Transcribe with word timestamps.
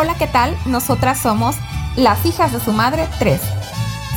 Hola, 0.00 0.14
¿qué 0.16 0.28
tal? 0.28 0.56
Nosotras 0.64 1.18
somos 1.18 1.56
las 1.96 2.24
hijas 2.24 2.52
de 2.52 2.60
su 2.60 2.72
madre 2.72 3.08
3. 3.18 3.40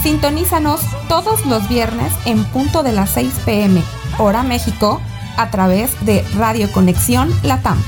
Sintonízanos 0.04 0.80
todos 1.08 1.44
los 1.48 1.68
viernes 1.68 2.14
en 2.26 2.44
punto 2.44 2.84
de 2.84 2.92
las 2.92 3.10
6 3.10 3.34
pm, 3.46 3.82
hora 4.20 4.44
México, 4.44 5.02
a 5.38 5.50
través 5.50 5.90
de 6.06 6.24
Radio 6.38 6.72
Conexión 6.72 7.34
Latam. 7.42 7.84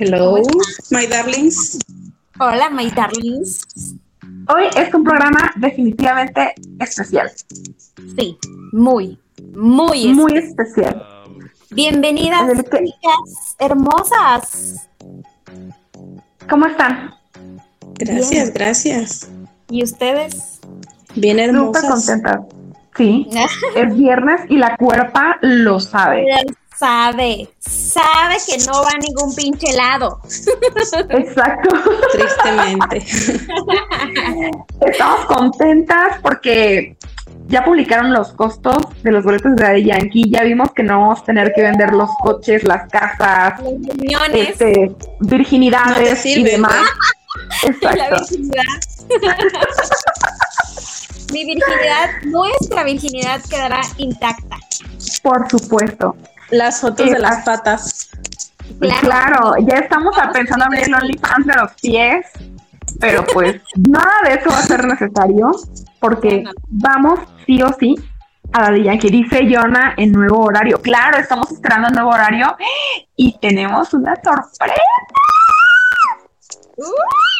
Hello, 0.00 0.40
my 0.92 1.06
darlings. 1.06 1.78
Hola, 2.38 2.70
my 2.70 2.88
darlings. 2.90 3.66
Hoy 4.48 4.66
es 4.76 4.94
un 4.94 5.02
programa 5.02 5.52
definitivamente 5.56 6.54
especial. 6.78 7.32
Sí, 8.16 8.38
muy, 8.72 9.18
muy, 9.54 10.14
Muy 10.14 10.36
especial. 10.36 11.04
Bienvenidas, 11.70 12.48
hermosas. 13.58 14.88
¿Cómo 16.48 16.66
están? 16.66 17.14
Gracias, 17.94 18.30
Bien. 18.30 18.52
gracias. 18.54 19.28
¿Y 19.68 19.82
ustedes? 19.82 20.60
Bien 21.16 21.38
Súper 21.38 21.48
hermosas. 21.48 22.06
contentas. 22.06 22.40
Sí, 22.96 23.26
es 23.74 23.96
viernes 23.96 24.42
y 24.48 24.58
la 24.58 24.76
cuerpa 24.76 25.38
lo 25.42 25.80
sabe. 25.80 26.24
Sabe, 26.78 27.48
sabe 27.58 28.36
que 28.46 28.58
no 28.66 28.82
va 28.82 28.90
a 28.94 28.98
ningún 28.98 29.34
pinche 29.34 29.72
lado. 29.72 30.20
Exacto. 31.10 31.70
Tristemente. 32.12 33.04
Estamos 34.80 35.26
contentas 35.26 36.18
porque 36.22 36.96
ya 37.48 37.64
publicaron 37.64 38.12
los 38.12 38.32
costos 38.32 38.76
de 39.02 39.10
los 39.10 39.24
boletos 39.24 39.56
de 39.56 39.62
Daddy 39.64 39.84
Yankee. 39.84 40.30
Ya 40.30 40.44
vimos 40.44 40.72
que 40.72 40.82
no 40.82 41.00
vamos 41.00 41.20
a 41.20 41.24
tener 41.24 41.52
que 41.54 41.62
vender 41.62 41.92
los 41.92 42.10
coches, 42.22 42.62
las 42.62 42.88
casas, 42.90 43.60
Las 43.60 43.62
reuniones, 43.62 44.50
este, 44.50 44.94
virginidades 45.20 46.24
No 46.24 46.30
y 46.30 46.42
demás. 46.44 46.74
la 47.62 47.68
Exacto. 47.70 48.16
virginidad. 48.30 48.64
Mi 51.32 51.44
virginidad, 51.44 52.10
nuestra 52.24 52.84
virginidad 52.84 53.40
quedará 53.50 53.80
intacta. 53.98 54.56
Por 55.22 55.50
supuesto. 55.50 56.16
Las 56.50 56.80
fotos 56.80 57.10
de 57.10 57.18
las 57.18 57.44
patas. 57.44 58.10
Claro. 58.80 59.00
Claro, 59.00 59.54
ya 59.66 59.76
estamos 59.78 60.14
pensando 60.32 60.66
abrir 60.66 60.84
el 60.84 60.94
OnlyFans 60.94 61.46
de 61.46 61.54
los 61.54 61.72
pies, 61.80 62.26
pero 63.00 63.24
pues 63.32 63.60
nada 63.76 64.22
de 64.24 64.34
eso 64.34 64.50
va 64.50 64.58
a 64.58 64.62
ser 64.62 64.84
necesario 64.84 65.50
porque 66.00 66.44
vamos 66.68 67.20
sí 67.46 67.62
o 67.62 67.72
sí 67.78 67.96
a 68.52 68.70
la 68.70 68.98
que 68.98 69.08
dice 69.08 69.46
Jonah 69.50 69.94
en 69.96 70.12
nuevo 70.12 70.44
horario. 70.44 70.80
Claro, 70.80 71.18
estamos 71.18 71.50
esperando 71.50 71.88
el 71.88 71.94
nuevo 71.94 72.10
horario 72.10 72.56
y 73.16 73.38
tenemos 73.38 73.92
una 73.94 74.14
sorpresa. 74.16 74.74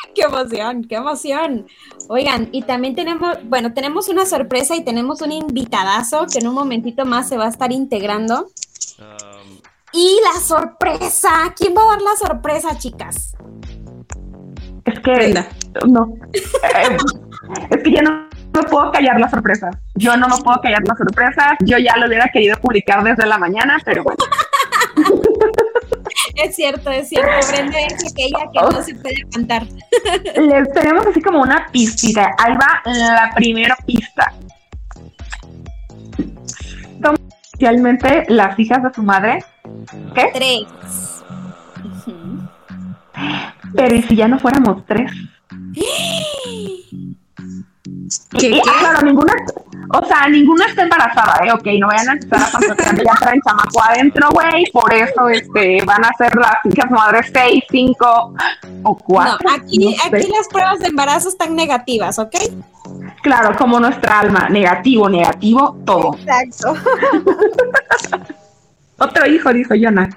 ¡Qué 0.14 0.22
emoción! 0.22 0.84
¡Qué 0.84 0.96
emoción! 0.96 1.66
Oigan, 2.08 2.48
y 2.52 2.62
también 2.62 2.94
tenemos, 2.94 3.38
bueno, 3.44 3.72
tenemos 3.74 4.08
una 4.08 4.24
sorpresa 4.26 4.74
y 4.76 4.84
tenemos 4.84 5.20
un 5.22 5.32
invitadazo 5.32 6.26
que 6.32 6.38
en 6.38 6.48
un 6.48 6.54
momentito 6.54 7.04
más 7.04 7.28
se 7.28 7.36
va 7.36 7.46
a 7.46 7.48
estar 7.48 7.70
integrando. 7.72 8.48
um, 8.98 9.58
Y 9.92 10.18
la 10.24 10.40
sorpresa, 10.40 11.54
¿quién 11.56 11.74
va 11.76 11.82
a 11.82 11.86
dar 11.96 12.02
la 12.02 12.16
sorpresa, 12.16 12.78
chicas? 12.78 13.34
Es 14.84 15.00
que 15.00 15.12
Brenda. 15.12 15.48
no, 15.86 16.14
Eh, 16.32 16.96
es 17.70 17.82
que 17.82 17.90
yo 17.92 18.02
no 18.02 18.26
me 18.54 18.62
puedo 18.64 18.90
callar 18.90 19.20
la 19.20 19.28
sorpresa. 19.28 19.70
Yo 19.94 20.16
no 20.16 20.28
me 20.28 20.36
puedo 20.42 20.58
callar 20.62 20.82
la 20.86 20.96
sorpresa. 20.96 21.56
Yo 21.60 21.76
ya 21.78 21.96
lo 21.98 22.06
hubiera 22.06 22.28
querido 22.32 22.56
publicar 22.58 23.04
desde 23.04 23.26
la 23.26 23.36
mañana, 23.38 23.78
pero 23.84 24.02
bueno. 24.02 24.18
Es 26.42 26.54
cierto, 26.54 26.90
es 26.90 27.08
cierto. 27.08 27.30
Brenda 27.48 27.80
es 27.80 28.12
aquella 28.12 28.38
que 28.52 28.60
no 28.60 28.82
se 28.82 28.94
puede 28.94 29.22
cantar. 29.32 29.66
Les 30.36 30.72
tenemos 30.72 31.06
así 31.06 31.20
como 31.20 31.42
una 31.42 31.66
pistita. 31.72 32.30
Ahí 32.38 32.54
va 32.54 32.80
la 32.84 33.32
primera 33.34 33.76
pista. 33.84 34.32
Somos 37.02 37.20
oficialmente 37.48 38.24
las 38.28 38.58
hijas 38.58 38.82
de 38.84 38.94
su 38.94 39.02
madre. 39.02 39.44
¿Qué? 40.14 40.30
Tres. 40.32 41.24
Pero 43.74 43.94
¿y 43.96 44.02
si 44.02 44.16
ya 44.16 44.28
no 44.28 44.38
fuéramos 44.38 44.84
tres? 44.86 45.10
¿Qué, 48.30 48.46
Y, 48.48 48.52
qué? 48.52 48.60
Claro, 48.80 49.02
ninguna, 49.02 49.32
o 49.92 50.06
sea, 50.06 50.28
ninguna 50.28 50.66
está 50.66 50.82
embarazada, 50.82 51.40
¿eh? 51.46 51.52
Ok, 51.52 51.66
no 51.78 51.88
vayan 51.88 52.08
a 52.08 52.12
empezar 52.12 52.40
a 52.40 52.46
fantasear 52.46 52.96
que 52.96 53.04
ya 53.04 53.14
traen 53.20 53.40
chamaco 53.46 53.82
adentro, 53.82 54.28
güey. 54.32 54.64
Por 54.72 54.92
eso 54.92 55.28
este, 55.28 55.82
van 55.84 56.04
a 56.04 56.12
ser 56.16 56.34
las 56.36 56.56
hijas 56.64 56.90
madres 56.90 57.30
seis, 57.32 57.64
cinco 57.70 58.06
o 58.06 58.34
No, 58.92 58.94
cuatro. 58.96 59.48
aquí, 59.56 59.78
no 59.78 59.90
sé. 59.90 60.16
aquí 60.16 60.30
las 60.36 60.48
pruebas 60.48 60.78
de 60.78 60.86
embarazo 60.88 61.28
están 61.28 61.54
negativas, 61.54 62.18
¿ok? 62.18 62.34
Claro, 63.22 63.54
como 63.56 63.78
nuestra 63.80 64.20
alma. 64.20 64.48
Negativo, 64.48 65.08
negativo, 65.08 65.76
todo. 65.84 66.14
Exacto. 66.14 66.74
Otro 69.00 69.26
hijo, 69.26 69.52
dijo 69.52 69.74
Jonah. 69.80 70.08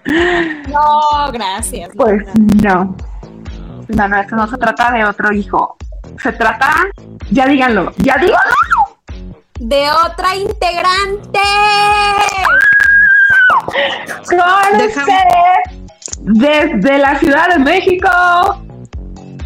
No, 0.69 1.31
gracias. 1.31 1.89
Pues 1.95 2.23
no. 2.63 2.85
no. 2.85 2.95
No, 3.89 4.07
no, 4.07 4.17
esto 4.17 4.35
no 4.35 4.47
se 4.47 4.57
trata 4.57 4.91
de 4.91 5.03
otro 5.03 5.33
hijo. 5.33 5.75
Se 6.19 6.31
trata, 6.33 6.73
ya 7.31 7.45
díganlo, 7.47 7.91
ya 7.97 8.15
díganlo. 8.17 8.53
De 9.59 9.89
otra 10.05 10.35
integrante. 10.35 11.39
Con 14.27 14.77
Déjame- 14.77 14.87
ustedes, 14.87 15.79
desde 16.19 16.97
la 16.97 17.17
Ciudad 17.19 17.49
de 17.49 17.59
México, 17.59 18.09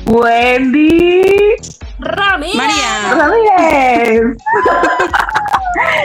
Wendy 0.05 1.55
Ramírez. 1.99 2.55
María. 2.55 3.15
Ramírez. 3.15 4.21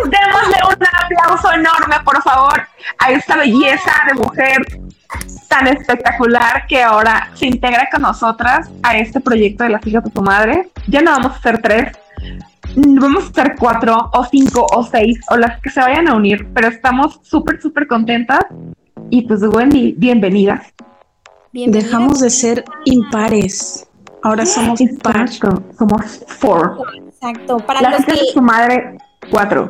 Démosle 0.05 0.59
un 0.69 0.87
aplauso 1.03 1.53
enorme, 1.53 1.97
por 2.05 2.23
favor, 2.23 2.67
a 2.99 3.11
esta 3.13 3.37
belleza 3.37 3.93
de 4.09 4.15
mujer 4.15 4.59
tan 5.51 5.67
espectacular 5.67 6.65
que 6.69 6.81
ahora 6.81 7.29
se 7.35 7.47
integra 7.47 7.89
con 7.91 8.03
nosotras 8.03 8.71
a 8.85 8.97
este 8.97 9.21
proyecto 9.21 9.65
de 9.65 9.71
las 9.71 9.85
hijas 9.85 10.05
de 10.05 10.11
tu 10.11 10.23
madre. 10.23 10.71
Ya 10.87 11.03
no 11.03 11.11
vamos 11.11 11.37
a 11.37 11.43
ser 11.43 11.61
tres, 11.61 11.93
vamos 12.77 13.29
a 13.29 13.33
ser 13.33 13.57
cuatro 13.59 14.11
o 14.13 14.25
cinco 14.27 14.65
o 14.73 14.85
seis 14.85 15.19
o 15.29 15.37
las 15.37 15.61
que 15.61 15.69
se 15.69 15.81
vayan 15.81 16.09
a 16.09 16.15
unir, 16.15 16.49
pero 16.55 16.69
estamos 16.69 17.19
súper, 17.23 17.61
súper 17.61 17.89
contentas. 17.89 18.41
Y 19.11 19.23
pues 19.23 19.43
Wendy, 19.43 19.93
bienvenida. 19.99 20.63
Bienvenida. 21.53 21.85
Dejamos 21.85 22.21
de 22.21 22.31
ser 22.31 22.65
impares. 22.85 23.89
Ahora 24.23 24.47
somos 24.47 24.81
par. 25.03 25.23
Exacto, 25.23 25.65
somos 25.77 26.25
four. 26.29 26.79
Exacto. 26.95 27.59
Para 27.59 27.81
Las 27.81 27.93
los 27.93 28.01
hijas 28.03 28.15
que, 28.15 28.21
de 28.21 28.33
su 28.33 28.41
madre, 28.41 28.99
cuatro. 29.33 29.67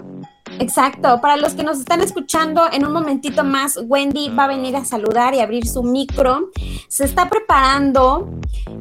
Exacto. 0.59 1.21
Para 1.21 1.37
los 1.37 1.55
que 1.55 1.63
nos 1.63 1.79
están 1.79 2.01
escuchando, 2.01 2.63
en 2.73 2.87
un 2.87 2.93
momentito 2.93 3.45
más, 3.45 3.79
Wendy 3.83 4.29
va 4.31 4.45
a 4.45 4.49
venir 4.49 4.77
a 4.77 4.85
saludar 4.85 5.35
y 5.35 5.41
abrir 5.41 5.67
su 5.67 5.83
micro. 5.83 6.51
Se 6.89 7.05
está 7.05 7.29
preparando 7.29 8.29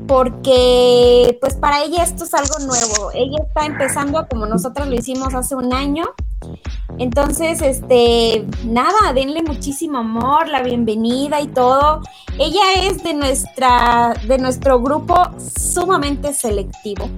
porque, 0.08 1.38
pues, 1.42 1.56
para 1.56 1.84
ella 1.84 2.04
esto 2.04 2.24
es 2.24 2.34
algo 2.34 2.60
nuevo. 2.60 3.12
Ella 3.14 3.38
está 3.48 3.66
empezando 3.66 4.28
como 4.28 4.46
nosotros 4.46 4.88
lo 4.88 4.96
hicimos 4.96 5.34
hace 5.34 5.56
un 5.56 5.74
año. 5.74 6.06
Entonces, 6.98 7.62
este, 7.62 8.46
nada, 8.66 9.14
denle 9.14 9.44
muchísimo 9.44 10.00
amor, 10.00 10.48
la 10.48 10.64
bienvenida 10.64 11.40
y 11.42 11.48
todo. 11.48 12.02
Ella 12.38 12.84
es 12.84 13.04
de 13.04 13.14
nuestra, 13.14 14.14
de 14.28 14.38
nuestro 14.38 14.82
grupo 14.82 15.16
sumamente 15.38 16.34
selectivo. 16.34 17.10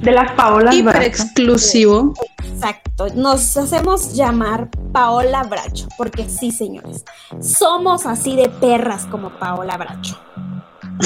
De 0.00 0.12
las 0.12 0.32
Paolas 0.32 0.74
Hiper 0.74 0.94
Bracho. 0.94 1.08
exclusivo. 1.08 2.14
Exacto, 2.44 3.06
nos 3.14 3.56
hacemos 3.56 4.14
llamar 4.14 4.68
Paola 4.92 5.42
Bracho, 5.44 5.88
porque 5.98 6.28
sí, 6.28 6.50
señores, 6.50 7.04
somos 7.40 8.06
así 8.06 8.36
de 8.36 8.48
perras 8.48 9.06
como 9.06 9.30
Paola 9.30 9.76
Bracho. 9.76 10.18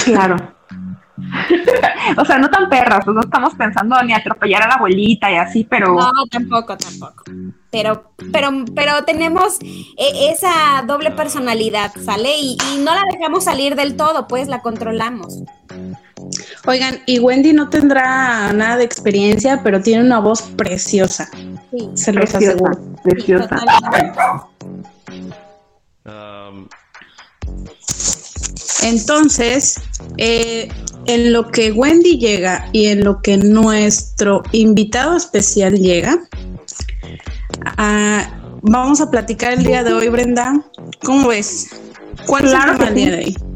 Claro. 0.04 0.36
o 2.16 2.24
sea, 2.24 2.38
no 2.38 2.48
tan 2.48 2.68
perras, 2.68 3.06
no 3.06 3.20
estamos 3.20 3.54
pensando 3.54 4.00
ni 4.02 4.12
atropellar 4.12 4.62
a 4.62 4.68
la 4.68 4.74
abuelita 4.74 5.30
y 5.30 5.36
así, 5.36 5.64
pero 5.64 5.94
No, 5.94 6.10
tampoco, 6.30 6.76
tampoco. 6.76 7.24
Pero, 7.70 8.12
pero, 8.32 8.50
pero 8.74 9.04
tenemos 9.04 9.58
eh, 9.60 10.30
esa 10.32 10.82
doble 10.86 11.10
personalidad, 11.10 11.92
¿sale? 12.04 12.36
Y, 12.38 12.56
y 12.74 12.78
no 12.78 12.94
la 12.94 13.02
dejamos 13.12 13.44
salir 13.44 13.76
del 13.76 13.96
todo, 13.96 14.26
pues 14.26 14.48
la 14.48 14.60
controlamos. 14.60 15.42
Oigan, 16.66 17.00
y 17.06 17.18
Wendy 17.18 17.52
no 17.52 17.68
tendrá 17.70 18.52
nada 18.52 18.76
de 18.76 18.84
experiencia, 18.84 19.60
pero 19.62 19.80
tiene 19.80 20.04
una 20.04 20.18
voz 20.20 20.42
preciosa. 20.56 21.30
Sí, 21.70 21.88
Se 21.94 22.12
los 22.12 22.30
preciosa, 22.30 22.52
aseguro. 22.52 22.78
preciosa. 23.02 24.46
Um, 26.04 26.68
Entonces, 28.82 29.80
eh, 30.16 30.68
en 31.06 31.32
lo 31.32 31.50
que 31.50 31.72
Wendy 31.72 32.18
llega 32.18 32.68
y 32.72 32.86
en 32.86 33.04
lo 33.04 33.20
que 33.22 33.36
nuestro 33.36 34.42
invitado 34.52 35.16
especial 35.16 35.74
llega, 35.78 36.18
ah, 37.76 38.30
vamos 38.62 39.00
a 39.00 39.10
platicar 39.10 39.52
el 39.52 39.64
día 39.64 39.82
de 39.84 39.92
hoy, 39.92 40.08
Brenda. 40.08 40.52
¿Cómo 41.04 41.28
ves? 41.28 41.70
¿Cuál 42.26 42.42
Claro 42.44 42.72
es 42.72 42.78
el 42.78 42.78
tema 42.78 42.84
del 42.86 42.94
día 42.94 43.10
de 43.10 43.24
hoy? 43.24 43.49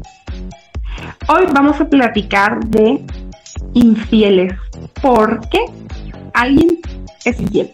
Hoy 1.27 1.45
vamos 1.53 1.79
a 1.81 1.85
platicar 1.85 2.59
de 2.65 3.03
infieles. 3.73 4.53
¿Por 5.01 5.47
qué 5.49 5.65
alguien 6.33 6.79
es 7.23 7.39
infiel? 7.39 7.73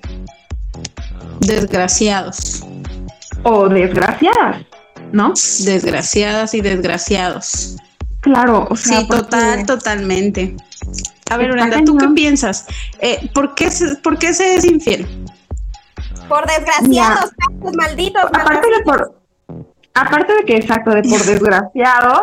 Desgraciados. 1.41 2.63
O 3.43 3.67
desgraciadas, 3.67 4.61
¿no? 5.11 5.33
Desgraciadas 5.65 6.53
y 6.53 6.61
desgraciados. 6.61 7.75
Claro, 8.21 8.67
o 8.69 8.75
sea, 8.75 8.99
Sí, 9.01 9.05
porque- 9.07 9.23
total, 9.23 9.65
totalmente. 9.65 10.55
A 11.29 11.37
ver, 11.37 11.51
Brenda, 11.51 11.83
¿tú 11.83 11.97
qué 11.97 12.07
piensas? 12.09 12.65
Eh, 12.99 13.29
¿por, 13.33 13.55
qué 13.55 13.71
se, 13.71 13.95
¿Por 13.97 14.17
qué 14.19 14.33
se 14.33 14.55
es 14.55 14.65
infiel? 14.65 15.07
Por 16.29 16.45
desgraciados, 16.45 17.31
tantos 17.35 17.75
malditos. 17.75 18.23
aparte 18.25 18.67
de 18.69 18.83
por 18.85 19.21
aparte 19.93 20.33
de 20.35 20.45
que 20.45 20.55
exacto 20.55 20.91
de 20.91 21.01
por 21.03 21.19
desgraciados 21.25 22.21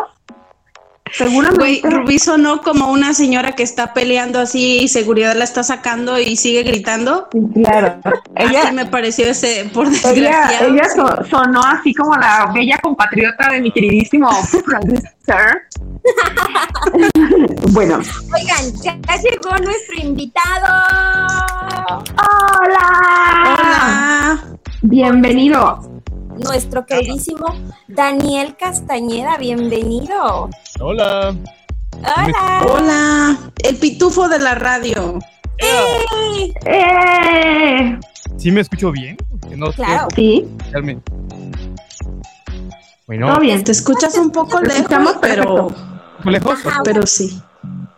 Güey, 1.17 1.29
seguramente 1.29 1.81
Rubí 1.89 2.19
sonó 2.19 2.61
como 2.61 2.91
una 2.91 3.13
señora 3.13 3.53
que 3.53 3.63
está 3.63 3.93
peleando 3.93 4.39
así 4.39 4.79
y 4.83 4.87
seguridad 4.87 5.35
la 5.35 5.43
está 5.43 5.63
sacando 5.63 6.19
y 6.19 6.35
sigue 6.37 6.63
gritando. 6.63 7.27
Sí, 7.31 7.39
claro 7.63 7.99
Así 8.35 8.55
ella 8.55 8.71
me 8.71 8.85
pareció 8.85 9.25
ese 9.27 9.69
por 9.73 9.87
ella, 9.87 9.97
desgraciado. 10.11 10.73
ella 10.73 10.83
so- 10.95 11.25
sonó 11.29 11.61
así 11.61 11.93
como 11.93 12.15
la 12.15 12.51
bella 12.53 12.77
compatriota 12.81 13.49
de 13.51 13.61
mi 13.61 13.71
queridísimo 13.71 14.29
producer 14.65 15.63
bueno 17.71 17.99
Oigan, 18.33 18.81
ya 18.83 18.97
llegó 19.17 19.57
nuestro 19.63 19.95
invitado. 20.01 20.83
hola 22.17 22.89
Hola. 23.43 24.39
bienvenido 24.81 25.98
Nuestro 26.39 26.85
queridísimo 26.85 27.45
Daniel 27.87 28.55
Castañeda, 28.57 29.37
bienvenido. 29.37 30.49
hola. 30.79 31.35
Hola. 31.97 32.65
Hola. 32.69 33.39
El 33.63 33.75
pitufo 33.75 34.29
de 34.29 34.39
la 34.39 34.55
radio. 34.55 35.19
¡Ey! 35.57 36.53
¡Eh! 36.65 37.99
¿Sí 38.37 38.51
me 38.51 38.61
escucho 38.61 38.91
bien? 38.91 39.17
Que 39.49 39.57
no 39.57 39.71
Claro. 39.73 40.07
sí. 40.15 40.47
Bueno, 43.07 43.27
todo 43.27 43.39
bien 43.41 43.63
Te 43.63 43.71
escuchas 43.71 44.17
un 44.17 44.31
poco 44.31 44.61
lejos, 44.61 45.17
pero, 45.21 45.69
¿fue 46.23 46.31
lejos? 46.31 46.65
Ajá, 46.65 46.81
pero 46.83 47.05
sí. 47.05 47.41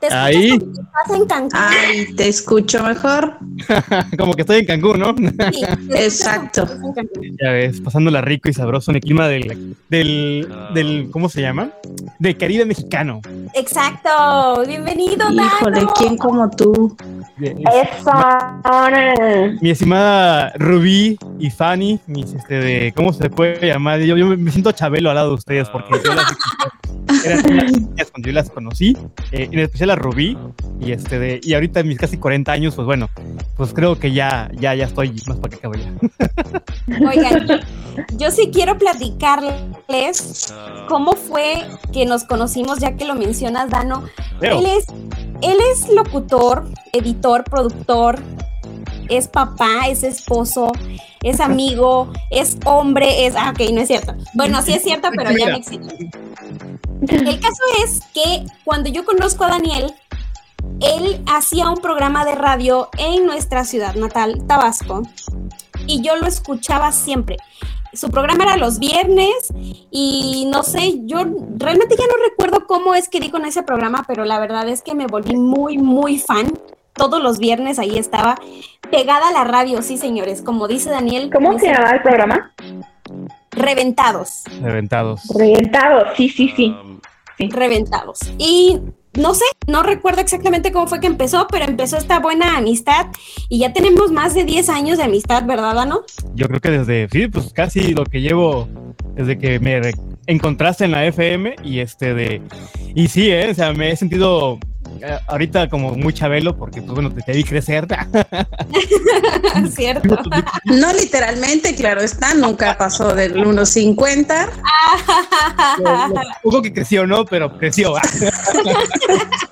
Te 0.09 0.13
Ahí. 0.13 0.59
como 0.59 0.71
que 0.73 0.81
Estás 0.81 1.11
en 1.19 1.25
Cancún. 1.27 1.51
Ay, 1.53 2.13
te 2.15 2.27
escucho 2.27 2.83
mejor. 2.83 3.37
Como 4.17 4.33
que 4.33 4.41
estoy 4.41 4.59
en 4.59 4.65
Cancún, 4.65 4.99
¿no? 4.99 5.15
Sí, 5.51 5.63
Exacto. 5.95 6.65
Cancún. 6.65 7.37
Ya 7.41 7.51
ves, 7.51 7.79
pasándola 7.81 8.21
rico 8.21 8.49
y 8.49 8.53
sabroso 8.53 8.91
en 8.91 8.95
el 8.97 9.01
clima 9.01 9.27
del, 9.27 9.75
del, 9.89 10.47
del 10.73 11.09
¿cómo 11.11 11.29
se 11.29 11.41
llama? 11.41 11.69
Del 12.19 12.37
Caribe 12.37 12.65
mexicano. 12.65 13.21
Exacto. 13.53 14.63
Bienvenido, 14.67 15.31
Híjole, 15.31 15.77
Dano. 15.79 15.93
¿quién 15.97 16.17
como 16.17 16.49
tú? 16.49 16.95
De- 17.37 17.51
eso 17.51 18.11
mi 19.61 19.69
estimada 19.71 20.53
Rubí 20.57 21.17
y 21.39 21.49
Fanny, 21.49 21.99
mis, 22.07 22.33
este, 22.33 22.55
de, 22.55 22.93
¿cómo 22.95 23.13
se 23.13 23.29
puede 23.29 23.65
llamar? 23.67 23.99
Yo, 24.01 24.15
yo 24.17 24.25
me 24.27 24.51
siento 24.51 24.71
Chabelo 24.71 25.09
al 25.09 25.15
lado 25.15 25.29
de 25.29 25.35
ustedes 25.35 25.69
porque 25.69 25.95
yo 26.03 26.13
las 26.13 26.25
eran 27.25 27.51
unas 27.51 27.71
niñas 27.71 28.11
cuando 28.11 28.27
yo 28.27 28.33
las 28.33 28.49
conocí, 28.49 28.97
eh, 29.31 29.49
en 29.51 29.59
especial 29.59 29.91
a 29.91 29.95
Rubí, 29.95 30.37
y 30.79 30.91
este 30.91 31.19
de, 31.19 31.39
y 31.43 31.53
ahorita 31.53 31.79
en 31.81 31.87
mis 31.87 31.97
casi 31.97 32.17
40 32.17 32.51
años, 32.51 32.75
pues 32.75 32.85
bueno, 32.85 33.09
pues 33.57 33.73
creo 33.73 33.99
que 33.99 34.11
ya, 34.11 34.49
ya, 34.53 34.73
ya 34.75 34.85
estoy 34.85 35.21
más 35.27 35.37
para 35.37 35.57
que 35.57 35.79
ya. 35.79 37.07
Oigan, 37.09 37.61
yo 38.17 38.31
sí 38.31 38.49
quiero 38.51 38.77
platicarles 38.77 40.53
cómo 40.87 41.13
fue 41.13 41.63
que 41.93 42.05
nos 42.05 42.23
conocimos, 42.23 42.79
ya 42.79 42.95
que 42.95 43.05
lo 43.05 43.15
mencionas, 43.15 43.69
Dano. 43.69 44.03
Él 44.41 44.65
es, 44.65 44.87
él 45.41 45.57
es 45.71 45.89
locutor, 45.89 46.67
editor, 46.93 47.43
productor, 47.43 48.19
es 49.11 49.27
papá, 49.27 49.87
es 49.87 50.03
esposo, 50.03 50.71
es 51.21 51.39
amigo, 51.39 52.11
es 52.29 52.57
hombre, 52.65 53.25
es... 53.25 53.35
Ah, 53.35 53.53
ok, 53.53 53.69
no 53.71 53.81
es 53.81 53.87
cierto. 53.87 54.15
Bueno, 54.33 54.61
sí 54.61 54.73
es 54.73 54.83
cierto, 54.83 55.09
pero 55.15 55.31
ya 55.31 55.49
no 55.49 55.57
existe. 55.57 56.09
El 57.07 57.39
caso 57.39 57.63
es 57.83 58.01
que 58.13 58.45
cuando 58.63 58.89
yo 58.89 59.03
conozco 59.05 59.43
a 59.43 59.49
Daniel, 59.49 59.93
él 60.79 61.23
hacía 61.27 61.69
un 61.69 61.77
programa 61.77 62.25
de 62.25 62.35
radio 62.35 62.89
en 62.97 63.25
nuestra 63.25 63.65
ciudad 63.65 63.95
natal, 63.95 64.43
Tabasco, 64.47 65.03
y 65.87 66.01
yo 66.01 66.15
lo 66.15 66.27
escuchaba 66.27 66.91
siempre. 66.91 67.37
Su 67.93 68.09
programa 68.09 68.45
era 68.45 68.57
los 68.57 68.79
viernes 68.79 69.51
y 69.91 70.47
no 70.49 70.63
sé, 70.63 71.01
yo 71.03 71.25
realmente 71.57 71.95
ya 71.97 72.05
no 72.07 72.13
recuerdo 72.29 72.65
cómo 72.65 72.95
es 72.95 73.09
que 73.09 73.19
dijo 73.19 73.37
en 73.37 73.45
ese 73.45 73.63
programa, 73.63 74.05
pero 74.07 74.23
la 74.23 74.39
verdad 74.39 74.69
es 74.69 74.81
que 74.81 74.95
me 74.95 75.07
volví 75.07 75.35
muy, 75.35 75.77
muy 75.77 76.17
fan. 76.17 76.53
Todos 76.93 77.21
los 77.21 77.39
viernes 77.39 77.79
ahí 77.79 77.97
estaba 77.97 78.35
pegada 78.89 79.29
a 79.29 79.31
la 79.31 79.43
radio, 79.43 79.81
sí 79.81 79.97
señores, 79.97 80.41
como 80.41 80.67
dice 80.67 80.89
Daniel. 80.89 81.29
¿Cómo 81.31 81.57
se 81.57 81.67
llama 81.67 81.91
el 81.91 82.01
programa? 82.01 82.53
Reventados, 83.51 84.43
Reventados. 84.61 85.21
Reventado, 85.35 86.05
sí, 86.15 86.29
sí, 86.29 86.53
sí. 86.55 86.75
reventados. 87.49 88.19
Y 88.37 88.79
no 89.13 89.33
sé, 89.33 89.43
no 89.67 89.83
recuerdo 89.83 90.21
exactamente 90.21 90.71
cómo 90.71 90.87
fue 90.87 91.01
que 91.01 91.07
empezó, 91.07 91.47
pero 91.51 91.65
empezó 91.65 91.97
esta 91.97 92.19
buena 92.19 92.57
amistad 92.57 93.07
y 93.49 93.59
ya 93.59 93.73
tenemos 93.73 94.11
más 94.11 94.33
de 94.33 94.45
10 94.45 94.69
años 94.69 94.97
de 94.97 95.03
amistad, 95.03 95.43
¿verdad, 95.45 95.75
Dano? 95.75 96.03
Yo 96.33 96.47
creo 96.47 96.61
que 96.61 96.71
desde, 96.71 97.09
sí, 97.09 97.27
pues 97.27 97.51
casi 97.51 97.93
lo 97.93 98.05
que 98.05 98.21
llevo 98.21 98.69
desde 99.15 99.37
que 99.37 99.59
me 99.59 99.81
encontraste 100.27 100.85
en 100.85 100.91
la 100.91 101.05
FM 101.05 101.55
y 101.63 101.79
este 101.79 102.13
de, 102.13 102.41
y 102.95 103.09
sí, 103.09 103.29
eh, 103.29 103.49
o 103.51 103.53
sea, 103.53 103.73
me 103.73 103.91
he 103.91 103.95
sentido 103.97 104.59
ahorita 105.27 105.69
como 105.69 105.95
muy 105.95 106.13
chabelo 106.13 106.55
porque 106.57 106.81
pues 106.81 106.93
bueno, 106.93 107.11
te, 107.11 107.21
te 107.21 107.33
vi 107.33 107.43
crecer. 107.43 107.87
¿Cierto? 109.75 110.17
No 110.65 110.93
literalmente, 110.93 111.75
claro 111.75 112.01
está, 112.01 112.33
nunca 112.33 112.77
pasó 112.77 113.13
del 113.13 113.35
1.50. 113.35 114.49
Lo- 115.79 116.07
lo 116.07 116.21
poco 116.43 116.61
que 116.61 116.73
creció, 116.73 117.05
¿no? 117.07 117.25
Pero 117.25 117.57
creció. 117.57 117.93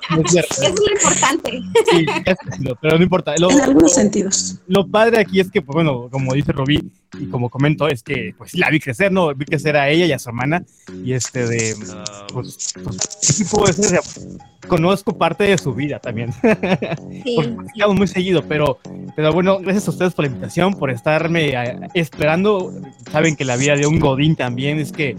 No 0.10 0.24
es 0.24 0.32
cierto. 0.32 0.56
Eso 0.56 0.64
es 0.64 0.80
lo 0.80 0.92
importante. 0.92 1.52
Sí, 1.92 2.06
pero 2.82 2.98
no 2.98 3.04
importa. 3.04 3.36
Lo, 3.38 3.52
En 3.52 3.60
algunos 3.62 3.84
lo- 3.92 3.96
sentidos. 3.96 4.56
lo 4.68 4.88
padre 4.88 5.20
aquí 5.20 5.40
es 5.40 5.52
que, 5.52 5.62
pues 5.62 5.76
bueno, 5.76 6.10
como 6.12 6.34
dice 6.34 6.52
Rubí 6.52 6.92
y 7.20 7.28
como 7.28 7.52
comento, 7.52 7.88
es 7.88 8.02
que 8.02 8.34
pues 8.36 8.56
la 8.56 8.72
vi 8.72 8.80
crecer, 8.80 9.12
¿no? 9.12 9.34
Vi 9.36 9.46
crecer 9.46 9.78
a 9.78 9.88
ella 9.88 10.08
y 10.08 10.12
a 10.12 10.18
su 10.18 10.30
hermana 10.30 10.64
y 11.06 11.14
este 11.14 11.46
de, 11.46 11.76
pues, 12.34 12.74
pues, 12.84 13.36
¿qué 13.38 13.46
puedo 13.46 13.68
decir? 13.68 13.86
O 13.86 13.90
sea, 13.90 14.02
conozco 14.68 15.18
parte 15.18 15.46
de 15.46 15.58
su 15.58 15.74
vida 15.74 16.00
también. 16.00 16.34
Sí, 17.24 17.36
platicamos 17.36 17.98
muy 17.98 18.08
seguido, 18.08 18.44
pero, 18.48 18.80
pero 19.16 19.34
bueno, 19.34 19.60
gracias 19.60 19.88
a 19.88 19.92
ustedes 19.92 20.14
por 20.14 20.26
la 20.26 20.32
invitación, 20.32 20.74
por 20.74 20.90
estarme 20.90 21.50
eh, 21.50 21.80
esperando. 21.94 22.72
Saben 23.12 23.36
que 23.36 23.44
la 23.44 23.58
vida 23.58 23.76
de 23.76 23.86
un 23.86 24.00
Godín 24.00 24.36
también 24.36 24.80
es 24.80 24.92
que 24.92 25.18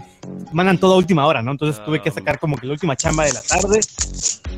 mandan 0.51 0.79
todo 0.79 0.95
a 0.95 0.97
última 0.97 1.27
hora, 1.27 1.41
¿no? 1.41 1.51
Entonces 1.51 1.83
tuve 1.85 2.01
que 2.01 2.09
sacar 2.09 2.39
como 2.39 2.57
que 2.57 2.65
la 2.65 2.73
última 2.73 2.95
chamba 2.95 3.25
de 3.25 3.33
la 3.33 3.41
tarde 3.41 3.81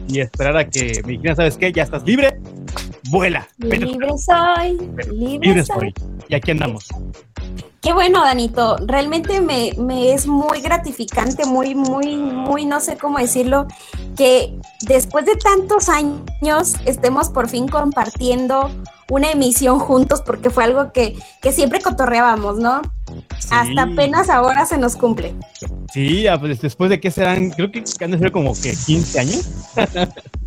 y 0.07 0.19
esperar 0.19 0.55
a 0.57 0.69
que 0.69 1.01
me 1.05 1.13
dijeran, 1.13 1.35
¿sabes 1.35 1.57
qué? 1.57 1.71
Ya 1.71 1.83
estás 1.83 2.03
libre, 2.03 2.39
vuela. 3.09 3.47
Vete, 3.57 3.85
libre 3.85 4.07
soy, 4.17 4.77
libre 5.11 5.47
libre 5.47 5.65
soy. 5.65 5.93
soy. 5.97 6.25
Y 6.29 6.35
aquí 6.35 6.51
andamos. 6.51 6.87
Qué 7.83 7.91
bueno, 7.91 8.23
Danito. 8.23 8.77
Realmente 8.87 9.41
me, 9.41 9.73
me 9.77 10.13
es 10.13 10.25
muy 10.25 10.61
gratificante, 10.61 11.45
muy, 11.45 11.75
muy, 11.75 12.15
muy, 12.15 12.65
no 12.65 12.79
sé 12.79 12.95
cómo 12.95 13.17
decirlo, 13.17 13.67
que 14.15 14.57
después 14.87 15.25
de 15.25 15.35
tantos 15.35 15.89
años 15.89 16.75
estemos 16.85 17.29
por 17.29 17.49
fin 17.49 17.67
compartiendo 17.67 18.71
una 19.09 19.31
emisión 19.31 19.79
juntos 19.79 20.21
porque 20.25 20.49
fue 20.49 20.63
algo 20.63 20.93
que, 20.93 21.17
que 21.41 21.51
siempre 21.51 21.81
cotorreábamos, 21.81 22.57
¿no? 22.57 22.81
Hasta 23.51 23.83
apenas 23.83 24.29
ahora 24.29 24.65
se 24.65 24.77
nos 24.77 24.95
cumple. 24.95 25.35
Sí, 25.93 26.25
pues 26.39 26.61
después 26.61 26.89
de 26.89 27.01
que 27.01 27.11
serán, 27.11 27.49
creo 27.51 27.69
que 27.69 27.83
han 27.99 28.11
de 28.11 28.17
ser 28.17 28.31
como 28.31 28.53
que 28.53 28.73
15 28.73 29.19
años. 29.19 29.49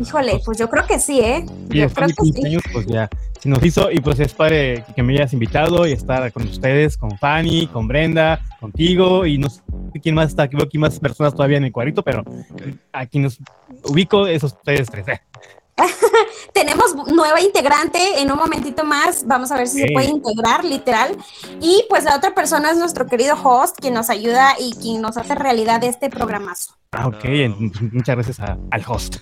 Híjole, 0.00 0.40
pues 0.44 0.58
yo 0.58 0.68
creo 0.68 0.86
que 0.86 0.98
sí, 0.98 1.20
¿eh? 1.20 1.44
Yo 1.68 1.88
creo 1.90 2.08
que 2.08 2.14
15 2.14 2.40
sí. 2.40 2.46
años, 2.46 2.62
pues 2.72 2.86
ya 2.86 3.08
se 3.40 3.48
nos 3.48 3.62
hizo 3.64 3.90
y 3.90 4.00
pues 4.00 4.18
es 4.20 4.34
padre 4.34 4.84
que 4.94 5.02
me 5.02 5.14
hayas 5.14 5.32
invitado 5.32 5.86
y 5.86 5.92
estar 5.92 6.32
con 6.32 6.44
ustedes, 6.44 6.96
con 6.96 7.16
Fanny, 7.18 7.66
con 7.66 7.88
Brenda, 7.88 8.40
contigo 8.60 9.26
y 9.26 9.38
no 9.38 9.48
sé 9.48 9.62
quién 10.02 10.14
más 10.14 10.30
está, 10.30 10.48
creo 10.48 10.64
aquí 10.64 10.78
más 10.78 10.98
personas 10.98 11.34
todavía 11.34 11.58
en 11.58 11.64
el 11.64 11.72
cuadrito, 11.72 12.02
pero 12.02 12.24
aquí 12.92 13.18
nos 13.18 13.38
ubico 13.84 14.26
esos 14.26 14.52
ustedes 14.52 14.88
tres. 14.90 15.08
¿eh? 15.08 15.20
Tenemos 16.52 16.94
nueva 17.12 17.40
integrante 17.40 18.20
en 18.20 18.30
un 18.30 18.38
momentito 18.38 18.84
más. 18.84 19.26
Vamos 19.26 19.50
a 19.52 19.56
ver 19.56 19.68
si 19.68 19.80
se 19.82 19.92
puede 19.92 20.08
integrar, 20.08 20.64
literal. 20.64 21.16
Y 21.60 21.84
pues 21.88 22.04
la 22.04 22.16
otra 22.16 22.34
persona 22.34 22.70
es 22.70 22.78
nuestro 22.78 23.06
querido 23.06 23.36
host, 23.42 23.78
quien 23.78 23.92
nos 23.92 24.08
ayuda 24.08 24.54
y 24.58 24.72
quien 24.72 25.02
nos 25.02 25.18
hace 25.18 25.34
realidad 25.34 25.84
este 25.84 26.08
programazo. 26.08 26.74
Ah, 26.92 27.08
ok. 27.08 27.24
Muchas 27.92 28.16
gracias 28.16 28.40
a, 28.40 28.56
al 28.70 28.84
host. 28.86 29.16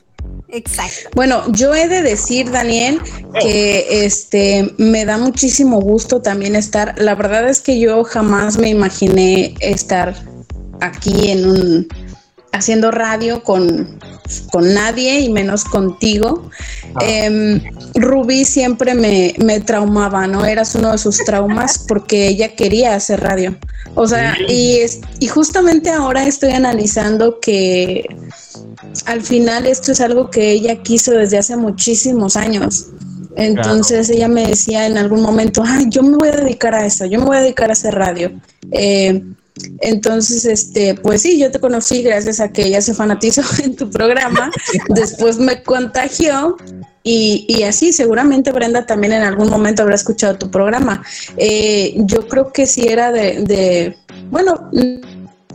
Exacto. 0.49 1.11
Bueno, 1.15 1.43
yo 1.53 1.75
he 1.75 1.89
de 1.89 2.03
decir, 2.03 2.51
Daniel, 2.51 3.01
que 3.41 4.05
este 4.05 4.73
me 4.79 5.05
da 5.05 5.19
muchísimo 5.19 5.81
gusto 5.81 6.23
también 6.23 6.55
estar. 6.55 6.95
La 6.99 7.15
verdad 7.15 7.49
es 7.49 7.61
que 7.61 7.79
yo 7.81 8.05
jamás 8.05 8.59
me 8.59 8.69
imaginé 8.69 9.55
estar 9.61 10.15
aquí 10.81 11.31
en 11.31 11.49
un 11.49 11.89
haciendo 12.55 12.91
radio 12.91 13.43
con, 13.43 13.99
con 14.51 14.73
nadie 14.75 15.21
y 15.21 15.31
menos 15.31 15.65
contigo. 15.65 16.49
Eh, 17.03 17.61
Rubí 17.95 18.45
siempre 18.45 18.95
me, 18.95 19.35
me, 19.39 19.61
traumaba, 19.61 20.27
¿no? 20.27 20.45
Eras 20.45 20.75
uno 20.75 20.93
de 20.93 20.99
sus 20.99 21.19
traumas 21.25 21.79
porque 21.79 22.29
ella 22.29 22.55
quería 22.55 22.95
hacer 22.95 23.21
radio. 23.21 23.57
O 23.95 24.07
sea, 24.07 24.37
y, 24.49 24.81
y 25.21 25.29
justamente 25.29 25.91
ahora 25.91 26.27
estoy 26.27 26.53
analizando 26.53 27.39
que 27.41 28.07
al 29.07 29.23
final 29.23 29.67
esto 29.67 29.93
es 29.93 30.01
algo 30.01 30.31
que 30.31 30.51
ella 30.51 30.83
quiso 30.83 31.13
desde 31.13 31.39
hace 31.39 31.57
muchísimos 31.57 32.37
años. 32.37 32.87
Entonces 33.37 34.07
claro. 34.07 34.17
ella 34.17 34.29
me 34.29 34.47
decía 34.47 34.87
en 34.87 34.97
algún 34.97 35.23
momento, 35.23 35.63
ay, 35.67 35.87
yo 35.89 36.03
me 36.03 36.17
voy 36.17 36.29
a 36.29 36.37
dedicar 36.37 36.75
a 36.75 36.87
eso, 36.87 37.05
yo 37.07 37.19
me 37.19 37.27
voy 37.27 37.37
a 37.37 37.41
dedicar 37.41 37.71
a 37.71 37.73
hacer 37.73 37.95
radio. 37.95 38.33
Eh, 38.71 39.23
entonces, 39.81 40.45
este, 40.45 40.95
pues 40.95 41.23
sí, 41.23 41.39
yo 41.39 41.51
te 41.51 41.61
conocí 41.61 42.03
gracias 42.03 42.41
a 42.41 42.51
que 42.51 42.67
ella 42.67 42.81
se 42.81 42.95
fanatizó 42.95 43.43
en 43.63 43.77
tu 43.77 43.89
programa, 43.91 44.51
después 44.89 45.39
me 45.39 45.63
contagió 45.63 46.57
y, 47.05 47.45
y, 47.49 47.65
así 47.65 47.93
seguramente 47.93 48.51
Brenda 48.51 48.87
también 48.87 49.13
en 49.13 49.23
algún 49.23 49.51
momento 49.51 49.83
habrá 49.83 49.95
escuchado 49.95 50.39
tu 50.39 50.51
programa. 50.51 51.05
Eh, 51.37 51.95
yo 51.99 52.27
creo 52.27 52.51
que 52.51 52.67
sí 52.67 52.89
era 52.89 53.13
de, 53.13 53.43
de, 53.43 53.97
bueno, 54.31 54.71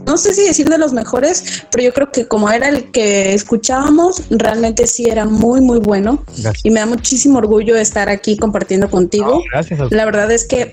no 0.05 0.17
sé 0.17 0.33
si 0.35 0.43
decir 0.43 0.69
de 0.69 0.77
los 0.77 0.93
mejores, 0.93 1.65
pero 1.71 1.83
yo 1.83 1.93
creo 1.93 2.11
que 2.11 2.27
como 2.27 2.51
era 2.51 2.69
el 2.69 2.91
que 2.91 3.33
escuchábamos, 3.33 4.23
realmente 4.29 4.85
sí 4.85 5.05
era 5.09 5.25
muy, 5.25 5.59
muy 5.61 5.79
bueno. 5.79 6.23
Gracias. 6.37 6.65
Y 6.65 6.69
me 6.69 6.81
da 6.81 6.85
muchísimo 6.85 7.39
orgullo 7.39 7.75
estar 7.75 8.09
aquí 8.09 8.37
compartiendo 8.37 8.89
contigo. 8.89 9.39
No, 9.39 9.41
gracias. 9.51 9.91
La 9.91 10.05
verdad 10.05 10.31
es 10.31 10.47
que 10.47 10.71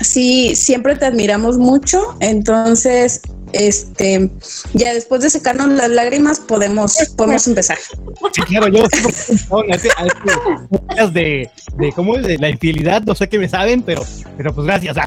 sí, 0.00 0.54
siempre 0.56 0.96
te 0.96 1.06
admiramos 1.06 1.58
mucho, 1.58 2.16
entonces, 2.20 3.20
este, 3.52 4.30
ya 4.74 4.92
después 4.92 5.22
de 5.22 5.30
secarnos 5.30 5.68
las 5.68 5.88
lágrimas 5.90 6.40
podemos, 6.40 6.96
podemos 7.16 7.46
empezar. 7.46 7.78
Sí, 8.32 8.42
claro, 8.42 8.68
yo 8.68 8.84
de, 11.12 11.50
de 11.76 11.92
cómo 11.92 12.16
es 12.16 12.26
de 12.26 12.38
la 12.38 12.50
infidelidad, 12.50 13.02
no 13.02 13.14
sé 13.14 13.28
qué 13.28 13.38
me 13.38 13.48
saben, 13.48 13.82
pero, 13.82 14.02
pero 14.36 14.54
pues 14.54 14.66
gracias. 14.66 14.96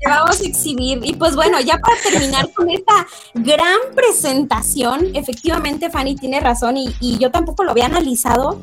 Te 0.00 0.08
vamos 0.08 0.40
a 0.40 0.44
exhibir. 0.44 1.00
Y 1.02 1.14
pues 1.14 1.34
bueno, 1.34 1.60
ya 1.60 1.78
para 1.78 1.96
terminar 2.02 2.50
con 2.52 2.70
esta 2.70 3.06
gran 3.34 3.78
presentación, 3.94 5.14
efectivamente 5.14 5.90
Fanny 5.90 6.16
tiene 6.16 6.40
razón 6.40 6.76
y, 6.76 6.94
y 7.00 7.18
yo 7.18 7.30
tampoco 7.30 7.64
lo 7.64 7.70
había 7.72 7.86
analizado. 7.86 8.58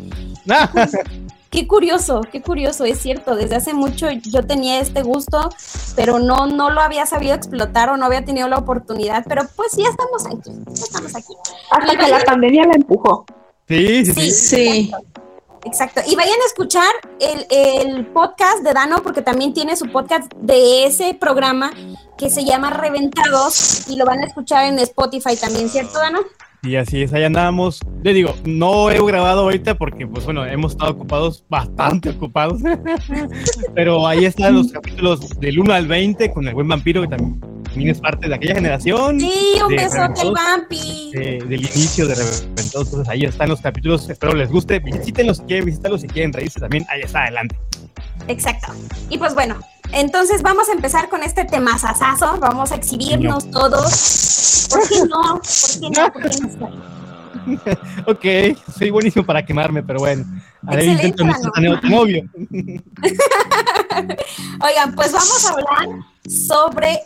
Qué 1.50 1.68
curioso, 1.68 2.22
qué 2.32 2.42
curioso, 2.42 2.86
es 2.86 3.00
cierto, 3.00 3.36
desde 3.36 3.56
hace 3.56 3.74
mucho 3.74 4.08
yo 4.12 4.46
tenía 4.46 4.80
este 4.80 5.02
gusto, 5.02 5.50
pero 5.96 6.20
no, 6.20 6.46
no 6.46 6.70
lo 6.70 6.82
había 6.82 7.08
sabido 7.08 7.34
explotar 7.34 7.90
o 7.90 7.98
no 7.98 8.06
había 8.06 8.24
tenido 8.24 8.48
la 8.48 8.58
oportunidad, 8.58 9.26
pero 9.28 9.44
pues 9.56 9.72
ya 9.76 9.90
estamos 9.90 10.26
aquí, 10.28 10.52
ya 10.68 10.84
estamos 10.84 11.16
aquí. 11.16 11.34
Hasta 11.72 11.98
que 11.98 12.08
la 12.08 12.20
pandemia 12.24 12.66
la 12.66 12.74
empujó. 12.76 13.26
Sí, 13.68 14.06
sí, 14.06 14.14
sí. 14.14 14.32
sí. 14.32 14.92
Exacto. 15.66 16.02
Y 16.08 16.16
vayan 16.16 16.40
a 16.42 16.46
escuchar 16.46 16.92
el, 17.20 17.46
el, 17.50 18.06
podcast 18.08 18.64
de 18.64 18.72
Dano, 18.74 19.04
porque 19.04 19.22
también 19.22 19.54
tiene 19.54 19.76
su 19.76 19.92
podcast 19.92 20.32
de 20.36 20.86
ese 20.86 21.14
programa 21.14 21.72
que 22.18 22.30
se 22.30 22.46
llama 22.46 22.70
Reventados 22.70 23.88
y 23.90 23.96
lo 23.96 24.06
van 24.06 24.20
a 24.20 24.28
escuchar 24.28 24.66
en 24.66 24.80
Spotify 24.80 25.36
también, 25.36 25.68
¿cierto, 25.70 26.00
Dano? 26.00 26.20
Y 26.62 26.76
así 26.76 27.02
es, 27.02 27.14
ahí 27.14 27.24
andábamos. 27.24 27.80
Le 28.04 28.14
digo, 28.14 28.36
no 28.44 28.92
he 28.92 28.98
grabado 29.02 29.42
ahorita 29.42 29.76
porque, 29.76 30.06
pues 30.06 30.26
bueno, 30.26 30.46
hemos 30.46 30.74
estado 30.74 30.92
ocupados, 30.92 31.44
bastante 31.48 32.10
ocupados. 32.10 32.62
Pero 33.76 34.06
ahí 34.06 34.26
están 34.26 34.56
los 34.56 34.72
capítulos 34.72 35.40
del 35.40 35.60
1 35.60 35.74
al 35.74 35.88
20 35.88 36.34
con 36.34 36.48
el 36.48 36.54
buen 36.54 36.68
vampiro, 36.68 37.02
que 37.02 37.08
también 37.08 37.90
es 37.90 38.00
parte 38.02 38.28
de 38.28 38.36
aquella 38.36 38.56
generación. 38.56 39.22
Sí, 39.22 39.32
un 39.66 39.76
besote 39.76 40.22
al 40.22 40.34
vampi. 40.34 41.12
De, 41.14 41.44
del 41.48 41.62
inicio 41.62 42.08
de 42.08 42.16
Reventados. 42.16 42.50
Entonces 42.58 43.08
ahí 43.08 43.24
están 43.24 43.50
los 43.50 43.62
capítulos, 43.62 44.10
espero 44.10 44.34
les 44.34 44.50
guste. 44.50 44.80
Visítenlos 44.80 45.38
si 45.38 45.44
quieren 45.44 45.66
visitarlos, 45.66 46.02
si 46.02 46.08
quieren 46.08 46.34
reírse 46.34 46.60
también, 46.60 46.86
ahí 46.90 47.02
está 47.02 47.24
adelante. 47.24 47.58
Exacto. 48.28 48.74
Y 49.10 49.18
pues 49.18 49.34
bueno, 49.34 49.60
entonces 49.92 50.42
vamos 50.42 50.70
a 50.70 50.74
empezar 50.74 51.10
con 51.10 51.24
este 51.24 51.46
temazazazo, 51.46 52.38
vamos 52.40 52.72
a 52.72 52.76
exhibirnos 52.76 53.46
no. 53.46 53.52
todos. 53.52 54.68
¿Por 54.70 54.88
qué 54.88 55.02
no? 55.08 55.42
¿Por 55.42 55.80
qué 55.80 55.90
no? 55.90 56.14
¿Por 56.14 56.30
qué 56.30 56.40
no? 56.58 57.00
ok, 58.08 58.26
soy 58.78 58.90
buenísimo 58.90 59.26
para 59.26 59.46
quemarme, 59.46 59.84
pero 59.84 60.00
bueno. 60.00 60.26
Haré 60.68 60.86
intento 60.86 61.24
no 61.24 61.34
ser 61.34 61.52
tan 61.52 61.94
obvio. 61.94 62.24
Oigan, 64.62 64.94
pues 64.96 65.12
vamos 65.12 65.46
a 65.46 65.54
hablar 65.54 65.88
sobre 66.28 67.00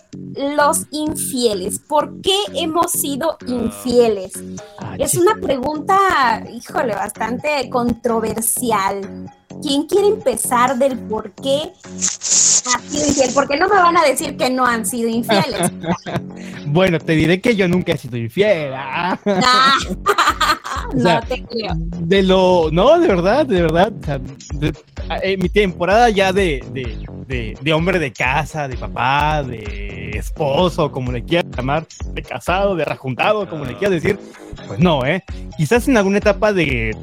los 0.58 0.88
infieles. 0.92 1.80
¿Por 1.80 2.20
qué 2.22 2.36
hemos 2.56 2.92
sido 2.92 3.38
infieles? 3.48 4.34
Ah, 4.80 4.96
es 4.98 5.16
una 5.16 5.36
pregunta, 5.36 6.44
híjole, 6.52 6.96
bastante 6.96 7.70
controversial. 7.70 9.32
¿Quién 9.62 9.88
quiere 9.88 10.08
empezar 10.08 10.78
del 10.78 10.98
por 10.98 11.32
qué 11.34 11.72
ha 11.86 12.80
sido 12.80 13.08
infiel? 13.08 13.30
Porque 13.34 13.58
no 13.58 13.68
me 13.70 13.76
van 13.76 13.98
a 13.98 14.04
decir 14.04 14.36
que 14.38 14.50
no 14.50 14.66
han 14.66 14.86
sido 14.86 15.10
infieles. 15.10 15.72
bueno, 16.68 17.00
te 17.00 17.14
diré 17.14 17.40
que 17.42 17.56
yo 17.56 17.68
nunca 17.68 17.94
he 17.94 17.98
sido 17.98 18.18
infiel. 18.18 18.74
Ah. 18.76 19.20
no 20.94 21.02
sea, 21.02 21.22
te 21.22 21.44
creo. 21.44 21.74
De 21.76 22.24
lo, 22.24 22.70
no, 22.72 23.00
de 23.00 23.08
verdad, 23.08 23.46
de 23.46 23.62
verdad. 23.62 23.92
O 24.02 24.06
sea, 24.06 24.20
de, 24.54 24.74
en 25.22 25.42
mi 25.42 25.50
temporada 25.50 26.10
ya 26.10 26.32
de, 26.32 26.64
de, 26.72 27.06
de, 27.28 27.58
de, 27.60 27.74
hombre 27.74 28.00
de 28.00 28.12
casa, 28.12 28.68
de 28.68 28.78
papá, 28.78 29.44
de 29.44 30.12
esposo, 30.18 30.92
como 30.92 31.12
le 31.12 31.24
quieras 31.24 31.52
llamar, 31.56 31.86
de 32.14 32.24
casado, 32.24 32.76
de 32.76 32.86
rajuntado, 32.86 33.50
como 33.50 33.66
le 33.66 33.76
quieras 33.78 34.02
decir, 34.02 34.20
pues 34.68 34.80
no, 34.80 35.06
¿eh? 35.06 35.24
Quizás 35.58 35.88
en 35.88 35.98
alguna 35.98 36.20
etapa 36.20 36.54
de, 36.54 36.96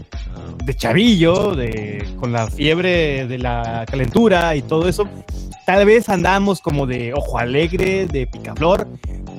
de 0.65 0.75
chavillo, 0.75 1.55
de, 1.55 2.07
con 2.19 2.33
la 2.33 2.40
fiebre 2.49 3.27
de 3.27 3.39
la 3.39 3.85
calentura 3.89 4.55
y 4.57 4.63
todo 4.63 4.89
eso, 4.89 5.09
tal 5.67 5.85
vez 5.87 6.09
andamos 6.09 6.61
como 6.61 6.87
de 6.87 7.13
ojo 7.15 7.39
alegre, 7.39 8.07
de 8.07 8.27
picaflor, 8.27 8.89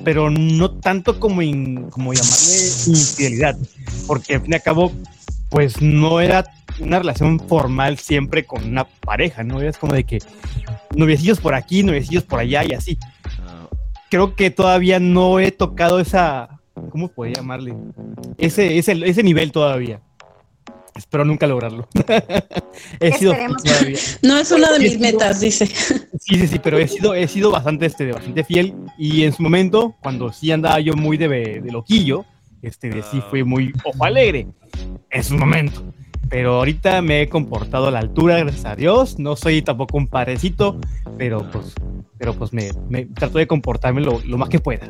pero 0.04 0.30
no 0.30 0.70
tanto 0.70 1.20
como, 1.20 1.42
in, 1.42 1.90
como 1.90 2.12
llamarle 2.12 2.54
infidelidad, 2.86 3.56
porque 4.06 4.34
al 4.34 4.42
fin 4.42 4.52
y 4.52 4.54
al 4.54 4.62
cabo, 4.62 4.92
pues 5.48 5.80
no 5.80 6.20
era 6.20 6.44
una 6.80 6.98
relación 6.98 7.38
formal 7.40 7.98
siempre 7.98 8.44
con 8.44 8.64
una 8.64 8.84
pareja, 8.84 9.44
¿no? 9.44 9.60
Es 9.60 9.78
como 9.78 9.94
de 9.94 10.04
que 10.04 10.18
noviecillos 10.96 11.40
por 11.40 11.54
aquí, 11.54 11.82
noviecillos 11.82 12.24
por 12.24 12.40
allá 12.40 12.64
y 12.64 12.72
así. 12.72 12.98
Creo 14.10 14.34
que 14.34 14.50
todavía 14.50 15.00
no 15.00 15.38
he 15.40 15.52
tocado 15.52 16.00
esa, 16.00 16.60
¿cómo 16.90 17.08
puede 17.08 17.34
llamarle? 17.34 17.74
Ese, 18.38 18.78
ese 18.78 19.22
nivel 19.22 19.52
todavía. 19.52 20.00
Espero 20.94 21.24
nunca 21.24 21.46
lograrlo. 21.46 21.88
he 23.00 23.12
sido 23.12 23.32
todavía. 23.32 23.98
No 24.22 24.36
es 24.36 24.50
una 24.50 24.70
de 24.72 24.78
mis 24.78 24.98
metas, 24.98 25.40
dice. 25.40 25.66
Sí, 25.66 26.36
sí, 26.36 26.46
sí, 26.46 26.58
pero 26.58 26.78
he 26.78 26.86
sido, 26.86 27.14
he 27.14 27.26
sido 27.28 27.50
bastante, 27.50 27.86
este, 27.86 28.12
bastante 28.12 28.44
fiel 28.44 28.74
y 28.98 29.24
en 29.24 29.32
su 29.32 29.42
momento, 29.42 29.94
cuando 30.00 30.32
sí 30.32 30.52
andaba 30.52 30.80
yo 30.80 30.94
muy 30.94 31.16
de, 31.16 31.28
de 31.28 31.72
loquillo, 31.72 32.24
este, 32.62 32.90
de 32.90 33.02
sí 33.02 33.22
fue 33.30 33.42
muy 33.44 33.72
ojo 33.84 34.04
alegre 34.04 34.46
en 35.10 35.24
su 35.24 35.36
momento. 35.36 35.82
Pero 36.28 36.54
ahorita 36.54 37.02
me 37.02 37.22
he 37.22 37.28
comportado 37.28 37.88
a 37.88 37.90
la 37.90 37.98
altura, 37.98 38.38
gracias 38.38 38.64
a 38.64 38.76
Dios. 38.76 39.18
No 39.18 39.36
soy 39.36 39.60
tampoco 39.62 39.98
un 39.98 40.06
parecito, 40.06 40.78
pero 41.18 41.50
pues 41.50 41.74
pero 42.22 42.34
pues 42.34 42.52
me, 42.52 42.70
me 42.88 43.06
trato 43.06 43.38
de 43.38 43.48
comportarme 43.48 44.00
lo, 44.00 44.20
lo, 44.24 44.38
más 44.38 44.48
que 44.48 44.60
pueda. 44.60 44.86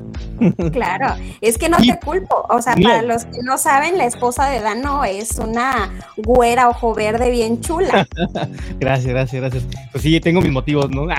Claro, 0.71 1.15
es 1.41 1.57
que 1.57 1.71
no 1.71 1.79
te 1.79 1.99
culpo, 1.99 2.45
o 2.51 2.61
sea, 2.61 2.75
para 2.75 3.01
los 3.01 3.25
que 3.25 3.39
no 3.43 3.57
saben, 3.57 3.97
la 3.97 4.05
esposa 4.05 4.51
de 4.51 4.61
Dano 4.61 5.03
es 5.03 5.39
una 5.39 5.91
güera 6.19 6.69
ojo 6.69 6.95
verde 6.95 7.31
bien 7.31 7.63
chula. 7.63 8.07
gracias, 8.79 9.07
gracias, 9.07 9.41
gracias. 9.41 9.65
Pues 9.93 10.05
sí, 10.05 10.21
tengo 10.21 10.43
mis 10.43 10.53
motivos, 10.53 10.91
¿no? 10.91 11.07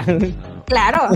Claro. 0.65 1.09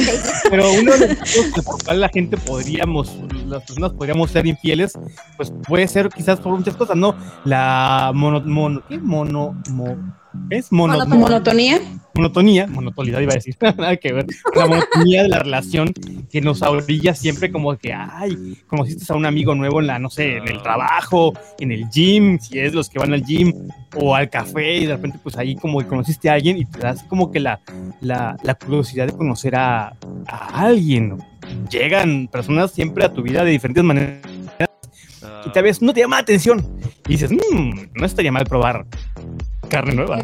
Pero 0.50 0.72
uno 0.72 0.92
de 0.92 1.08
los 1.08 1.18
motivos 1.18 1.64
por 1.64 1.84
cual 1.84 2.00
la 2.00 2.08
gente 2.08 2.36
podríamos, 2.36 3.18
las 3.48 3.62
personas 3.64 3.92
podríamos 3.92 4.30
ser 4.30 4.46
infieles, 4.46 4.96
pues 5.36 5.52
puede 5.66 5.88
ser 5.88 6.08
quizás 6.08 6.38
por 6.38 6.56
muchas 6.56 6.76
cosas, 6.76 6.96
¿no? 6.96 7.14
La 7.44 8.12
mono, 8.14 8.40
mono, 8.40 8.82
¿qué? 8.88 8.98
Mono, 8.98 9.60
¿es? 10.50 10.70
Mono, 10.72 11.04
monotonía. 11.06 11.80
Monotonía, 12.14 12.66
monotonidad 12.68 13.20
iba 13.20 13.32
a 13.32 13.34
decir, 13.34 13.56
nada 13.60 13.96
que 13.96 14.12
ver. 14.12 14.26
La 14.54 14.66
monotonía 14.66 15.22
de 15.24 15.28
la 15.28 15.40
relación 15.40 15.92
que 16.30 16.40
nos 16.40 16.62
orilla 16.62 17.14
siempre 17.14 17.50
como 17.50 17.76
que, 17.76 17.92
ay, 17.92 18.58
conociste 18.66 19.12
a 19.12 19.16
un 19.16 19.26
amigo 19.26 19.54
nuevo 19.54 19.80
en 19.80 19.88
la, 19.88 19.98
no 19.98 20.10
sé, 20.10 20.36
en 20.36 20.48
el 20.48 20.62
trabajo, 20.62 21.32
en 21.58 21.72
el 21.72 21.88
gym, 21.90 22.38
si 22.38 22.58
es 22.60 22.72
los 22.72 22.88
que 22.88 23.00
van 23.00 23.12
al 23.12 23.24
gym, 23.24 23.52
o 23.96 24.14
al 24.14 24.30
café, 24.30 24.76
y 24.78 24.86
de 24.86 24.94
repente 24.94 25.18
pues 25.22 25.36
ahí 25.36 25.56
como 25.56 25.84
conociste 25.86 26.30
a 26.30 26.34
alguien 26.34 26.56
y 26.56 26.64
te 26.64 26.78
das 26.78 27.02
como 27.04 27.32
que 27.32 27.40
la, 27.40 27.60
la, 28.00 28.36
la 28.42 28.54
curiosidad 28.54 29.06
de 29.06 29.12
conocer 29.12 29.56
a, 29.56 29.96
a 30.26 30.60
alguien. 30.66 31.18
Llegan 31.70 32.28
personas 32.28 32.70
siempre 32.70 33.04
a 33.04 33.12
tu 33.12 33.22
vida 33.22 33.44
de 33.44 33.50
diferentes 33.50 33.82
maneras 33.82 34.20
y 35.46 35.50
tal 35.50 35.64
vez 35.64 35.82
no 35.82 35.92
te 35.92 36.00
llama 36.00 36.16
la 36.16 36.22
atención. 36.22 36.64
Y 37.06 37.12
dices, 37.12 37.30
mmm, 37.30 37.88
no 37.94 38.06
estaría 38.06 38.32
mal 38.32 38.44
probar 38.44 38.86
carne 39.68 39.94
nueva. 39.94 40.18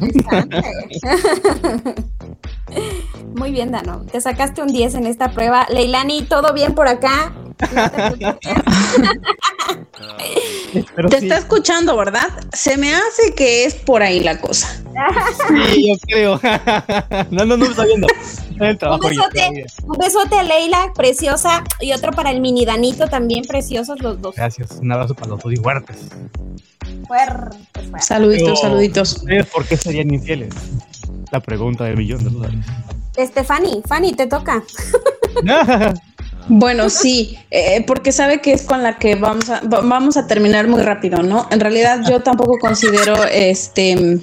Muy 3.34 3.50
bien, 3.50 3.72
Dano. 3.72 4.04
Te 4.10 4.20
sacaste 4.20 4.62
un 4.62 4.68
10 4.68 4.94
en 4.96 5.06
esta 5.06 5.32
prueba. 5.32 5.66
Leilani, 5.70 6.22
¿todo 6.22 6.52
bien 6.52 6.74
por 6.74 6.88
acá? 6.88 7.32
No 10.96 11.08
te, 11.08 11.16
te 11.16 11.16
está 11.18 11.38
escuchando, 11.38 11.96
¿verdad? 11.96 12.28
Se 12.52 12.76
me 12.76 12.94
hace 12.94 13.34
que 13.34 13.64
es 13.64 13.74
por 13.74 14.02
ahí 14.02 14.20
la 14.20 14.40
cosa. 14.40 14.82
Sí, 15.48 15.88
yo 15.88 15.94
creo. 16.06 16.40
no, 17.30 17.44
no, 17.44 17.56
no 17.56 17.64
me 17.64 17.66
está 17.66 17.84
viendo. 17.84 18.06
Un 18.60 19.00
besote, 19.00 19.66
un 19.84 19.98
besote 19.98 20.36
a 20.36 20.42
Leila, 20.42 20.92
preciosa, 20.94 21.64
y 21.80 21.92
otro 21.92 22.12
para 22.12 22.30
el 22.30 22.42
mini 22.42 22.66
Danito, 22.66 23.08
también 23.08 23.44
preciosos 23.44 24.00
los 24.00 24.20
dos. 24.20 24.34
Gracias, 24.36 24.72
un 24.72 24.92
abrazo 24.92 25.14
para 25.14 25.30
los 25.30 25.40
dos 25.40 25.52
y 25.52 25.56
fuertes. 25.56 25.96
Fuertes, 27.06 27.58
Saluditos, 28.00 28.44
Pero, 28.44 28.56
saluditos. 28.56 29.24
¿Por 29.52 29.64
qué 29.64 29.76
serían 29.78 30.12
infieles? 30.12 30.54
La 31.32 31.40
pregunta 31.40 31.84
del 31.84 31.96
millón 31.96 32.22
de 32.22 32.30
dólares. 32.30 32.66
Este, 33.16 33.44
Fanny, 33.44 33.82
Fanny, 33.86 34.12
te 34.12 34.26
toca. 34.26 34.62
Bueno, 36.52 36.90
sí, 36.90 37.38
eh, 37.52 37.84
porque 37.86 38.10
sabe 38.10 38.40
que 38.40 38.52
es 38.52 38.64
con 38.64 38.82
la 38.82 38.98
que 38.98 39.14
vamos 39.14 39.48
a, 39.50 39.60
vamos 39.62 40.16
a 40.16 40.26
terminar 40.26 40.66
muy 40.66 40.82
rápido, 40.82 41.22
¿no? 41.22 41.46
En 41.52 41.60
realidad 41.60 42.00
yo 42.08 42.24
tampoco 42.24 42.58
considero 42.58 43.24
este... 43.24 44.18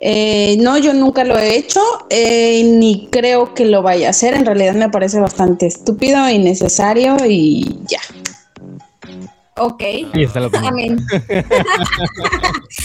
Eh, 0.00 0.56
no, 0.58 0.76
yo 0.76 0.92
nunca 0.92 1.22
lo 1.22 1.38
he 1.38 1.54
hecho, 1.56 1.80
eh, 2.10 2.64
ni 2.64 3.08
creo 3.12 3.54
que 3.54 3.66
lo 3.66 3.82
vaya 3.82 4.08
a 4.08 4.10
hacer. 4.10 4.34
En 4.34 4.44
realidad 4.44 4.74
me 4.74 4.88
parece 4.88 5.20
bastante 5.20 5.66
estúpido, 5.66 6.28
innecesario 6.28 7.18
y 7.24 7.78
ya. 7.86 8.00
Ok. 9.56 9.80
Ahí 9.80 10.24
está 10.24 10.40
Amén. 10.66 11.06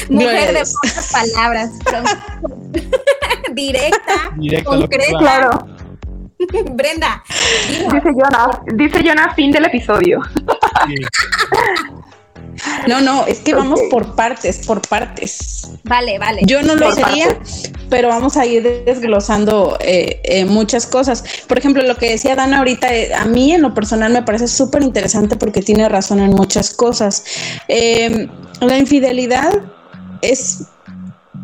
Mujer 0.10 0.54
de 0.54 0.60
pocas 0.60 1.12
palabras. 1.12 1.72
Directa, 3.54 4.32
Directo 4.38 4.70
concreta. 4.70 5.18
Claro. 5.18 5.79
Brenda. 6.72 7.24
Dice 7.70 8.10
Jonah, 8.16 8.62
dice 8.74 9.04
Jonah, 9.06 9.34
fin 9.36 9.52
del 9.52 9.66
episodio. 9.66 10.22
Sí. 10.88 10.96
No, 12.88 13.02
no, 13.02 13.26
es 13.26 13.40
que 13.40 13.54
vamos 13.54 13.80
por 13.90 14.16
partes, 14.16 14.66
por 14.66 14.82
partes. 14.88 15.72
Vale, 15.84 16.20
vale. 16.20 16.42
Yo 16.46 16.62
no 16.62 16.76
lo 16.76 16.92
sería, 16.92 17.40
pero 17.90 18.10
vamos 18.10 18.38
a 18.38 18.46
ir 18.46 18.64
desglosando 18.86 19.78
eh, 19.82 20.20
eh, 20.24 20.46
muchas 20.46 20.86
cosas. 20.86 21.24
Por 21.48 21.58
ejemplo, 21.58 21.84
lo 21.84 21.96
que 21.96 22.10
decía 22.10 22.36
Dana 22.36 22.60
ahorita, 22.60 22.94
eh, 22.94 23.14
a 23.14 23.26
mí 23.26 23.54
en 23.54 23.62
lo 23.62 23.74
personal 23.74 24.12
me 24.12 24.24
parece 24.24 24.48
súper 24.48 24.84
interesante 24.84 25.36
porque 25.36 25.62
tiene 25.62 25.88
razón 25.88 26.20
en 26.20 26.32
muchas 26.32 26.74
cosas. 26.74 27.24
Eh, 27.68 28.28
la 28.62 28.78
infidelidad 28.78 29.54
es 30.22 30.66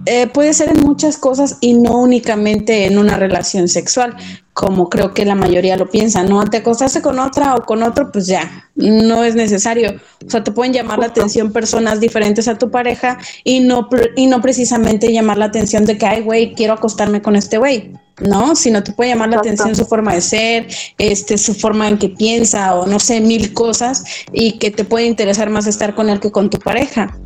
eh, 0.05 0.27
puede 0.27 0.53
ser 0.53 0.69
en 0.69 0.81
muchas 0.81 1.17
cosas 1.17 1.57
y 1.61 1.73
no 1.73 1.99
únicamente 1.99 2.85
en 2.85 2.97
una 2.97 3.17
relación 3.17 3.67
sexual, 3.67 4.15
como 4.53 4.89
creo 4.89 5.13
que 5.13 5.25
la 5.25 5.35
mayoría 5.35 5.75
lo 5.75 5.89
piensa, 5.89 6.23
¿no? 6.23 6.43
Te 6.45 6.57
acostaste 6.57 7.01
con 7.01 7.19
otra 7.19 7.55
o 7.55 7.65
con 7.65 7.83
otro, 7.83 8.11
pues 8.11 8.27
ya, 8.27 8.69
no 8.75 9.23
es 9.23 9.35
necesario. 9.35 9.95
O 10.25 10.29
sea, 10.29 10.43
te 10.43 10.51
pueden 10.51 10.73
llamar 10.73 10.99
la 10.99 11.07
atención 11.07 11.51
personas 11.51 11.99
diferentes 11.99 12.47
a 12.47 12.57
tu 12.57 12.71
pareja 12.71 13.17
y 13.43 13.59
no, 13.59 13.89
y 14.15 14.27
no 14.27 14.41
precisamente 14.41 15.11
llamar 15.11 15.37
la 15.37 15.45
atención 15.45 15.85
de 15.85 15.97
que, 15.97 16.05
ay, 16.05 16.21
güey, 16.21 16.53
quiero 16.53 16.73
acostarme 16.73 17.21
con 17.21 17.35
este 17.35 17.57
güey. 17.57 17.93
No, 18.21 18.55
sino 18.55 18.81
te 18.81 18.93
puede 18.93 19.09
llamar 19.09 19.29
la 19.29 19.37
Exacto. 19.37 19.63
atención 19.63 19.75
su 19.75 19.89
forma 19.89 20.13
de 20.13 20.21
ser, 20.21 20.67
este, 20.97 21.37
su 21.37 21.53
forma 21.53 21.89
en 21.89 21.97
que 21.97 22.07
piensa 22.09 22.75
o 22.75 22.87
no 22.87 22.97
sé, 22.99 23.19
mil 23.19 23.53
cosas 23.53 24.05
y 24.31 24.53
que 24.53 24.71
te 24.71 24.85
puede 24.85 25.05
interesar 25.05 25.49
más 25.49 25.67
estar 25.67 25.95
con 25.95 26.09
él 26.09 26.21
que 26.21 26.31
con 26.31 26.49
tu 26.49 26.59
pareja. 26.59 27.17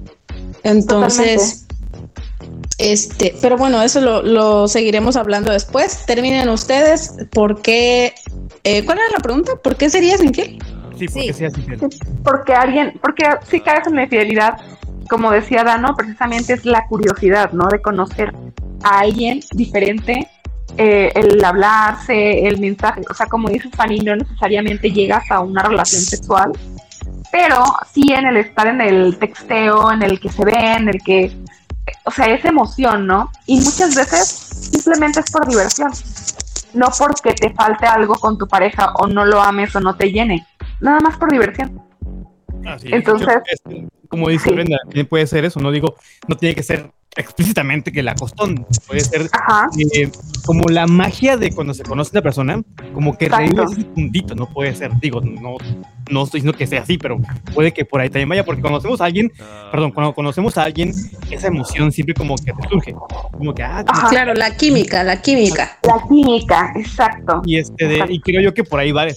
Entonces, 0.63 1.67
este, 2.79 3.35
pero 3.41 3.57
bueno, 3.57 3.81
eso 3.81 4.01
lo, 4.01 4.23
lo 4.23 4.67
seguiremos 4.67 5.15
hablando 5.15 5.51
después. 5.51 6.05
Terminen 6.05 6.49
ustedes. 6.49 7.13
¿Por 7.31 7.61
qué? 7.61 8.13
eh, 8.63 8.83
¿Cuál 8.85 8.97
era 8.99 9.07
la 9.13 9.19
pregunta? 9.19 9.51
¿Por 9.61 9.75
qué 9.75 9.89
serías 9.89 10.23
infiel? 10.23 10.57
Sí, 10.97 11.05
porque 11.07 11.21
Sí. 11.23 11.33
seas 11.33 11.57
infiel. 11.57 11.79
Porque 12.23 12.53
alguien, 12.53 12.93
porque 13.01 13.23
si 13.49 13.59
caes 13.61 13.85
en 13.87 13.95
la 13.95 14.03
infidelidad, 14.03 14.57
como 15.09 15.31
decía 15.31 15.63
Dano, 15.63 15.95
precisamente 15.95 16.53
es 16.53 16.65
la 16.65 16.85
curiosidad, 16.87 17.51
¿no? 17.51 17.67
De 17.67 17.81
conocer 17.81 18.33
a 18.83 18.99
alguien 18.99 19.39
diferente, 19.53 20.27
eh, 20.77 21.11
el 21.15 21.43
hablarse, 21.43 22.47
el 22.47 22.59
mensaje, 22.59 23.01
o 23.09 23.13
sea, 23.13 23.25
como 23.25 23.49
dice 23.49 23.69
Fanny, 23.75 23.99
no 23.99 24.15
necesariamente 24.15 24.91
llegas 24.91 25.29
a 25.31 25.39
una 25.41 25.63
relación 25.63 26.01
sexual, 26.01 26.51
pero 27.31 27.63
sí 27.93 28.03
en 28.13 28.27
el 28.27 28.37
estar 28.37 28.67
en 28.67 28.79
el 28.81 29.17
texteo, 29.17 29.91
en 29.91 30.03
el 30.03 30.19
que 30.19 30.29
se 30.29 30.45
ve, 30.45 30.73
en 30.77 30.89
el 30.89 31.01
que, 31.03 31.31
o 32.05 32.11
sea, 32.11 32.27
es 32.27 32.43
emoción, 32.45 33.05
¿no? 33.07 33.31
Y 33.45 33.59
muchas 33.61 33.95
veces 33.95 34.27
simplemente 34.71 35.19
es 35.21 35.31
por 35.31 35.47
diversión, 35.47 35.91
no 36.73 36.87
porque 36.97 37.33
te 37.33 37.49
falte 37.53 37.85
algo 37.85 38.15
con 38.15 38.37
tu 38.37 38.47
pareja 38.47 38.93
o 38.95 39.07
no 39.07 39.25
lo 39.25 39.41
ames 39.41 39.75
o 39.75 39.79
no 39.79 39.95
te 39.95 40.11
llene, 40.11 40.45
nada 40.81 40.99
más 40.99 41.17
por 41.17 41.31
diversión. 41.31 41.81
Ah, 42.65 42.77
sí. 42.79 42.87
Entonces- 42.91 43.41
Yo- 43.65 43.87
como 44.09 44.27
dice 44.29 44.49
Sí. 44.49 44.55
Brenda, 44.55 44.77
también 44.83 45.05
puede 45.07 45.25
ser 45.27 45.45
eso, 45.45 45.59
no 45.59 45.71
digo, 45.71 45.95
no 46.27 46.35
tiene 46.35 46.55
que 46.55 46.63
ser 46.63 46.91
explícitamente 47.15 47.91
que 47.91 48.03
la 48.03 48.13
costón, 48.15 48.65
puede 48.87 49.01
ser 49.01 49.29
eh, 49.93 50.09
como 50.45 50.69
la 50.69 50.85
magia 50.87 51.37
de 51.37 51.51
cuando 51.51 51.73
se 51.73 51.83
conoce 51.83 52.09
a 52.09 52.19
una 52.19 52.21
persona, 52.21 52.61
como 52.93 53.17
que 53.17 53.27
revives 53.27 53.71
ese 53.71 53.83
puntito, 53.85 54.35
no 54.35 54.45
puede 54.47 54.73
ser, 54.75 54.91
digo, 55.01 55.19
no, 55.19 55.57
no 56.09 56.23
estoy 56.23 56.39
diciendo 56.41 56.57
que 56.57 56.67
sea 56.67 56.81
así, 56.83 56.97
pero 56.97 57.19
puede 57.53 57.73
que 57.73 57.83
por 57.83 57.99
ahí 57.99 58.09
también 58.09 58.29
vaya, 58.29 58.45
porque 58.45 58.61
cuando 58.61 58.77
conocemos 58.79 59.01
a 59.01 59.05
alguien, 59.05 59.31
perdón, 59.71 59.91
cuando 59.91 60.13
conocemos 60.13 60.57
a 60.57 60.63
alguien, 60.63 60.93
esa 61.31 61.47
emoción 61.47 61.91
siempre 61.91 62.13
como 62.13 62.35
que 62.35 62.53
te 62.53 62.69
surge, 62.69 62.95
como 63.31 63.53
que, 63.53 63.63
ah, 63.63 63.83
Ajá. 63.87 64.09
Claro, 64.09 64.33
la 64.35 64.55
química, 64.55 65.03
la 65.03 65.19
química. 65.21 65.77
la 65.83 66.01
química, 66.07 66.73
exacto. 66.75 67.41
y 67.43 67.57
este 67.57 67.87
de- 67.87 68.05
y 68.07 68.21
creo 68.21 68.41
yo 68.41 68.53
que 68.53 68.63
por 68.63 68.79
ahí 68.79 68.91
va 68.91 69.07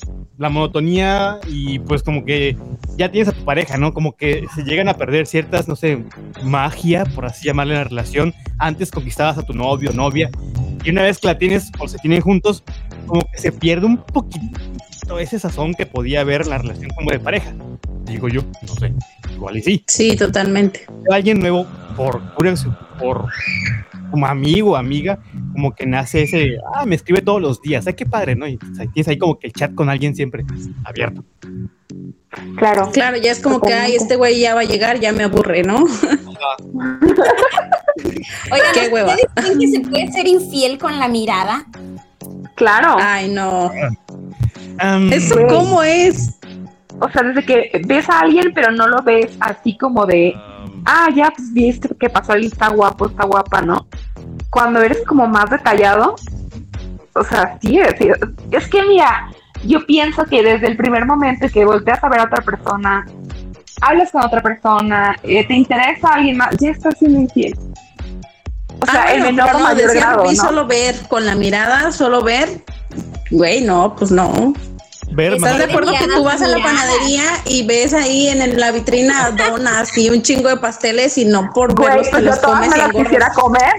la 0.42 0.48
monotonía 0.48 1.38
y 1.46 1.78
pues 1.78 2.02
como 2.02 2.24
que 2.24 2.56
ya 2.96 3.12
tienes 3.12 3.28
a 3.28 3.32
tu 3.32 3.44
pareja, 3.44 3.78
¿no? 3.78 3.94
Como 3.94 4.16
que 4.16 4.44
se 4.56 4.64
llegan 4.64 4.88
a 4.88 4.94
perder 4.94 5.28
ciertas, 5.28 5.68
no 5.68 5.76
sé, 5.76 6.02
magia, 6.42 7.04
por 7.04 7.26
así 7.26 7.46
llamarle 7.46 7.74
la 7.74 7.84
relación. 7.84 8.34
Antes 8.58 8.90
conquistabas 8.90 9.38
a 9.38 9.42
tu 9.44 9.54
novio 9.54 9.90
o 9.90 9.92
novia 9.92 10.30
y 10.84 10.90
una 10.90 11.02
vez 11.02 11.18
que 11.18 11.28
la 11.28 11.38
tienes 11.38 11.70
o 11.78 11.86
se 11.86 11.96
tienen 11.98 12.20
juntos, 12.20 12.64
como 13.06 13.22
que 13.30 13.38
se 13.38 13.52
pierde 13.52 13.86
un 13.86 13.98
poquito 13.98 14.58
ese 15.20 15.38
sazón 15.38 15.74
que 15.74 15.86
podía 15.86 16.22
haber 16.22 16.46
la 16.48 16.58
relación 16.58 16.90
como 16.90 17.12
de 17.12 17.20
pareja. 17.20 17.54
Digo 18.04 18.28
yo, 18.28 18.42
no 18.66 18.74
sé, 18.74 18.92
igual 19.32 19.58
y 19.58 19.62
sí. 19.62 19.84
Sí, 19.86 20.16
totalmente. 20.16 20.86
Alguien 21.12 21.38
nuevo 21.38 21.66
por 21.96 22.20
por 22.98 23.26
como 24.12 24.26
amigo, 24.26 24.76
amiga, 24.76 25.18
como 25.52 25.74
que 25.74 25.86
nace 25.86 26.22
ese, 26.22 26.58
ah, 26.72 26.86
me 26.86 26.94
escribe 26.94 27.22
todos 27.22 27.42
los 27.42 27.60
días, 27.60 27.84
ay, 27.88 27.94
qué 27.94 28.06
padre, 28.06 28.36
¿no? 28.36 28.46
Y 28.46 28.58
ahí 28.78 28.86
tienes 28.88 29.08
ahí 29.08 29.18
como 29.18 29.38
que 29.38 29.48
el 29.48 29.52
chat 29.52 29.74
con 29.74 29.88
alguien 29.88 30.14
siempre 30.14 30.44
abierto. 30.84 31.24
Claro. 32.56 32.90
Claro, 32.92 33.16
ya 33.16 33.32
es 33.32 33.40
como 33.40 33.60
que, 33.60 33.74
ay, 33.74 33.96
este 33.96 34.14
güey 34.16 34.38
ya 34.38 34.54
va 34.54 34.60
a 34.60 34.64
llegar, 34.64 35.00
ya 35.00 35.12
me 35.12 35.24
aburre, 35.24 35.64
¿no? 35.64 35.84
Oigan, 38.50 38.72
Qué 38.74 38.88
hueva. 38.88 39.14
¿ustedes 39.14 39.30
creen 39.34 39.58
que 39.58 39.68
se 39.68 39.80
puede 39.80 40.12
ser 40.12 40.28
infiel 40.28 40.78
con 40.78 40.98
la 40.98 41.08
mirada? 41.08 41.66
Claro. 42.54 42.96
Ay, 42.98 43.28
no. 43.28 43.70
¿Eso 45.10 45.36
cómo 45.48 45.82
es? 45.82 46.38
O 47.00 47.08
sea, 47.10 47.22
desde 47.22 47.44
que 47.44 47.82
ves 47.86 48.08
a 48.08 48.20
alguien, 48.20 48.52
pero 48.54 48.70
no 48.70 48.86
lo 48.86 49.02
ves 49.02 49.36
así 49.40 49.76
como 49.76 50.06
de, 50.06 50.34
ah, 50.84 51.08
ya, 51.14 51.32
pues 51.34 51.52
viste 51.52 51.88
que 51.98 52.10
pasó 52.10 52.32
alguien, 52.32 52.52
está 52.52 52.68
guapo, 52.68 53.06
está 53.06 53.24
guapa, 53.24 53.62
¿no? 53.62 53.86
Cuando 54.50 54.80
eres 54.80 55.04
como 55.06 55.26
más 55.26 55.50
detallado, 55.50 56.16
o 57.14 57.24
sea, 57.24 57.58
sí, 57.60 57.78
es, 57.78 57.94
es 58.50 58.68
que 58.68 58.82
mira, 58.82 59.30
yo 59.64 59.84
pienso 59.86 60.24
que 60.24 60.42
desde 60.42 60.66
el 60.66 60.76
primer 60.76 61.06
momento 61.06 61.46
que 61.48 61.64
volteas 61.64 62.02
a 62.02 62.08
ver 62.08 62.20
a 62.20 62.24
otra 62.24 62.42
persona, 62.42 63.06
hablas 63.80 64.10
con 64.10 64.24
otra 64.24 64.42
persona, 64.42 65.16
eh, 65.22 65.46
te 65.46 65.54
interesa 65.54 66.08
a 66.08 66.14
alguien 66.14 66.36
más, 66.36 66.56
ya 66.58 66.70
estás 66.70 66.98
siendo 66.98 67.20
infiel. 67.20 67.58
O 68.80 68.86
sea, 68.86 69.04
ah, 69.04 69.12
el 69.12 69.22
menor 69.22 69.52
no, 69.52 69.58
mayor 69.60 69.94
grado, 69.94 70.24
¿no? 70.24 70.34
solo 70.34 70.66
ver 70.66 70.96
con 71.08 71.24
la 71.24 71.36
mirada, 71.36 71.92
solo 71.92 72.22
ver, 72.22 72.64
güey, 73.30 73.62
no, 73.62 73.94
pues 73.94 74.10
no. 74.10 74.54
¿Estás 75.18 75.58
de 75.58 75.64
acuerdo 75.64 75.92
que 75.92 76.08
tú 76.08 76.24
vas 76.24 76.40
a 76.40 76.48
la 76.48 76.62
panadería 76.62 77.24
y 77.44 77.66
ves 77.66 77.92
ahí 77.92 78.28
en 78.28 78.58
la 78.58 78.72
vitrina 78.72 79.30
donas 79.30 79.96
y 79.96 80.08
un 80.10 80.22
chingo 80.22 80.48
de 80.48 80.56
pasteles 80.56 81.18
y 81.18 81.24
no 81.24 81.50
por 81.52 81.78
verlos 81.78 82.08
pues 82.10 82.22
los 82.22 82.38
comes 82.38 82.70
me 82.70 83.00
y 83.00 83.04
quisiera 83.04 83.30
comer? 83.32 83.74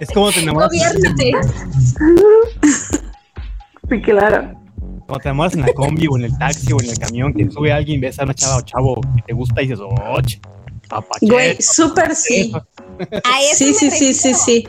es 0.00 0.10
como 0.10 0.30
te 0.32 0.40
enamoras. 0.40 0.70
Sí, 3.88 4.00
claro. 4.00 4.54
Cuando 5.06 5.18
te 5.18 5.28
enamoras 5.28 5.54
en 5.54 5.60
la 5.62 5.72
combi 5.74 6.06
o 6.08 6.16
en 6.16 6.24
el 6.24 6.38
taxi 6.38 6.72
o 6.72 6.80
en 6.80 6.88
el 6.88 6.98
camión, 6.98 7.34
que 7.34 7.50
sube 7.50 7.70
alguien, 7.72 8.00
ves 8.00 8.18
a 8.18 8.24
una 8.24 8.32
chava 8.32 8.56
o 8.56 8.62
chavo 8.62 9.00
que 9.16 9.22
te 9.26 9.34
gusta 9.34 9.60
y 9.60 9.66
dices, 9.66 9.80
oh, 9.82 10.22
Güey, 11.20 11.60
súper 11.60 12.14
sí. 12.14 12.52
sí, 13.54 13.74
sí, 13.74 13.90
sí, 13.90 14.14
sí, 14.14 14.34
sí. 14.34 14.68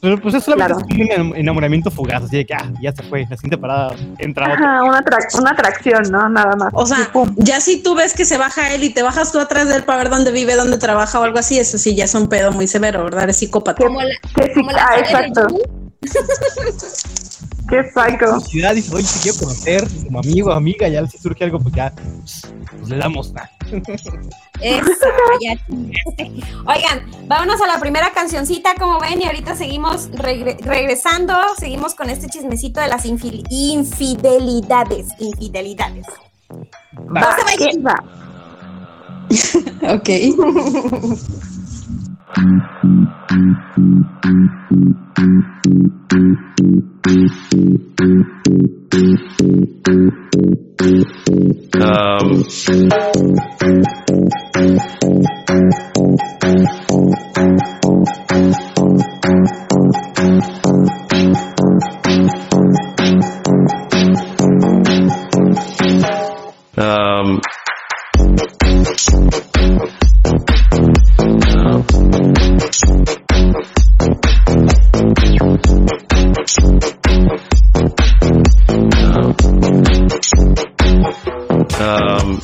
Pero 0.00 0.18
pues 0.18 0.34
es 0.34 0.44
solamente 0.44 1.20
un 1.20 1.36
enamoramiento 1.36 1.90
fugaz, 1.90 2.24
así 2.24 2.38
de 2.38 2.46
que 2.46 2.54
ah, 2.54 2.72
ya 2.80 2.92
se 2.92 3.02
fue, 3.02 3.26
la 3.28 3.36
siguiente 3.36 3.58
parada 3.58 3.94
entra 4.18 4.46
Ajá, 4.46 4.82
una, 4.82 5.02
una, 5.38 5.50
atracción, 5.50 6.02
¿no? 6.10 6.28
Nada 6.28 6.56
más. 6.56 6.70
O 6.72 6.86
sea, 6.86 7.10
ya 7.36 7.60
si 7.60 7.82
tú 7.82 7.94
ves 7.94 8.14
que 8.14 8.24
se 8.24 8.38
baja 8.38 8.72
él 8.72 8.84
y 8.84 8.90
te 8.90 9.02
bajas 9.02 9.30
tú 9.30 9.38
atrás 9.38 9.68
de 9.68 9.76
él 9.76 9.82
para 9.84 9.98
ver 9.98 10.10
dónde 10.10 10.32
vive, 10.32 10.56
dónde 10.56 10.78
trabaja 10.78 11.20
o 11.20 11.24
algo 11.24 11.38
así, 11.38 11.58
eso 11.58 11.76
sí 11.76 11.94
ya 11.94 12.04
es 12.04 12.14
un 12.14 12.28
pedo 12.28 12.50
muy 12.52 12.66
severo, 12.66 13.04
¿verdad? 13.04 13.28
Es 13.28 13.38
psicópata. 13.38 13.84
Como 13.84 14.00
la, 14.00 14.14
ah, 14.78 14.98
exacto. 14.98 15.46
Qué 17.70 17.82
psycho. 17.84 18.38
dice, 18.74 18.94
oye, 18.94 19.06
te 19.06 19.20
quiero 19.22 19.38
conocer 19.38 19.88
como 20.04 20.18
amigo, 20.18 20.52
amiga, 20.52 20.88
ya 20.88 21.06
si 21.06 21.16
surge 21.18 21.44
algo, 21.44 21.60
pues 21.60 21.74
ya 21.74 21.94
pues, 21.94 22.42
le 22.88 22.96
damos. 22.96 23.32
Eso, 24.60 25.06
ya. 25.40 25.56
Oigan, 26.66 27.08
vámonos 27.28 27.60
a 27.60 27.68
la 27.68 27.78
primera 27.78 28.12
cancioncita, 28.12 28.74
como 28.74 28.98
ven, 28.98 29.22
y 29.22 29.26
ahorita 29.26 29.54
seguimos 29.54 30.10
regresando, 30.12 31.34
seguimos 31.56 31.94
con 31.94 32.10
este 32.10 32.28
chismecito 32.28 32.80
de 32.80 32.88
las 32.88 33.06
infidelidades. 33.06 35.06
Infidelidades. 35.20 36.06
Va, 37.16 37.36
va. 37.84 37.94
ok. 39.94 40.08
Um, 42.32 42.60
um, 66.78 67.40
Um, 81.90 82.38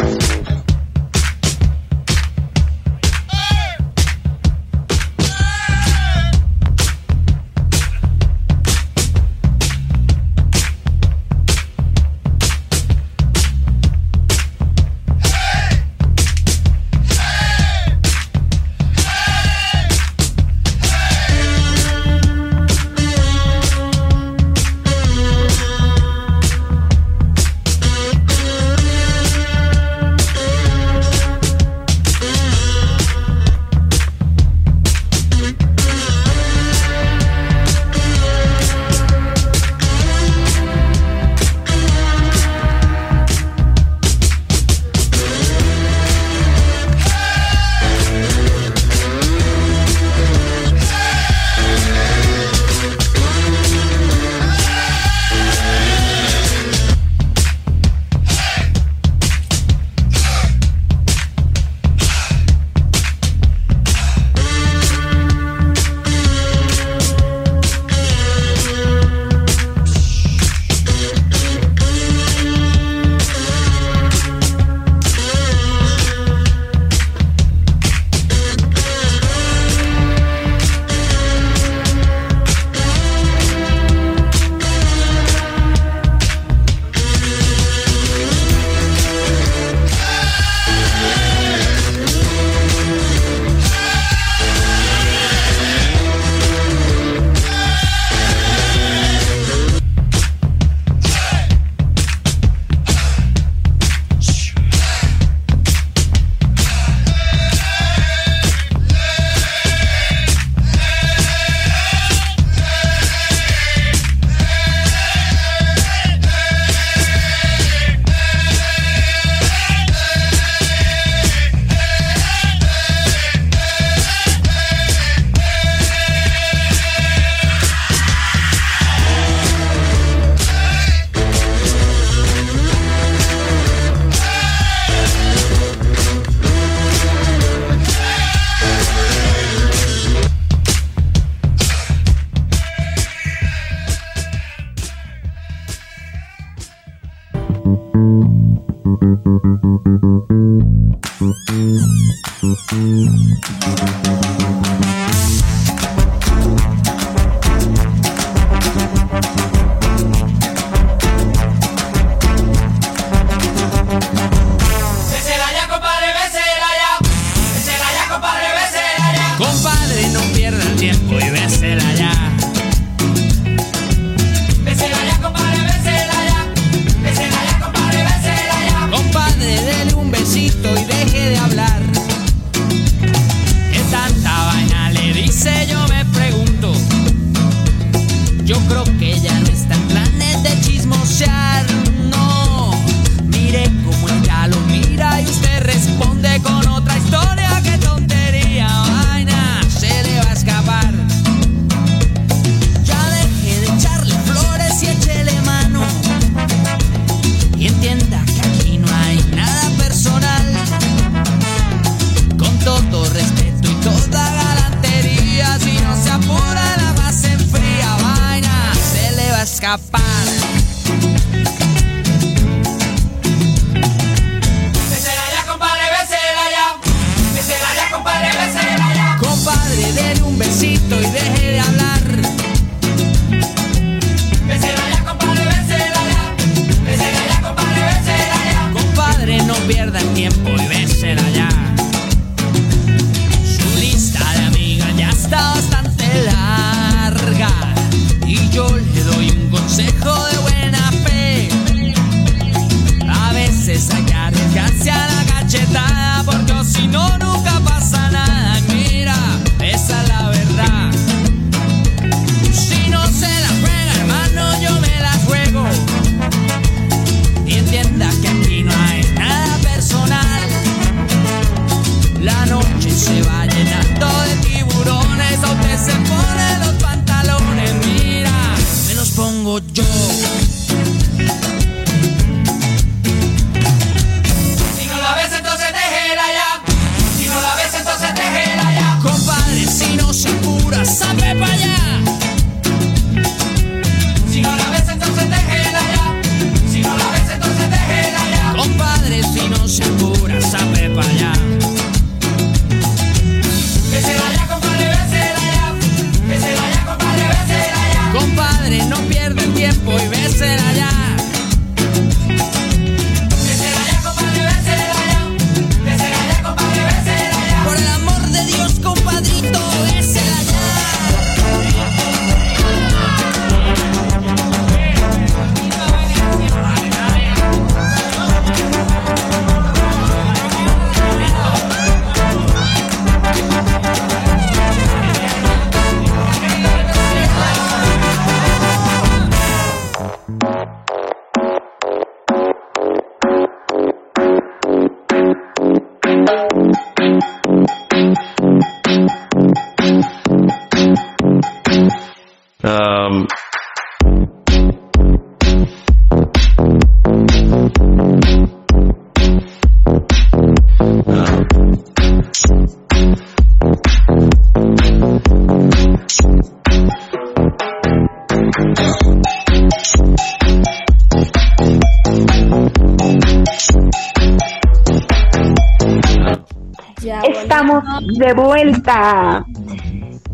Ya 377.03 377.21
Estamos 377.21 377.85
de 378.19 378.33
vuelta. 378.35 379.45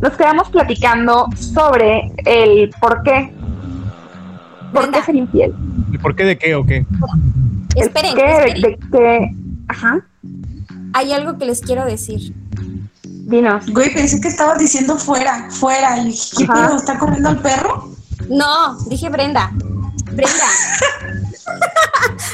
Nos 0.00 0.12
quedamos 0.14 0.48
platicando 0.50 1.26
sobre 1.36 2.12
el 2.24 2.70
por 2.80 3.02
qué. 3.02 3.32
¿Por 4.72 4.82
Brenda. 4.82 4.98
qué 5.00 5.04
ser 5.04 5.16
infiel? 5.16 5.54
¿Y 5.92 5.98
por 5.98 6.16
qué 6.16 6.24
de 6.24 6.38
qué 6.38 6.54
o 6.54 6.64
qué? 6.64 6.86
El 7.76 7.82
Esperen, 7.82 8.14
qué, 8.14 8.22
de- 8.22 8.44
esperen. 8.46 8.62
de 8.62 8.78
qué. 8.90 9.36
Ajá. 9.68 10.00
Hay 10.94 11.12
algo 11.12 11.38
que 11.38 11.44
les 11.46 11.60
quiero 11.60 11.84
decir. 11.84 12.34
Dinos. 13.04 13.66
Güey, 13.70 13.92
pensé 13.92 14.20
que 14.20 14.28
estabas 14.28 14.58
diciendo 14.58 14.96
fuera, 14.96 15.48
fuera. 15.50 15.98
Y 15.98 16.06
dije, 16.06 16.36
¿qué 16.38 16.46
pedo? 16.46 16.76
¿Está 16.76 16.98
corriendo 16.98 17.30
el 17.30 17.38
perro? 17.38 17.90
No, 18.28 18.78
dije 18.88 19.08
Brenda. 19.08 19.50
Brenda. 20.12 20.46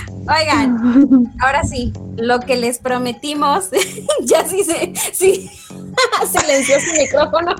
Oigan, 0.29 1.33
ahora 1.41 1.65
sí, 1.65 1.93
lo 2.17 2.41
que 2.41 2.57
les 2.57 2.79
prometimos, 2.79 3.71
ya 4.25 4.47
sí 4.47 4.63
se, 4.63 4.93
sí, 5.13 5.51
silenció 6.31 6.79
su 6.81 6.93
micrófono, 6.93 7.55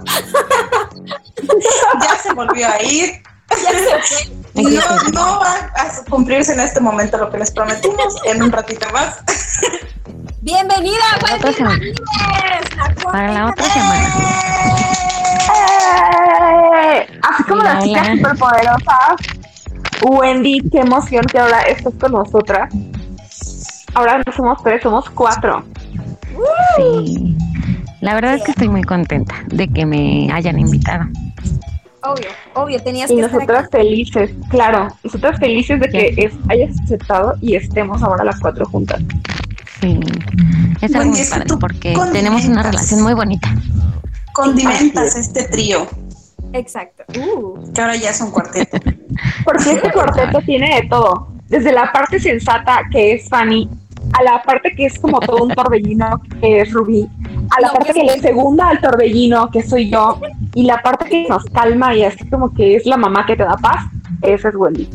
Ya 2.03 2.17
se 2.23 2.33
volvió 2.35 2.69
a 2.69 2.83
ir. 2.83 3.23
ya 3.51 3.71
se 3.71 3.99
fue. 4.03 4.63
No, 4.63 5.03
no 5.13 5.41
va 5.41 5.55
a 5.77 6.05
cumplirse 6.11 6.53
en 6.53 6.61
este 6.61 6.81
momento 6.81 7.17
lo 7.17 7.31
que 7.31 7.39
les 7.39 7.51
prometimos. 7.51 8.17
En 8.25 8.43
un 8.43 8.51
ratito 8.53 8.87
más. 8.93 9.19
Bienvenida, 10.41 11.05
Para 11.21 11.33
la 11.33 11.37
otra 11.37 11.53
semana. 11.53 11.81
Para 13.05 13.33
la 13.33 13.47
otra 13.47 13.65
semana. 13.65 14.15
¡Eh! 15.55 17.19
Así 17.23 17.43
como 17.45 17.63
las 17.63 17.85
chicas 17.85 18.09
superpoderosas. 18.09 19.38
Wendy, 20.03 20.61
qué 20.71 20.79
emoción 20.81 21.25
que 21.25 21.39
ahora 21.39 21.63
estás 21.63 21.93
con 21.95 22.13
nosotras. 22.13 22.73
Ahora 23.95 24.23
no 24.25 24.33
somos 24.33 24.63
tres, 24.63 24.83
somos 24.83 25.09
cuatro. 25.11 25.65
Sí. 26.77 27.37
La 28.01 28.15
verdad 28.15 28.35
es 28.35 28.45
que 28.45 28.53
estoy 28.53 28.69
muy 28.69 28.83
contenta 28.85 29.35
de 29.49 29.67
que 29.69 29.85
me 29.85 30.31
hayan 30.33 30.59
invitado. 30.59 31.05
Obvio, 32.05 32.29
obvio, 32.55 32.81
tenías 32.83 33.11
Y 33.11 33.17
que 33.17 33.23
nosotras 33.23 33.65
aquí. 33.65 33.77
felices, 33.79 34.31
claro, 34.49 34.87
nosotras 35.03 35.39
felices 35.41 35.81
de 35.81 35.89
que 35.89 36.15
es- 36.17 36.33
hayas 36.49 36.79
aceptado 36.81 37.35
y 37.41 37.57
estemos 37.57 38.01
ahora 38.03 38.23
las 38.25 38.39
cuatro 38.39 38.65
juntas. 38.67 39.01
Sí. 39.81 39.99
Es 40.81 40.95
algo 40.95 41.11
muy 41.11 41.25
padre 41.25 41.47
porque 41.61 41.97
tenemos 42.13 42.45
una 42.45 42.63
relación 42.63 43.03
muy 43.03 43.15
bonita. 43.15 43.49
Condimentas 44.33 45.17
este 45.17 45.49
trío, 45.49 45.89
Exacto. 46.53 47.05
Uh, 47.19 47.73
que 47.73 47.81
ahora 47.81 47.97
ya 47.97 48.11
es 48.11 48.21
un 48.21 48.31
cuarteto. 48.31 48.79
Porque 49.45 49.73
este 49.73 49.93
cuarteto 49.93 50.41
tiene 50.43 50.83
de 50.83 50.89
todo, 50.89 51.29
desde 51.49 51.73
la 51.73 51.93
parte 51.93 52.19
sensata 52.19 52.83
que 52.91 53.15
es 53.15 53.29
Fanny, 53.29 53.69
a 54.13 54.23
la 54.23 54.43
parte 54.43 54.73
que 54.75 54.87
es 54.87 54.99
como 54.99 55.21
todo 55.21 55.45
un 55.45 55.55
torbellino 55.55 56.21
que 56.41 56.61
es 56.61 56.73
Rubí, 56.73 57.09
a 57.51 57.61
la 57.61 57.69
No, 57.69 57.75
parte 57.75 57.93
pues, 57.93 57.97
que 57.97 58.17
le 58.17 58.21
segunda 58.21 58.69
al 58.69 58.81
torbellino 58.81 59.51
que 59.51 59.63
soy 59.63 59.91
yo, 59.91 60.21
y 60.55 60.65
la 60.65 60.81
parte 60.83 61.09
que 61.09 61.27
nos 61.29 61.45
calma 61.47 61.95
y 61.95 62.05
así 62.05 62.29
como 62.29 62.53
que 62.55 62.77
es 62.77 62.87
la 62.87 62.97
mamá 62.97 63.27
que 63.27 63.37
te 63.37 63.45
da 63.45 63.57
paz, 63.57 63.85
esa 64.23 64.49
es 64.49 64.55
Wendy. 64.55 64.89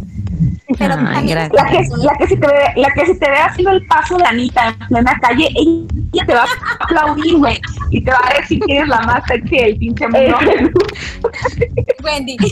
Pero 0.77 0.95
Ay. 0.97 1.27
La 1.27 1.47
que, 1.49 1.87
la 1.97 2.13
que 2.17 2.27
si 2.27 2.37
te 2.37 2.47
ve, 2.47 2.63
la 2.75 2.89
que 2.93 3.05
si 3.05 3.19
te 3.19 3.29
ve 3.29 3.37
haciendo 3.37 3.71
el 3.71 3.85
paso 3.87 4.17
de 4.17 4.25
Anita 4.25 4.69
en 4.69 4.87
plena 4.87 5.19
calle, 5.21 5.49
ella 5.55 6.25
te 6.25 6.33
va 6.33 6.43
a 6.43 6.83
aplaudir, 6.83 7.37
güey, 7.37 7.61
y 7.91 8.03
te 8.03 8.11
va 8.11 8.19
a 8.23 8.39
decir 8.39 8.59
que 8.65 8.77
eres 8.77 8.87
la 8.87 9.01
más 9.01 9.23
sexy 9.27 9.57
del 9.57 9.77
pinche 9.77 10.07
mundo. 10.07 10.37
Wendy. 12.03 12.37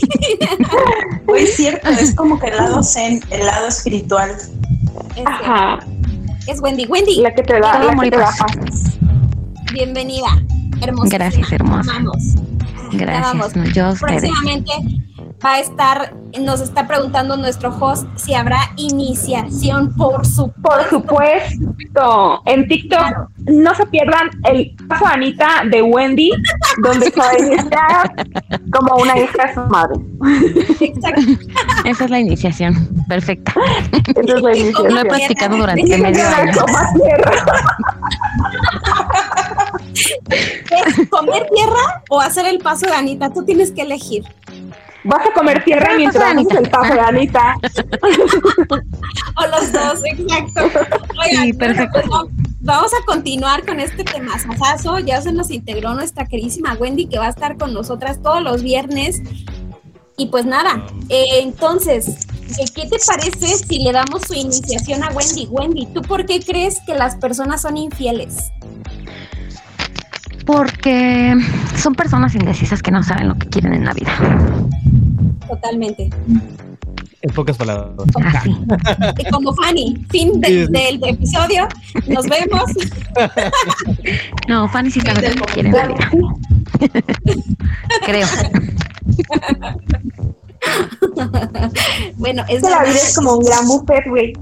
Es 1.36 1.56
cierto, 1.56 1.88
es 1.88 2.14
como 2.14 2.38
que 2.38 2.48
el 2.48 2.56
lado 2.56 2.82
zen, 2.82 3.20
el 3.30 3.46
lado 3.46 3.68
espiritual. 3.68 4.30
Es, 5.16 5.26
Ajá, 5.26 5.78
es 6.46 6.60
Wendy. 6.60 6.86
Wendy, 6.86 7.16
la 7.16 7.34
que 7.34 7.42
te 7.42 7.58
da, 7.58 7.78
la 7.78 7.96
que 7.96 8.06
y 8.06 8.10
te 8.10 8.16
da 8.18 8.26
paz. 8.26 8.56
paz. 8.56 8.98
bienvenida. 9.72 10.28
Hermosa. 10.80 11.16
Gracias, 11.16 11.52
hermosa. 11.52 11.92
Vamos. 11.94 12.16
Gracias. 12.92 13.32
vamos. 13.32 13.56
no, 13.56 13.64
yo. 13.66 13.94
Próximamente, 13.98 14.72
va 15.44 15.54
a 15.54 15.60
estar, 15.60 16.14
nos 16.40 16.60
está 16.60 16.86
preguntando 16.86 17.36
nuestro 17.36 17.70
host 17.70 18.06
si 18.16 18.34
habrá 18.34 18.58
iniciación, 18.76 19.94
por 19.96 20.24
supuesto. 20.26 20.52
Por 20.62 20.88
supuesto, 20.88 22.42
en 22.46 22.68
TikTok 22.68 23.28
no 23.50 23.74
se 23.74 23.86
pierdan 23.86 24.30
el 24.44 24.74
paso 24.88 25.04
de 25.06 25.12
Anita 25.12 25.48
de 25.70 25.82
Wendy, 25.82 26.30
donde 26.82 27.10
se 27.10 27.20
va 27.20 27.30
a 27.30 27.38
iniciar 27.38 28.14
como 28.72 28.96
una 29.02 29.18
hija 29.18 29.46
de 29.46 29.54
su 29.54 29.60
madre. 29.62 29.96
Exacto. 30.80 31.22
Esa 31.84 32.04
es 32.04 32.10
la 32.10 32.20
iniciación. 32.20 32.88
Perfecta. 33.08 33.52
Esa 34.14 34.36
es 34.36 34.42
la 34.42 34.56
iniciación. 34.56 34.94
Lo 34.94 35.00
he 35.00 35.04
practicado 35.04 35.56
durante 35.56 35.98
medio 35.98 36.28
año. 36.28 36.52
¿Es 39.94 41.08
comer 41.08 41.46
tierra 41.54 42.02
o 42.08 42.20
hacer 42.20 42.46
el 42.46 42.58
paso 42.58 42.86
de 42.86 42.92
Anita? 42.92 43.30
Tú 43.30 43.44
tienes 43.44 43.72
que 43.72 43.82
elegir. 43.82 44.24
Vas 45.04 45.26
a 45.26 45.32
comer 45.34 45.64
tierra 45.64 45.90
mientras 45.96 46.22
haces 46.36 46.46
el 46.58 46.70
paso 46.70 46.94
de 46.94 47.00
Anita. 47.00 47.56
O 49.36 49.46
los 49.46 49.72
dos, 49.72 50.00
exacto. 50.04 50.78
Oigan, 51.26 51.44
Sí, 51.44 51.52
perfecto. 51.54 52.00
pues, 52.00 52.06
va- 52.12 52.26
vamos 52.60 52.92
a 52.94 53.04
continuar 53.04 53.64
con 53.66 53.80
este 53.80 54.04
tema. 54.04 54.38
Sasazo. 54.38 54.98
Ya 55.00 55.20
se 55.20 55.32
nos 55.32 55.50
integró 55.50 55.94
nuestra 55.94 56.26
queridísima 56.26 56.74
Wendy, 56.74 57.06
que 57.06 57.18
va 57.18 57.26
a 57.26 57.30
estar 57.30 57.56
con 57.56 57.72
nosotras 57.74 58.22
todos 58.22 58.42
los 58.42 58.62
viernes. 58.62 59.20
Y 60.16 60.26
pues 60.26 60.44
nada, 60.44 60.84
eh, 61.08 61.40
entonces, 61.42 62.26
¿qué- 62.56 62.66
¿qué 62.82 62.88
te 62.88 62.96
parece 63.04 63.56
si 63.56 63.82
le 63.82 63.92
damos 63.92 64.22
su 64.22 64.34
iniciación 64.34 65.02
a 65.02 65.08
Wendy? 65.08 65.46
Wendy, 65.50 65.86
¿tú 65.86 66.02
por 66.02 66.26
qué 66.26 66.38
crees 66.40 66.78
que 66.86 66.94
las 66.94 67.16
personas 67.16 67.62
son 67.62 67.76
infieles? 67.76 68.50
Porque 70.44 71.34
son 71.76 71.94
personas 71.94 72.34
indecisas 72.34 72.82
que 72.82 72.90
no 72.90 73.02
saben 73.02 73.28
lo 73.28 73.36
que 73.36 73.48
quieren 73.48 73.72
en 73.74 73.84
la 73.84 73.94
vida. 73.94 74.12
Totalmente. 75.48 76.10
En 77.22 77.30
pocas 77.34 77.56
palabras. 77.56 77.92
Y 79.18 79.30
como 79.30 79.52
Fanny, 79.54 80.04
fin 80.10 80.40
de- 80.40 80.48
Sí, 80.48 80.66
sí. 80.66 80.72
del 80.72 81.00
episodio. 81.08 81.68
Nos 82.06 82.26
vemos. 82.26 82.70
No, 84.48 84.68
Fanny 84.68 84.90
sí 84.90 85.00
sabe 85.00 85.34
lo 85.34 85.44
que 85.46 85.52
quiere 85.54 85.70
vida. 85.70 86.10
Creo. 88.04 88.26
bueno, 92.16 92.42
es 92.48 92.62
Que 92.62 92.70
la 92.70 92.82
vida 92.82 92.94
es 92.94 93.14
como 93.14 93.36
un 93.36 93.44
gran 93.44 93.66
buffet, 93.68 94.04
güey. 94.08 94.32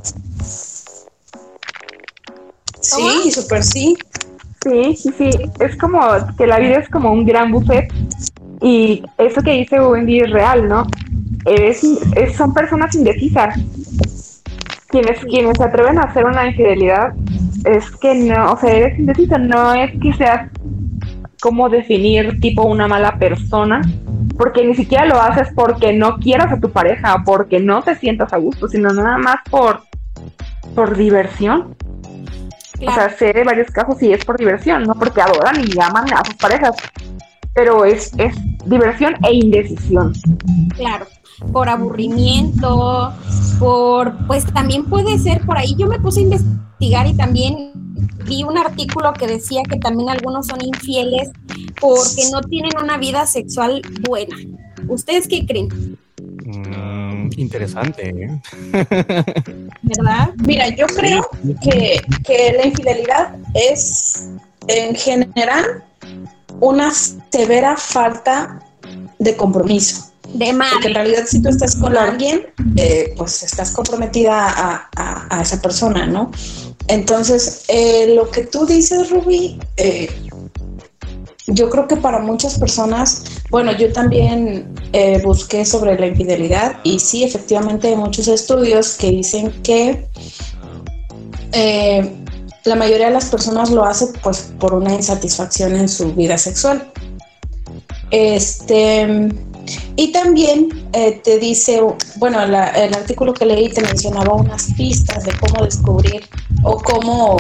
Sí, 2.81 3.31
súper 3.31 3.63
sí. 3.63 3.97
Sí, 4.63 4.97
sí, 4.97 5.11
sí. 5.17 5.31
Es 5.61 5.77
como 5.77 6.01
que 6.37 6.47
la 6.47 6.59
vida 6.59 6.79
es 6.79 6.89
como 6.89 7.13
un 7.13 7.25
gran 7.27 7.53
buffet. 7.53 7.93
Y 8.63 9.03
eso 9.19 9.41
que 9.43 9.53
dice 9.53 9.81
Wendy 9.81 10.21
es 10.21 10.31
real, 10.31 10.69
¿no? 10.69 10.87
Es, 11.47 11.83
es- 12.17 12.37
son 12.37 12.53
personas 12.53 12.95
indecisas. 12.95 13.55
Quienes, 14.89 15.21
quienes 15.25 15.57
se 15.57 15.65
atreven 15.65 15.99
a 15.99 16.03
hacer 16.03 16.25
una 16.25 16.47
infidelidad 16.49 17.13
es 17.65 17.91
que 17.93 18.15
no, 18.15 18.53
o 18.53 18.57
sea, 18.59 18.71
eres 18.73 18.99
indecisa, 18.99 19.39
no 19.39 19.73
es 19.73 19.93
que 20.01 20.13
seas 20.15 20.51
como 21.41 21.69
definir 21.69 22.41
tipo 22.41 22.65
una 22.65 22.89
mala 22.89 23.17
persona, 23.17 23.81
porque 24.37 24.65
ni 24.67 24.75
siquiera 24.75 25.07
lo 25.07 25.21
haces 25.21 25.49
porque 25.55 25.93
no 25.93 26.19
quieras 26.19 26.53
a 26.53 26.61
tu 26.61 26.71
pareja, 26.71 27.23
porque 27.25 27.61
no 27.61 27.83
te 27.83 27.95
sientas 27.95 28.33
a 28.33 28.37
gusto, 28.39 28.67
sino 28.69 28.93
nada 28.93 29.17
más 29.17 29.37
por, 29.51 29.83
por 30.75 30.97
diversión. 30.97 31.75
O 32.77 32.83
Claro. 32.83 32.95
sea, 32.95 33.11
sé 33.11 33.33
de 33.35 33.45
varios 33.45 33.71
casos 33.71 34.03
y 34.03 34.11
es 34.13 34.25
por 34.25 34.39
diversión, 34.39 34.85
no 34.85 34.95
porque 34.95 35.21
adoran 35.21 35.57
y 35.61 35.79
aman 35.81 36.07
a 36.15 36.25
sus 36.25 36.35
parejas. 36.37 36.75
Pero 37.55 37.85
es, 37.85 38.11
es 38.17 38.35
diversión 38.67 39.15
e 39.27 39.35
indecisión. 39.35 40.13
Claro, 40.77 41.07
por 41.53 41.69
aburrimiento, 41.69 43.13
por, 43.59 44.15
pues 44.27 44.45
también 44.53 44.85
puede 44.85 45.19
ser 45.19 45.41
por 45.43 45.59
ahí. 45.59 45.75
Yo 45.79 45.87
me 45.87 45.99
puse 45.99 46.21
a 46.21 46.23
investigar 46.25 47.07
y 47.07 47.15
también 47.15 47.73
vi 48.27 48.43
un 48.45 48.59
artículo 48.59 49.13
que 49.13 49.27
decía 49.27 49.63
que 49.69 49.79
también 49.79 50.11
algunos 50.11 50.47
son 50.47 50.63
infieles 50.65 51.31
porque 51.81 52.31
no 52.33 52.41
tienen 52.43 52.73
una 52.83 52.97
vida 52.97 53.27
sexual 53.27 53.83
buena. 54.09 54.37
¿Ustedes 54.89 55.29
qué 55.29 55.47
creen? 55.47 55.99
Mm, 56.45 57.31
interesante, 57.37 58.09
¿eh? 58.11 58.41
¿Verdad? 59.83 60.31
Mira, 60.45 60.69
yo 60.75 60.87
creo 60.87 61.29
que, 61.63 62.03
que 62.25 62.53
la 62.57 62.67
infidelidad 62.67 63.37
es 63.55 64.31
en 64.69 64.95
general 64.95 65.85
una 66.61 66.93
severa 67.33 67.77
falta 67.77 68.61
de 69.19 69.37
compromiso. 69.37 70.07
De 70.35 70.53
mar. 70.53 70.69
Porque 70.73 70.89
en 70.89 70.95
realidad 70.95 71.25
si 71.27 71.43
tú 71.43 71.49
estás 71.49 71.75
con 71.77 71.97
alguien, 71.97 72.47
eh, 72.77 73.15
pues 73.17 73.43
estás 73.43 73.73
comprometida 73.73 74.49
a, 74.49 74.89
a- 74.97 75.27
a 75.39 75.43
esa 75.43 75.61
persona, 75.61 76.07
¿no? 76.07 76.31
Entonces, 76.87 77.65
eh, 77.69 78.13
lo 78.15 78.31
que 78.31 78.45
tú 78.45 78.65
dices, 78.67 79.11
Rubí, 79.11 79.59
eh, 79.77 80.09
yo 81.49 81.69
creo 81.69 81.89
que 81.89 81.97
para 81.97 82.21
muchas 82.21 82.59
personas, 82.59 83.25
bueno, 83.51 83.73
yo 83.77 83.93
también 83.93 84.73
busqué 85.25 85.65
sobre 85.65 85.99
la 85.99 86.07
infidelidad 86.07 86.77
y 86.85 87.01
sí, 87.01 87.25
efectivamente 87.25 87.89
hay 87.89 87.97
muchos 87.97 88.29
estudios 88.29 88.95
que 88.95 89.11
dicen 89.11 89.51
que 89.63 90.07
la 92.65 92.75
mayoría 92.75 93.07
de 93.07 93.13
las 93.13 93.27
personas 93.27 93.71
lo 93.71 93.85
hace 93.85 94.09
pues 94.23 94.53
por 94.59 94.75
una 94.75 94.95
insatisfacción 94.95 95.75
en 95.77 95.89
su 95.89 96.13
vida 96.15 96.37
sexual. 96.39 96.91
Este, 98.11 99.29
y 99.97 100.13
también 100.13 100.89
eh, 100.93 101.21
te 101.23 101.39
dice, 101.39 101.81
bueno, 102.17 102.43
el 102.43 102.55
artículo 102.55 103.33
que 103.33 103.47
leí 103.47 103.69
te 103.69 103.83
mencionaba 103.83 104.35
unas 104.35 104.73
pistas 104.77 105.25
de 105.25 105.33
cómo 105.39 105.65
descubrir 105.65 106.29
o 106.63 106.77
cómo 106.79 107.37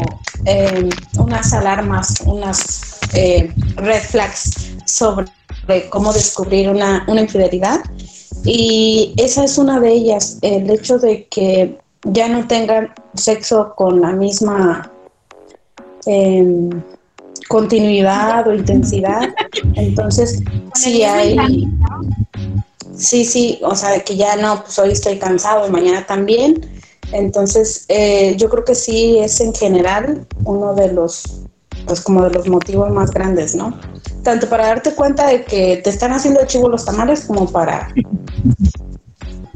eh, 0.46 0.88
unas 1.18 1.52
alarmas, 1.52 2.20
unas 2.24 3.00
eh, 3.14 3.52
red 3.76 4.02
flags 4.02 4.74
sobre 4.84 5.26
cómo 5.90 6.12
descubrir 6.12 6.68
una, 6.68 7.04
una 7.08 7.22
infidelidad. 7.22 7.80
Y 8.44 9.12
esa 9.16 9.44
es 9.44 9.58
una 9.58 9.80
de 9.80 9.92
ellas, 9.92 10.38
el 10.42 10.70
hecho 10.70 10.98
de 10.98 11.26
que 11.26 11.78
ya 12.04 12.28
no 12.28 12.46
tengan 12.46 12.94
sexo 13.14 13.74
con 13.76 14.00
la 14.00 14.12
misma 14.12 14.90
em, 16.06 16.70
continuidad 17.48 18.46
o 18.48 18.54
intensidad. 18.54 19.28
Entonces, 19.74 20.42
sí 20.74 21.02
hay, 21.02 21.68
sí, 22.94 23.24
sí, 23.24 23.58
o 23.62 23.74
sea, 23.74 24.00
que 24.00 24.16
ya 24.16 24.36
no, 24.36 24.62
pues 24.62 24.78
hoy 24.78 24.90
estoy 24.92 25.18
cansado 25.18 25.66
y 25.66 25.70
mañana 25.70 26.06
también. 26.06 26.60
Entonces, 27.12 27.86
eh, 27.88 28.36
yo 28.36 28.48
creo 28.48 28.64
que 28.64 28.74
sí 28.74 29.18
es 29.18 29.40
en 29.40 29.52
general 29.54 30.26
uno 30.44 30.74
de 30.74 30.92
los, 30.92 31.42
pues 31.86 32.00
como 32.00 32.22
de 32.22 32.30
los 32.30 32.46
motivos 32.48 32.90
más 32.90 33.10
grandes, 33.10 33.54
¿no? 33.56 33.76
Tanto 34.22 34.48
para 34.48 34.66
darte 34.66 34.94
cuenta 34.94 35.26
de 35.26 35.44
que 35.44 35.78
te 35.78 35.90
están 35.90 36.12
haciendo 36.12 36.44
chivo 36.46 36.68
los 36.68 36.84
tamales 36.84 37.22
como 37.22 37.50
para, 37.50 37.88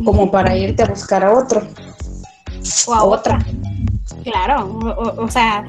como 0.04 0.30
para 0.30 0.56
irte 0.56 0.82
a 0.82 0.86
buscar 0.86 1.24
a 1.24 1.32
otro 1.32 1.62
O 2.88 2.94
a 2.94 3.04
otra. 3.04 3.38
Claro, 4.24 4.66
o, 4.66 4.88
o- 4.88 5.24
o 5.24 5.30
sea, 5.30 5.68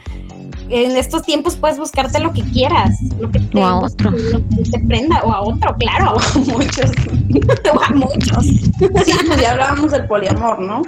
en 0.69 0.97
estos 0.97 1.23
tiempos 1.23 1.55
puedes 1.55 1.77
buscarte 1.77 2.19
lo 2.19 2.31
que 2.33 2.41
quieras, 2.43 2.97
lo 3.19 3.29
que 3.31 3.39
te, 3.39 3.57
O 3.59 3.65
a 3.65 3.79
otro. 3.81 4.11
lo 4.11 4.39
que 4.49 4.63
te 4.71 4.79
prenda, 4.79 5.21
o 5.23 5.31
a 5.31 5.41
otro, 5.41 5.75
claro, 5.77 6.15
Muchos. 6.47 6.91
o 7.73 7.81
a 7.83 7.89
muchos, 7.91 8.45
Sí, 8.45 8.71
pues 8.91 9.41
ya 9.41 9.51
hablábamos 9.51 9.91
del 9.91 10.05
poliamor, 10.07 10.59
¿no? 10.61 10.81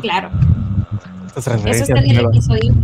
claro. 0.00 0.30
Estas 1.26 1.46
Eso 1.46 1.82
está 1.84 1.98
en 2.00 2.10
el 2.10 2.24
episodio. 2.24 2.74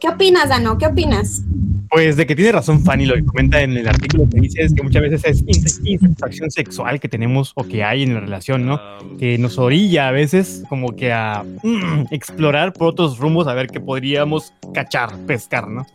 ¿Qué 0.00 0.08
opinas, 0.08 0.48
Dano? 0.48 0.76
¿Qué 0.78 0.86
opinas? 0.86 1.42
Pues 1.90 2.16
de 2.16 2.26
que 2.26 2.36
tiene 2.36 2.52
razón 2.52 2.84
Fanny, 2.84 3.06
lo 3.06 3.14
que 3.14 3.24
comenta 3.24 3.62
en 3.62 3.76
el 3.76 3.88
artículo 3.88 4.28
que 4.28 4.40
dice 4.40 4.62
es 4.62 4.74
que 4.74 4.82
muchas 4.82 5.02
veces 5.02 5.22
es 5.24 5.44
ins- 5.46 5.80
insatisfacción 5.84 6.50
sexual 6.50 7.00
que 7.00 7.08
tenemos 7.08 7.52
o 7.54 7.64
que 7.64 7.82
hay 7.82 8.02
en 8.02 8.14
la 8.14 8.20
relación, 8.20 8.66
¿no? 8.66 8.78
Que 9.18 9.38
nos 9.38 9.58
orilla 9.58 10.08
a 10.08 10.10
veces 10.10 10.62
como 10.68 10.94
que 10.94 11.12
a 11.12 11.44
mm, 11.62 12.06
explorar 12.10 12.72
por 12.74 12.88
otros 12.88 13.18
rumbos 13.18 13.46
a 13.46 13.54
ver 13.54 13.68
qué 13.68 13.80
podríamos 13.80 14.52
cachar, 14.74 15.16
pescar, 15.26 15.66
¿no? 15.68 15.86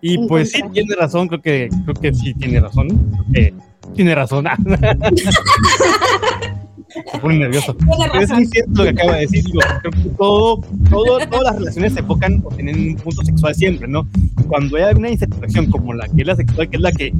Y 0.00 0.26
pues 0.26 0.50
sí, 0.52 0.60
tiene 0.72 0.94
razón, 0.96 1.28
creo 1.28 1.40
que, 1.42 1.68
creo 1.84 1.94
que 1.94 2.12
sí 2.14 2.34
tiene 2.34 2.58
razón. 2.60 2.88
creo 2.88 3.24
que 3.32 3.54
tiene 3.94 4.14
razón. 4.16 4.46
Se 7.12 7.18
pone 7.18 7.38
nervioso. 7.38 7.76
Pero 8.12 8.20
es 8.20 8.30
muy 8.30 8.46
cierto 8.46 8.70
lo 8.74 8.84
que 8.84 8.90
acaba 8.90 9.14
de 9.14 9.20
decir. 9.22 9.44
Digo, 9.44 9.60
todo, 10.16 10.60
todo, 10.90 11.18
todas 11.18 11.42
las 11.44 11.56
relaciones 11.56 11.92
se 11.94 12.00
enfocan 12.00 12.42
o 12.44 12.48
tienen 12.54 12.78
un 12.90 12.96
punto 12.96 13.22
sexual 13.22 13.54
siempre, 13.54 13.86
¿no? 13.88 14.06
Cuando 14.48 14.76
hay 14.76 14.94
una 14.94 15.10
insatisfacción 15.10 15.66
como 15.70 15.92
la 15.94 16.06
que 16.08 16.22
es 16.22 16.26
la 16.26 16.36
sexual, 16.36 16.68
que 16.70 16.76
es 16.76 16.82
la 16.82 16.92
que 16.92 17.12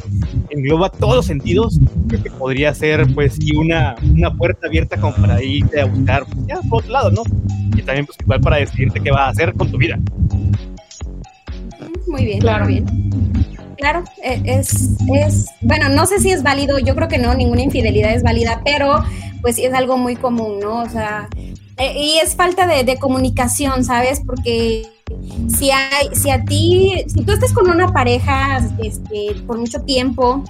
engloba 0.51 0.89
todos 0.91 1.17
los 1.17 1.27
sentidos, 1.27 1.79
creo 2.09 2.23
que 2.23 2.31
podría 2.31 2.73
ser, 2.75 3.07
pues, 3.15 3.35
sí, 3.35 3.55
una, 3.57 3.95
una 4.15 4.33
puerta 4.35 4.67
abierta 4.67 4.97
como 4.99 5.15
para 5.17 5.43
irte 5.43 5.81
a 5.81 5.87
buscar, 5.87 6.25
pues, 6.27 6.47
ya, 6.47 6.61
por 6.69 6.81
otro 6.81 6.93
lado, 6.93 7.11
¿no? 7.11 7.23
Y 7.77 7.83
también, 7.83 8.07
pues, 8.07 8.17
igual 8.21 8.41
para 8.41 8.57
decidirte 8.57 9.01
qué 9.01 9.11
vas 9.11 9.21
a 9.21 9.29
hacer 9.31 9.53
con 9.55 9.71
tu 9.71 9.77
vida. 9.79 9.99
Muy 12.07 12.25
bien, 12.25 12.39
Claro. 12.41 12.65
muy 12.65 12.75
bien. 12.75 12.87
claro, 13.77 14.05
e- 14.23 14.41
es, 14.45 14.93
es, 15.13 15.47
bueno, 15.61 15.89
no 15.91 16.07
sé 16.07 16.19
si 16.21 16.31
es 16.31 16.43
válido, 16.43 16.79
yo 16.79 16.95
creo 16.95 17.09
que 17.09 17.19
no, 17.19 17.35
ninguna 17.35 17.63
infidelidad 17.63 18.15
es 18.15 18.23
válida, 18.23 18.63
pero 18.65 19.03
pues 19.41 19.57
sí 19.57 19.65
es 19.65 19.75
algo 19.75 19.97
muy 19.97 20.17
común, 20.17 20.59
¿no? 20.61 20.83
O 20.83 20.89
sea, 20.89 21.29
eh, 21.79 21.95
y 21.97 22.19
es 22.19 22.35
falta 22.35 22.67
de, 22.67 22.85
de 22.85 22.99
comunicación, 22.99 23.85
¿sabes? 23.85 24.23
Porque 24.27 24.89
si 25.49 25.71
hay, 25.71 26.15
si 26.15 26.31
a 26.31 26.45
ti, 26.45 27.05
si 27.07 27.23
tú 27.25 27.33
estás 27.33 27.53
con 27.53 27.71
una 27.71 27.93
pareja 27.93 28.59
este, 28.83 29.41
por 29.47 29.59
mucho 29.59 29.81
tiempo 29.83 30.43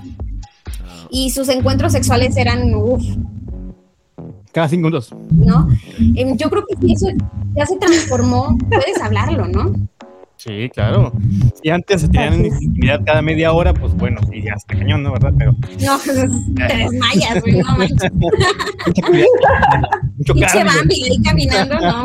y 1.11 1.31
sus 1.31 1.49
encuentros 1.49 1.93
sexuales 1.93 2.37
eran, 2.37 2.75
uff, 2.75 3.03
Cada 4.53 4.69
cinco 4.69 4.89
minutos. 4.89 5.15
¿no? 5.31 5.69
Em, 6.15 6.37
yo 6.37 6.49
creo 6.49 6.65
que 6.67 6.77
si 6.81 6.93
eso 6.93 7.09
ya 7.55 7.67
se 7.67 7.77
transformó, 7.77 8.57
puedes 8.69 9.01
hablarlo, 9.03 9.47
¿no? 9.47 9.75
Sí, 10.47 10.71
claro. 10.73 11.13
Si 11.61 11.71
antes 11.71 12.03
se 12.03 12.09
tenían 12.09 12.45
intimidad 12.45 13.01
cada 13.05 13.21
media 13.21 13.53
hora, 13.53 13.75
pues 13.75 13.93
bueno, 13.95 14.21
sí, 14.31 14.43
ya 14.43 14.53
está 14.53 14.77
cañón, 14.77 15.03
¿no? 15.03 15.13
¿Verdad? 15.13 15.33
Pero 15.37 15.53
No, 15.85 15.99
te 16.69 16.77
desmayas, 16.77 17.43
güey, 17.43 17.57
no 17.57 17.77
manches. 17.77 18.13
mucho 20.17 20.35
Pinche. 20.35 20.65
Bambi 20.65 21.03
ahí 21.03 21.23
caminando, 21.23 21.81
no. 21.81 22.05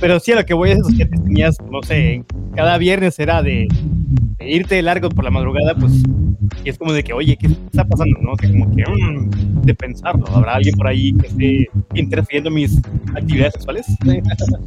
Pero 0.00 0.18
sí, 0.20 0.32
a 0.32 0.36
lo 0.36 0.46
que 0.46 0.54
voy 0.54 0.70
es 0.70 0.80
que 0.96 1.04
tenías, 1.04 1.58
no 1.70 1.82
sé, 1.82 2.24
cada 2.56 2.78
viernes 2.78 3.18
era 3.18 3.42
de 3.42 3.68
irte 4.40 4.76
de 4.76 4.82
largo 4.82 5.08
por 5.08 5.24
la 5.24 5.30
madrugada, 5.30 5.74
pues, 5.74 5.92
y 6.64 6.70
es 6.70 6.78
como 6.78 6.92
de 6.92 7.02
que, 7.02 7.12
oye, 7.12 7.36
¿qué 7.36 7.48
está 7.48 7.84
pasando? 7.84 8.18
¿No? 8.20 8.32
O 8.32 8.36
sea, 8.38 8.50
como 8.50 8.74
que, 8.74 8.82
mm, 8.82 9.62
de 9.62 9.74
pensarlo, 9.74 10.24
¿habrá 10.28 10.54
alguien 10.54 10.76
por 10.76 10.86
ahí 10.86 11.12
que 11.14 11.26
esté 11.26 11.68
interfiriendo 11.94 12.48
en 12.48 12.54
mis 12.54 12.78
actividades 13.14 13.54
sexuales? 13.54 13.86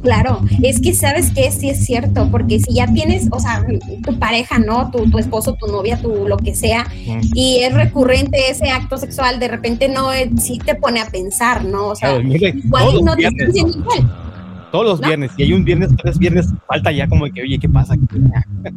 Claro, 0.02 0.40
es 0.62 0.80
que 0.80 0.92
sabes 0.92 1.30
que 1.30 1.50
sí 1.50 1.70
es 1.70 1.84
cierto, 1.84 2.28
porque 2.30 2.60
si 2.60 2.74
ya 2.74 2.86
tienes, 2.92 3.28
o 3.30 3.40
sea, 3.40 3.64
tu 4.04 4.18
pareja, 4.18 4.58
¿no? 4.58 4.90
Tu, 4.90 5.10
tu 5.10 5.18
esposo, 5.18 5.54
tu 5.54 5.66
novia, 5.66 6.00
tu 6.00 6.28
lo 6.28 6.36
que 6.36 6.54
sea, 6.54 6.86
y 7.34 7.58
es 7.60 7.72
recurrente 7.74 8.50
ese 8.50 8.70
acto 8.70 8.96
sexual, 8.98 9.40
de 9.40 9.48
repente 9.48 9.88
no, 9.88 10.12
eh, 10.12 10.30
sí 10.38 10.58
te 10.58 10.74
pone 10.74 11.00
a 11.00 11.06
pensar, 11.06 11.64
¿no? 11.64 11.88
O 11.88 11.96
sea, 11.96 12.10
Claro, 12.10 12.24
mira, 12.24 12.48
igual 12.48 13.04
no 13.04 13.16
diciendo 13.16 13.78
igual. 13.78 14.31
Todos 14.72 14.86
los 14.86 15.00
¿no? 15.00 15.06
viernes, 15.06 15.30
y 15.36 15.42
hay 15.44 15.52
un 15.52 15.64
viernes, 15.64 15.90
tres 16.02 16.18
viernes, 16.18 16.48
falta 16.66 16.90
ya 16.90 17.06
como 17.06 17.26
de 17.26 17.32
que, 17.32 17.42
oye, 17.42 17.58
¿qué 17.58 17.68
pasa? 17.68 17.94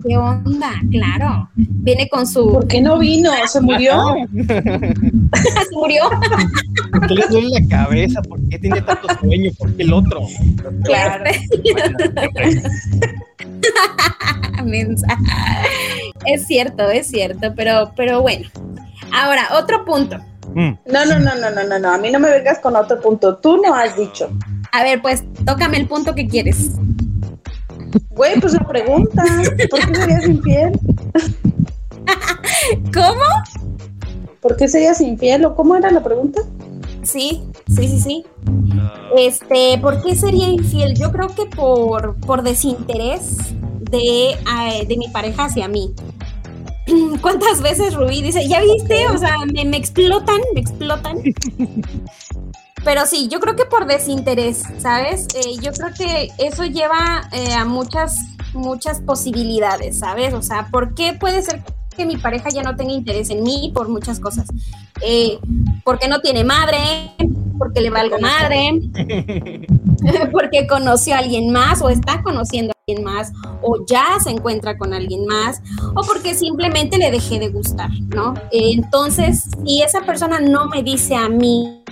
¿Qué 0.06 0.18
onda? 0.18 0.72
Claro. 0.91 1.50
Viene 1.56 2.08
con 2.10 2.28
su. 2.28 2.52
¿Por 2.52 2.68
qué 2.68 2.82
no 2.82 3.00
vino? 3.00 3.32
¿Se 3.48 3.62
murió? 3.62 3.93
se 4.34 5.76
murió. 5.76 6.04
¿Por 6.91 7.08
qué 7.08 7.16
le 7.16 7.28
duele 7.30 7.50
la 7.62 7.68
cabeza? 7.68 8.22
¿Por 8.22 8.39
qué 8.50 8.60
tiene 8.60 8.82
tanto 8.82 9.08
sueño? 9.20 9.52
¿Por 9.58 9.74
qué 9.76 9.84
el 9.84 9.93
otro? 9.93 10.22
Claro. 10.84 11.24
Es 16.26 16.48
cierto, 16.48 16.89
es 16.89 17.08
cierto, 17.08 17.54
pero, 17.56 17.91
pero 17.96 18.22
bueno. 18.22 18.50
Ahora, 19.14 19.50
otro 19.60 19.86
punto. 19.86 20.18
Mm, 20.54 20.78
No, 20.91 21.06
no, 21.06 21.20
no, 21.20 21.36
no, 21.36 21.52
no, 21.52 21.64
no, 21.64 21.80
no. 21.80 21.89
A 21.93 21.98
mí 21.98 22.12
no 22.12 22.20
me 22.20 22.30
vengas 22.30 22.60
con 22.60 22.76
otro 22.76 23.00
punto. 23.02 23.38
Tú 23.38 23.58
no 23.58 23.74
has 23.74 23.96
dicho. 23.98 24.30
A 24.72 24.84
ver, 24.84 25.02
pues, 25.02 25.24
tócame 25.46 25.78
el 25.78 25.88
punto 25.88 26.14
que 26.14 26.28
quieres. 26.28 26.72
Güey, 28.10 28.39
pues 28.39 28.54
la 28.54 28.68
pregunta. 28.68 29.24
¿Por 29.70 29.80
qué 29.88 29.96
serías 29.96 30.28
infiel? 30.28 30.80
¿Cómo? 32.93 33.24
¿Por 34.41 34.56
qué 34.58 34.68
serías 34.68 35.02
infiel? 35.02 35.46
¿O 35.46 35.56
cómo 35.56 35.76
era 35.76 35.91
la 35.91 36.04
pregunta? 36.04 36.41
Sí, 37.04 37.43
sí, 37.68 37.88
sí, 37.88 38.00
sí. 38.00 38.26
Este, 39.18 39.78
¿por 39.82 40.02
qué 40.02 40.16
sería 40.16 40.48
infiel? 40.50 40.96
Yo 40.96 41.12
creo 41.12 41.28
que 41.28 41.46
por, 41.46 42.16
por 42.20 42.41
desinterés 42.43 43.38
de, 43.91 44.32
eh, 44.32 44.86
de 44.88 44.98
mi 44.98 45.08
pareja 45.10 45.46
hacia 45.46 45.68
mí. 45.68 45.93
¿Cuántas 47.22 47.62
veces 47.62 47.96
Rubí 47.96 48.22
dice, 48.22 48.48
ya 48.48 48.62
viste? 48.62 49.08
O 49.08 49.18
sea, 49.18 49.38
me, 49.54 49.66
me 49.66 49.78
explotan, 49.78 50.40
me 50.54 50.62
explotan. 50.62 51.18
Pero 52.86 53.08
sí, 53.08 53.28
yo 53.30 53.40
creo 53.40 53.56
que 53.56 53.66
por 53.66 53.88
desinterés, 53.88 54.64
¿sabes? 54.78 55.28
Eh, 55.34 55.58
yo 55.60 55.72
creo 55.72 55.90
que 55.98 56.32
eso 56.38 56.66
lleva 56.66 57.28
eh, 57.32 57.54
a 57.54 57.66
muchas, 57.66 58.16
muchas 58.54 59.02
posibilidades, 59.02 59.98
¿sabes? 59.98 60.36
O 60.36 60.44
sea, 60.44 60.68
¿por 60.72 60.94
qué 60.94 61.14
puede 61.14 61.42
ser 61.42 61.64
que 61.98 62.06
mi 62.06 62.16
pareja 62.18 62.50
ya 62.50 62.62
no 62.62 62.76
tenga 62.76 62.94
interés 62.94 63.32
en 63.32 63.42
mí 63.42 63.72
por 63.74 63.90
muchas 63.90 64.20
cosas? 64.20 64.46
Eh, 65.02 65.40
porque 65.84 66.08
no 66.08 66.20
tiene 66.22 66.44
madre, 66.44 66.78
porque 67.58 67.82
le 67.82 67.90
valgo 67.90 68.20
madre, 68.20 68.82
porque 70.32 70.68
conoció 70.68 71.16
a 71.16 71.20
alguien 71.20 71.52
más 71.52 71.82
o 71.82 71.90
está 71.90 72.22
conociendo 72.22 72.74
alguien 72.88 73.04
más 73.04 73.34
o 73.64 73.84
ya 73.88 74.20
se 74.24 74.30
encuentra 74.30 74.78
con 74.78 74.94
alguien 74.94 75.26
más 75.26 75.60
o 75.96 76.04
porque 76.04 76.36
simplemente 76.36 77.00
le 77.00 77.10
dejé 77.10 77.40
de 77.40 77.50
gustar, 77.50 77.90
¿no? 78.10 78.36
Entonces, 78.52 79.46
si 79.66 79.82
esa 79.82 80.02
persona 80.02 80.40
no 80.40 80.68
me 80.68 80.84
dice 80.84 81.16
a 81.16 81.28
mí 81.28 81.84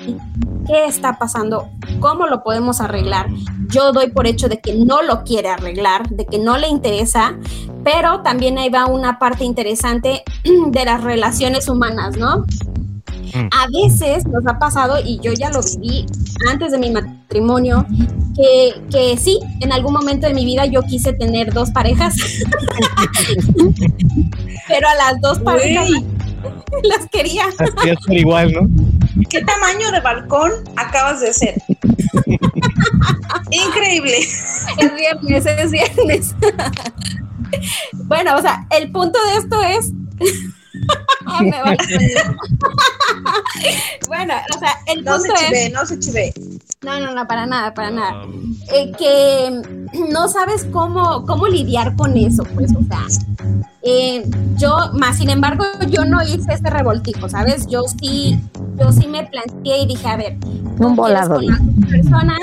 qué 0.67 0.85
está 0.85 1.17
pasando, 1.17 1.67
cómo 1.99 2.27
lo 2.27 2.43
podemos 2.43 2.79
arreglar, 2.79 3.27
yo 3.69 3.91
doy 3.91 4.11
por 4.11 4.27
hecho 4.27 4.47
de 4.49 4.61
que 4.61 4.75
no 4.75 5.01
lo 5.01 5.23
quiere 5.23 5.49
arreglar, 5.49 6.07
de 6.09 6.27
que 6.27 6.37
no 6.37 6.59
le 6.59 6.67
interesa, 6.67 7.39
pero 7.83 8.21
también 8.21 8.59
ahí 8.59 8.69
va 8.69 8.85
una 8.85 9.17
parte 9.17 9.45
interesante 9.45 10.21
de 10.67 10.85
las 10.85 11.03
relaciones 11.03 11.69
humanas, 11.69 12.17
¿no? 12.17 12.45
Mm. 13.33 13.47
A 13.51 13.67
veces 13.67 14.25
nos 14.27 14.45
ha 14.47 14.59
pasado, 14.59 14.97
y 15.03 15.19
yo 15.21 15.33
ya 15.33 15.49
lo 15.49 15.61
viví 15.61 16.05
antes 16.49 16.71
de 16.71 16.77
mi 16.77 16.91
matrimonio, 16.91 17.85
que, 18.35 18.73
que 18.91 19.17
sí, 19.17 19.39
en 19.61 19.71
algún 19.71 19.93
momento 19.93 20.27
de 20.27 20.33
mi 20.33 20.45
vida 20.45 20.65
yo 20.65 20.81
quise 20.83 21.13
tener 21.13 21.53
dos 21.53 21.71
parejas, 21.71 22.15
pero 24.67 24.87
a 24.87 24.95
las 24.95 25.21
dos 25.21 25.39
parejas 25.39 25.89
las 26.83 27.07
quería. 27.11 27.45
así 27.47 27.89
es 27.89 27.97
por 28.05 28.15
igual, 28.15 28.53
¿no? 28.53 28.69
¿qué 29.29 29.41
tamaño 29.41 29.91
de 29.91 29.99
balcón 29.99 30.51
acabas 30.75 31.21
de 31.21 31.29
hacer? 31.29 31.55
Increíble. 33.51 34.17
Es 34.77 34.95
viernes, 34.95 35.45
es 35.45 35.71
viernes. 35.71 36.35
bueno, 37.93 38.35
o 38.35 38.41
sea, 38.41 38.65
el 38.77 38.91
punto 38.91 39.19
de 39.27 39.37
esto 39.37 39.63
es. 39.63 39.91
Bueno, 44.07 44.33
o 44.55 44.59
sea, 44.59 44.71
el 44.87 45.03
No 45.03 45.19
se 45.19 45.27
es. 45.29 45.33
chive, 45.47 45.69
no 45.69 45.85
se 45.85 45.99
chive. 45.99 46.33
No, 46.83 46.99
no, 46.99 47.13
no, 47.13 47.27
para 47.27 47.45
nada, 47.45 47.73
para 47.73 47.91
nada. 47.91 48.25
Eh, 48.73 48.91
que 48.97 49.61
no 50.11 50.27
sabes 50.27 50.65
cómo, 50.71 51.25
cómo 51.25 51.47
lidiar 51.47 51.95
con 51.95 52.17
eso, 52.17 52.43
pues, 52.55 52.71
o 52.75 52.83
sea. 52.87 53.05
eh, 53.83 54.23
yo, 54.57 54.75
más 54.93 55.17
sin 55.17 55.29
embargo, 55.29 55.63
yo 55.89 56.05
no 56.05 56.21
hice 56.21 56.53
este 56.53 56.69
revoltijo, 56.69 57.29
¿sabes? 57.29 57.67
Yo 57.67 57.83
sí, 58.01 58.39
yo 58.77 58.91
sí 58.91 59.07
me 59.07 59.23
planteé 59.25 59.83
y 59.83 59.87
dije, 59.87 60.07
a 60.07 60.17
ver, 60.17 60.37
¿tú 60.39 60.85
Un 60.87 60.95
volado. 60.95 61.35
con 61.35 61.45
las 61.47 61.59
dos 61.59 61.89
personas? 61.89 62.39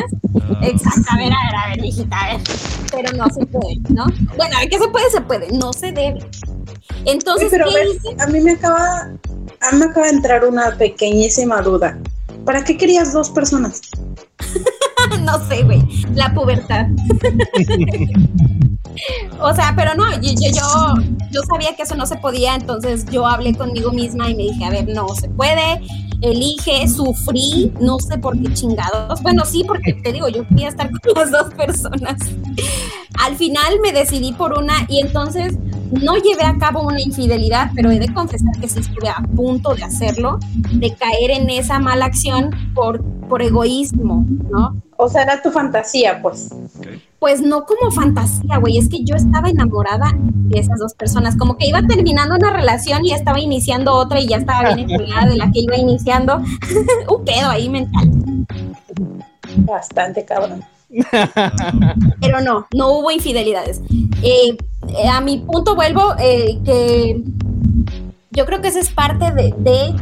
Exacto, 0.62 1.02
a 1.10 1.16
ver, 1.16 1.32
a 1.32 1.46
ver, 1.46 1.56
a 1.56 1.68
ver, 1.76 1.84
hijita, 1.84 2.16
a 2.18 2.26
ver. 2.32 2.40
Pero 2.92 3.16
no 3.16 3.26
se 3.30 3.46
puede, 3.46 3.76
¿no? 3.90 4.06
Bueno, 4.36 4.56
a 4.56 4.60
ver, 4.60 4.68
¿qué 4.70 4.78
se 4.78 4.88
puede? 4.88 5.10
Se 5.10 5.20
puede, 5.20 5.48
no 5.52 5.72
se 5.72 5.92
debe. 5.92 6.20
Entonces, 7.04 7.48
pero 7.50 7.66
¿qué 7.68 7.74
ves, 7.74 7.96
hice? 7.96 8.22
a 8.22 8.26
mí 8.26 8.40
me 8.40 8.52
acaba, 8.52 9.10
a 9.60 9.72
mí 9.72 9.78
me 9.78 9.84
acaba 9.86 10.06
de 10.06 10.12
entrar 10.12 10.44
una 10.44 10.76
pequeñísima 10.76 11.62
duda. 11.62 11.98
¿Para 12.44 12.64
qué 12.64 12.76
querías 12.76 13.12
dos 13.12 13.30
personas? 13.30 13.80
no 15.22 15.48
sé, 15.48 15.62
güey, 15.64 15.82
la 16.14 16.32
pubertad. 16.34 16.86
o 19.40 19.54
sea, 19.54 19.72
pero 19.76 19.94
no, 19.94 20.04
yo, 20.20 20.32
yo, 21.30 21.40
sabía 21.48 21.74
que 21.76 21.82
eso 21.82 21.94
no 21.94 22.06
se 22.06 22.16
podía, 22.16 22.54
entonces 22.54 23.06
yo 23.10 23.26
hablé 23.26 23.54
conmigo 23.54 23.92
misma 23.92 24.28
y 24.28 24.34
me 24.34 24.42
dije, 24.44 24.64
a 24.64 24.70
ver, 24.70 24.88
no 24.88 25.08
se 25.14 25.28
puede, 25.28 25.80
elige, 26.20 26.86
sufrí, 26.88 27.72
no 27.80 27.98
sé 27.98 28.18
por 28.18 28.40
qué 28.40 28.52
chingados. 28.52 29.22
Bueno, 29.22 29.44
sí, 29.44 29.64
porque 29.66 29.94
te 29.94 30.12
digo, 30.12 30.28
yo 30.28 30.46
quería 30.48 30.68
estar 30.68 30.90
con 31.00 31.14
las 31.14 31.30
dos 31.30 31.54
personas. 31.54 32.20
Al 33.18 33.36
final 33.36 33.80
me 33.82 33.92
decidí 33.92 34.32
por 34.32 34.58
una 34.58 34.86
y 34.88 35.00
entonces 35.00 35.56
no 35.90 36.16
llevé 36.16 36.44
a 36.44 36.56
cabo 36.58 36.82
una 36.82 37.00
infidelidad, 37.00 37.70
pero 37.74 37.90
he 37.90 37.98
de 37.98 38.12
confesar 38.12 38.52
que 38.60 38.68
sí 38.68 38.80
estuve 38.80 39.08
a 39.08 39.22
punto 39.34 39.74
de 39.74 39.84
hacerlo, 39.84 40.38
de 40.72 40.94
caer 40.94 41.32
en 41.32 41.50
esa 41.50 41.78
mala 41.78 42.06
acción 42.06 42.50
por, 42.74 43.02
por 43.28 43.42
egoísmo, 43.42 44.24
¿no? 44.50 44.80
O 44.96 45.08
sea, 45.08 45.22
era 45.22 45.42
tu 45.42 45.50
fantasía, 45.50 46.20
pues. 46.22 46.50
Pues 47.20 47.42
no 47.42 47.64
como 47.64 47.90
fantasía, 47.90 48.56
güey, 48.56 48.78
es 48.78 48.88
que 48.88 49.04
yo 49.04 49.14
estaba 49.14 49.50
enamorada 49.50 50.12
de 50.16 50.58
esas 50.58 50.80
dos 50.80 50.94
personas, 50.94 51.36
como 51.36 51.56
que 51.56 51.66
iba 51.68 51.82
terminando 51.82 52.34
una 52.34 52.50
relación 52.50 53.04
y 53.04 53.10
ya 53.10 53.16
estaba 53.16 53.38
iniciando 53.38 53.94
otra 53.94 54.18
y 54.20 54.26
ya 54.26 54.38
estaba 54.38 54.74
bien 54.74 54.90
enamorada 54.90 55.30
de 55.30 55.36
la 55.36 55.52
que 55.52 55.60
iba 55.60 55.76
iniciando. 55.76 56.38
Un 57.08 57.24
pedo 57.24 57.50
ahí 57.50 57.68
mental. 57.68 58.10
Bastante 59.58 60.24
cabrón. 60.24 60.64
Pero 62.20 62.40
no, 62.40 62.66
no 62.74 62.88
hubo 62.92 63.10
infidelidades. 63.10 63.80
Eh, 64.22 64.56
eh, 64.88 65.08
a 65.08 65.20
mi 65.20 65.38
punto 65.38 65.74
vuelvo, 65.74 66.14
eh, 66.18 66.58
que 66.64 67.22
yo 68.30 68.46
creo 68.46 68.60
que 68.60 68.68
esa 68.68 68.80
es 68.80 68.90
parte 68.90 69.30
de, 69.32 69.54
de 69.58 69.94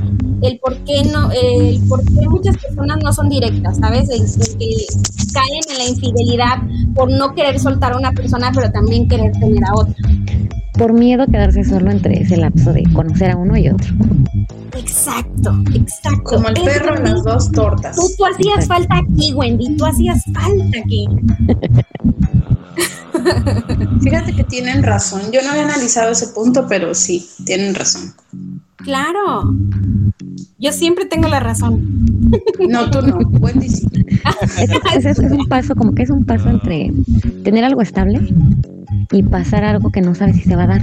el 0.42 0.58
por 0.58 0.76
qué 0.84 1.04
no, 1.04 1.30
el 1.32 1.80
por 1.88 2.04
qué 2.04 2.28
muchas 2.28 2.56
personas 2.58 2.98
no 3.02 3.12
son 3.12 3.28
directas, 3.28 3.78
¿sabes? 3.78 4.08
El, 4.10 4.22
el 4.22 4.58
que 4.58 4.86
caen 5.32 5.60
en 5.70 5.78
la 5.78 5.84
infidelidad 5.84 6.58
por 6.94 7.10
no 7.10 7.34
querer 7.34 7.58
soltar 7.58 7.92
a 7.92 7.98
una 7.98 8.12
persona, 8.12 8.50
pero 8.54 8.70
también 8.70 9.08
querer 9.08 9.32
tener 9.32 9.64
a 9.64 9.74
otra. 9.74 9.94
por 10.78 10.92
miedo 10.92 11.24
a 11.24 11.26
quedarse 11.26 11.64
solo 11.64 11.90
entre 11.90 12.22
ese 12.22 12.36
lapso 12.36 12.72
de 12.72 12.84
conocer 12.92 13.32
a 13.32 13.36
uno 13.36 13.56
y 13.56 13.68
otro. 13.68 13.94
Exacto, 14.76 15.58
exacto. 15.74 16.22
Como 16.24 16.48
el 16.48 16.56
Es 16.56 16.62
perro 16.62 16.96
en 16.96 17.04
las 17.04 17.24
dos 17.24 17.50
tortas. 17.50 17.96
Tú, 17.96 18.02
tú 18.16 18.24
hacías 18.24 18.66
falta 18.66 18.96
aquí, 18.98 19.32
Wendy, 19.32 19.76
tú 19.76 19.84
hacías 19.84 20.22
falta 20.32 20.78
aquí. 20.78 21.06
Fíjate 24.00 24.32
que 24.34 24.44
tienen 24.44 24.82
razón. 24.82 25.22
Yo 25.32 25.42
no 25.42 25.50
había 25.50 25.64
analizado 25.64 26.12
ese 26.12 26.28
punto, 26.28 26.66
pero 26.68 26.94
sí, 26.94 27.28
tienen 27.44 27.74
razón. 27.74 28.14
Claro. 28.76 29.54
Yo 30.58 30.72
siempre 30.72 31.04
tengo 31.06 31.28
la 31.28 31.40
razón. 31.40 32.04
No, 32.68 32.90
tú 32.90 33.00
no. 33.02 33.16
Wendy 33.40 33.68
sí. 33.68 33.86
Es, 34.60 34.70
es- 34.96 35.04
es- 35.06 35.18
es 35.18 35.30
un 35.32 35.46
paso, 35.46 35.74
como 35.76 35.94
que 35.94 36.02
es 36.02 36.10
un 36.10 36.24
paso 36.24 36.48
entre 36.50 36.92
tener 37.44 37.64
algo 37.64 37.80
estable 37.80 38.20
y 39.12 39.22
pasar 39.22 39.64
algo 39.64 39.90
que 39.90 40.00
no 40.00 40.14
sabes 40.14 40.36
si 40.36 40.42
se 40.42 40.56
va 40.56 40.64
a 40.64 40.66
dar. 40.66 40.82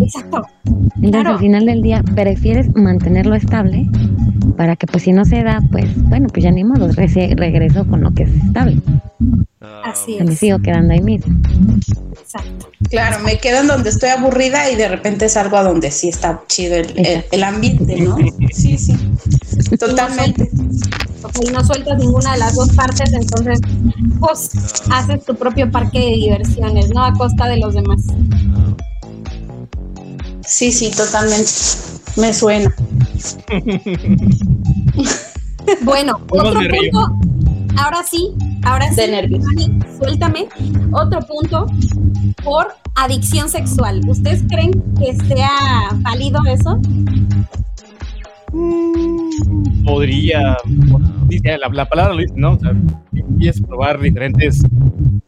Exacto. 0.00 0.42
Entonces 0.66 1.10
Claro. 1.10 1.30
al 1.32 1.38
final 1.38 1.66
del 1.66 1.82
día 1.82 2.02
prefieres 2.14 2.74
mantenerlo 2.76 3.34
estable 3.34 3.88
para 4.56 4.76
que 4.76 4.86
pues 4.86 5.02
si 5.02 5.12
no 5.12 5.24
se 5.24 5.42
da, 5.42 5.60
pues 5.72 5.86
bueno, 6.08 6.28
pues 6.28 6.44
ya 6.44 6.50
ni 6.52 6.62
modo, 6.64 6.88
regreso 6.92 7.84
con 7.86 8.02
lo 8.02 8.12
que 8.14 8.22
es 8.22 8.30
estable. 8.34 8.80
Así 9.84 10.18
Se 10.18 10.24
me 10.24 10.32
es. 10.32 10.38
sigo 10.40 10.58
quedando 10.58 10.92
ahí 10.94 11.00
mismo. 11.00 11.32
Exacto. 12.20 12.68
Claro, 12.90 13.20
me 13.24 13.38
quedo 13.38 13.60
en 13.60 13.68
donde 13.68 13.90
estoy 13.90 14.08
aburrida 14.10 14.68
y 14.70 14.74
de 14.76 14.88
repente 14.88 15.28
salgo 15.28 15.56
a 15.56 15.62
donde 15.62 15.90
sí 15.90 16.08
está 16.08 16.42
chido 16.48 16.74
el, 16.76 16.92
el- 16.98 17.24
el 17.30 17.44
ambiente, 17.44 18.00
¿no? 18.00 18.16
Sí, 18.52 18.76
sí. 18.78 18.96
Totalmente. 19.78 20.50
Y 21.44 21.50
no 21.50 21.64
sueltas 21.64 21.98
ninguna 21.98 22.32
de 22.32 22.38
las 22.38 22.54
dos 22.56 22.68
partes, 22.70 23.12
entonces, 23.12 23.60
pues, 24.20 24.50
haces 24.90 25.24
tu 25.24 25.34
propio 25.36 25.70
parque 25.70 25.98
de 25.98 26.06
diversiones, 26.16 26.90
¿no? 26.90 27.04
A 27.04 27.12
costa 27.12 27.46
de 27.48 27.56
los 27.58 27.74
demás. 27.74 28.00
Sí, 30.46 30.70
sí, 30.72 30.90
totalmente. 30.90 31.50
Me 32.16 32.32
suena. 32.34 32.74
Bueno, 35.82 36.20
otro 36.30 36.60
punto. 36.60 37.18
Ahora 37.76 38.04
sí, 38.08 38.32
ahora 38.66 38.88
sí. 38.90 38.96
De 39.02 39.08
nervios. 39.08 39.44
Dani, 39.44 39.78
suéltame. 39.98 40.46
Otro 40.92 41.20
punto 41.20 41.66
por 42.44 42.68
adicción 42.94 43.48
sexual. 43.48 44.00
¿Ustedes 44.08 44.42
creen 44.48 44.72
que 44.98 45.14
sea 45.26 45.50
válido 46.02 46.40
eso? 46.48 46.80
Podría, 49.84 50.56
dice, 51.28 51.58
la, 51.58 51.68
la 51.68 51.88
palabra 51.88 52.14
lo 52.14 52.20
dice, 52.20 52.34
¿no? 52.36 52.52
O 52.54 52.58
sea, 52.58 52.72
es 53.40 53.60
probar 53.60 54.00
diferentes, 54.00 54.62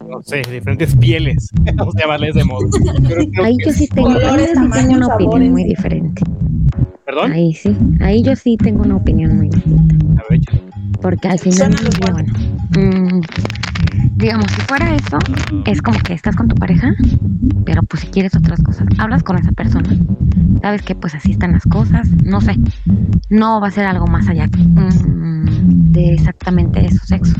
no 0.07 0.21
sé, 0.23 0.41
diferentes 0.51 0.95
pieles, 0.95 1.49
vamos 1.75 1.95
a 1.95 1.99
llamarle 1.99 2.27
de 2.27 2.39
ese 2.39 2.43
modo. 2.45 2.67
Pero 3.07 3.23
creo 3.31 3.45
Ahí 3.45 3.57
que- 3.57 3.65
yo 3.65 3.71
sí 3.73 3.87
tengo, 3.87 4.09
yo 4.09 4.15
Colores, 4.15 4.47
sí 4.47 4.53
tengo 4.53 4.69
tamaños, 4.69 4.97
una 4.97 5.15
opinión 5.15 5.51
muy 5.51 5.63
diferente. 5.63 6.21
¿Perdón? 7.05 7.31
Ahí 7.31 7.53
sí, 7.53 7.75
ahí 8.01 8.21
yo 8.23 8.35
sí 8.35 8.57
tengo 8.57 8.83
una 8.83 8.95
opinión 8.97 9.37
muy 9.37 9.49
distinta. 9.49 9.95
A 10.21 10.23
ver, 10.29 10.39
échale. 10.39 10.61
Porque 11.01 11.27
al 11.27 11.39
final 11.39 11.75
mm, 12.75 13.21
digamos, 14.15 14.51
si 14.51 14.61
fuera 14.61 14.95
eso, 14.95 15.17
es 15.65 15.81
como 15.81 15.97
que 15.99 16.13
estás 16.13 16.35
con 16.35 16.47
tu 16.47 16.55
pareja, 16.55 16.93
pero 17.65 17.83
pues 17.83 18.01
si 18.01 18.07
quieres 18.07 18.35
otras 18.35 18.61
cosas, 18.61 18.87
hablas 18.97 19.23
con 19.23 19.37
esa 19.37 19.51
persona, 19.51 19.89
sabes 20.61 20.81
que 20.81 20.95
pues 20.95 21.15
así 21.15 21.31
están 21.31 21.53
las 21.53 21.63
cosas, 21.63 22.09
no 22.23 22.41
sé, 22.41 22.55
no 23.29 23.61
va 23.61 23.67
a 23.67 23.71
ser 23.71 23.85
algo 23.85 24.07
más 24.07 24.27
allá 24.27 24.47
mm, 24.47 25.91
de 25.93 26.13
exactamente 26.13 26.85
eso, 26.85 27.05
sexo. 27.05 27.35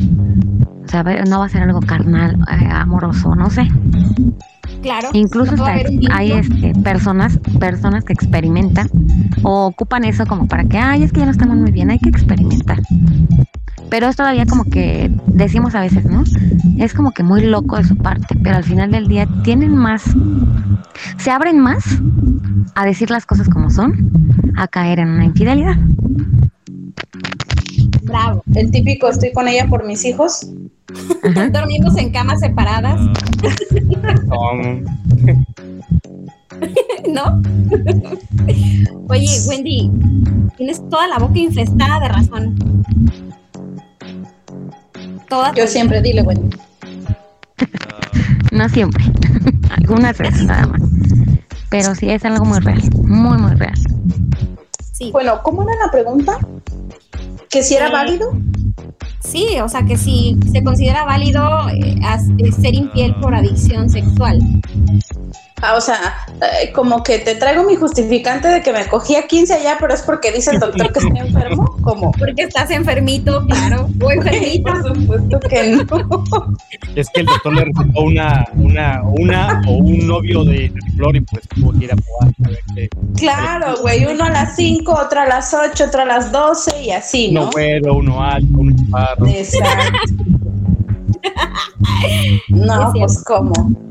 O 0.85 0.87
sea, 0.87 1.03
no 1.03 1.39
va 1.39 1.45
a 1.45 1.49
ser 1.49 1.63
algo 1.63 1.81
carnal, 1.81 2.35
eh, 2.49 2.67
amoroso, 2.71 3.35
no 3.35 3.49
sé. 3.49 3.67
Claro. 4.81 5.09
Incluso 5.13 5.55
no 5.55 5.65
hasta 5.65 5.89
hay 6.11 6.31
este, 6.31 6.73
personas, 6.83 7.37
personas 7.59 8.03
que 8.03 8.13
experimentan 8.13 8.89
o 9.43 9.65
ocupan 9.67 10.05
eso 10.05 10.25
como 10.25 10.47
para 10.47 10.63
que, 10.63 10.77
ay, 10.77 11.03
es 11.03 11.11
que 11.11 11.19
ya 11.19 11.25
no 11.25 11.31
estamos 11.31 11.57
muy 11.57 11.71
bien, 11.71 11.89
hay 11.91 11.99
que 11.99 12.09
experimentar. 12.09 12.79
Pero 13.89 14.07
es 14.07 14.15
todavía 14.15 14.45
como 14.45 14.63
que 14.65 15.11
decimos 15.27 15.75
a 15.75 15.81
veces, 15.81 16.05
¿no? 16.05 16.23
Es 16.77 16.93
como 16.93 17.11
que 17.11 17.23
muy 17.23 17.41
loco 17.41 17.77
de 17.77 17.83
su 17.83 17.97
parte, 17.97 18.35
pero 18.43 18.57
al 18.57 18.63
final 18.63 18.91
del 18.91 19.07
día 19.07 19.27
tienen 19.43 19.75
más, 19.75 20.03
se 21.17 21.31
abren 21.31 21.59
más 21.59 21.83
a 22.75 22.85
decir 22.85 23.09
las 23.09 23.25
cosas 23.25 23.49
como 23.49 23.69
son, 23.69 24.11
a 24.55 24.67
caer 24.67 24.99
en 24.99 25.09
una 25.09 25.25
infidelidad. 25.25 25.75
Bravo. 28.03 28.43
El 28.55 28.71
típico 28.71 29.09
estoy 29.09 29.31
con 29.33 29.47
ella 29.47 29.67
por 29.67 29.85
mis 29.85 30.05
hijos. 30.05 30.47
Ajá. 31.23 31.49
Dormimos 31.49 31.95
en 31.97 32.11
camas 32.11 32.39
separadas, 32.39 32.99
No, 34.27 34.53
¿no? 37.13 37.41
Oye, 39.09 39.27
Wendy, 39.47 39.91
tienes 40.57 40.81
toda 40.89 41.07
la 41.07 41.19
boca 41.19 41.37
infestada 41.37 41.99
de 41.99 42.07
razón. 42.07 42.83
Toda 45.29 45.53
Yo 45.53 45.67
siempre 45.67 46.01
dile, 46.01 46.21
Wendy. 46.23 46.57
No 48.51 48.67
siempre, 48.69 49.03
algunas 49.77 50.17
veces 50.17 50.45
nada 50.45 50.65
más. 50.67 50.81
Pero 51.69 51.93
sí 51.93 52.09
es 52.09 52.25
algo 52.25 52.45
muy 52.45 52.59
real, 52.59 52.81
muy, 52.95 53.37
muy 53.37 53.53
real. 53.53 53.75
Sí, 54.93 55.11
Bueno, 55.11 55.41
¿cómo 55.43 55.61
era 55.63 55.73
la 55.85 55.91
pregunta? 55.91 56.39
¿Que 57.49 57.61
si 57.63 57.75
era 57.75 57.91
válido? 57.91 58.31
Sí, 59.19 59.59
o 59.63 59.69
sea 59.69 59.83
que 59.83 59.97
si 59.97 60.37
se 60.51 60.63
considera 60.63 61.05
válido 61.05 61.69
eh, 61.69 61.95
eh, 62.39 62.51
ser 62.51 62.73
infiel 62.73 63.15
por 63.15 63.35
adicción 63.35 63.89
sexual. 63.89 64.39
Ah, 65.61 65.75
o 65.75 65.81
sea, 65.81 66.25
eh, 66.41 66.71
como 66.71 67.03
que 67.03 67.19
te 67.19 67.35
traigo 67.35 67.63
mi 67.63 67.75
justificante 67.75 68.47
de 68.47 68.61
que 68.61 68.71
me 68.71 68.87
cogí 68.87 69.15
a 69.15 69.27
15 69.27 69.53
allá, 69.53 69.77
pero 69.79 69.93
es 69.93 70.01
porque 70.01 70.31
dice 70.31 70.51
el 70.51 70.59
doctor 70.59 70.91
que 70.93 70.99
estoy 70.99 71.17
enfermo. 71.19 71.77
¿Cómo? 71.81 72.11
Porque 72.11 72.43
estás 72.43 72.71
enfermito, 72.71 73.45
claro, 73.45 73.89
o 74.01 74.11
enfermita. 74.11 74.71
Por 74.71 74.95
supuesto 74.95 75.39
que 75.41 75.69
no. 75.71 76.55
es 76.95 77.09
que 77.09 77.21
el 77.21 77.25
doctor 77.25 77.53
le 77.53 77.65
recetó 77.65 78.01
una, 78.01 78.45
una, 78.55 79.01
una 79.03 79.61
o 79.67 79.73
un 79.73 80.07
novio 80.07 80.43
de 80.43 80.71
flor 80.95 81.15
y 81.15 81.21
pues 81.21 81.47
tuvo 81.49 81.73
que 81.73 81.85
ir 81.85 81.91
a 81.91 81.95
probar 81.95 82.33
a 82.45 82.49
ver 82.49 82.59
qué. 82.75 82.89
Claro, 83.17 83.75
güey, 83.81 84.05
uno 84.05 84.23
a 84.23 84.29
las 84.29 84.55
5, 84.55 84.91
otro 84.91 85.21
a 85.21 85.25
las 85.25 85.53
8, 85.53 85.85
otro 85.85 86.01
a 86.01 86.05
las 86.05 86.31
12 86.31 86.83
y 86.83 86.91
así, 86.91 87.29
Uno 87.31 87.45
¿no? 87.45 87.51
güero, 87.51 87.95
uno 87.95 88.23
alto, 88.23 88.47
uno 88.57 88.75
chaparro. 88.75 89.27
Exacto. 89.27 90.13
No, 92.49 92.91
pues 92.93 93.23
cómo. 93.23 93.88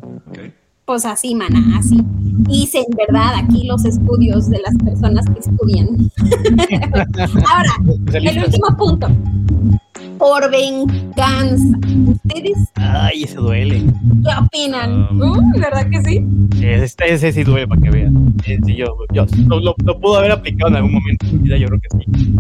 Pues 0.89 1.05
así, 1.05 1.35
mana, 1.35 1.61
así. 1.79 1.99
Dicen, 2.49 2.85
¿verdad? 2.97 3.35
Aquí 3.45 3.67
los 3.67 3.85
estudios 3.85 4.49
de 4.49 4.59
las 4.65 4.75
personas 4.83 5.27
que 5.27 5.39
estudian. 5.41 6.11
Ahora, 7.53 7.73
el 8.15 8.39
último 8.45 8.75
punto. 8.79 9.07
Por 10.17 10.51
venganza. 10.51 11.79
¿Ustedes 12.07 12.57
Ay, 12.77 13.25
ese 13.25 13.37
duele. 13.37 13.83
qué 14.25 14.31
opinan? 14.43 15.09
Mm, 15.15 15.61
¿Verdad 15.61 15.91
que 15.91 16.03
sí? 16.05 16.25
Ese, 16.63 16.95
ese 17.07 17.33
sí 17.33 17.45
duele 17.45 17.69
para 17.69 17.83
que 17.83 17.91
vean. 17.91 18.35
Eh, 18.47 18.59
yo, 18.75 18.97
yo 19.13 19.27
lo, 19.47 19.61
lo- 19.61 19.75
lo 19.85 20.01
pudo 20.01 20.17
haber 20.17 20.33
aplicado 20.33 20.71
en 20.71 20.77
algún 20.77 20.95
momento 20.95 21.27
de 21.27 21.33
mi 21.35 21.39
vida, 21.41 21.59
yo 21.59 21.67
creo 21.69 21.81
que 21.81 21.99
sí. 21.99 22.35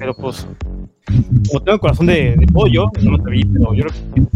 Pero 0.00 0.14
pues, 0.16 0.48
como 1.48 1.60
tengo 1.62 1.78
corazón 1.78 2.06
de, 2.06 2.34
de 2.34 2.46
pollo, 2.48 2.86
no 3.02 3.12
lo 3.12 3.18
sabía, 3.22 3.44
pero 3.52 3.72
yo 3.72 3.84
creo 3.84 3.94
que 4.14 4.20
sí. 4.20 4.26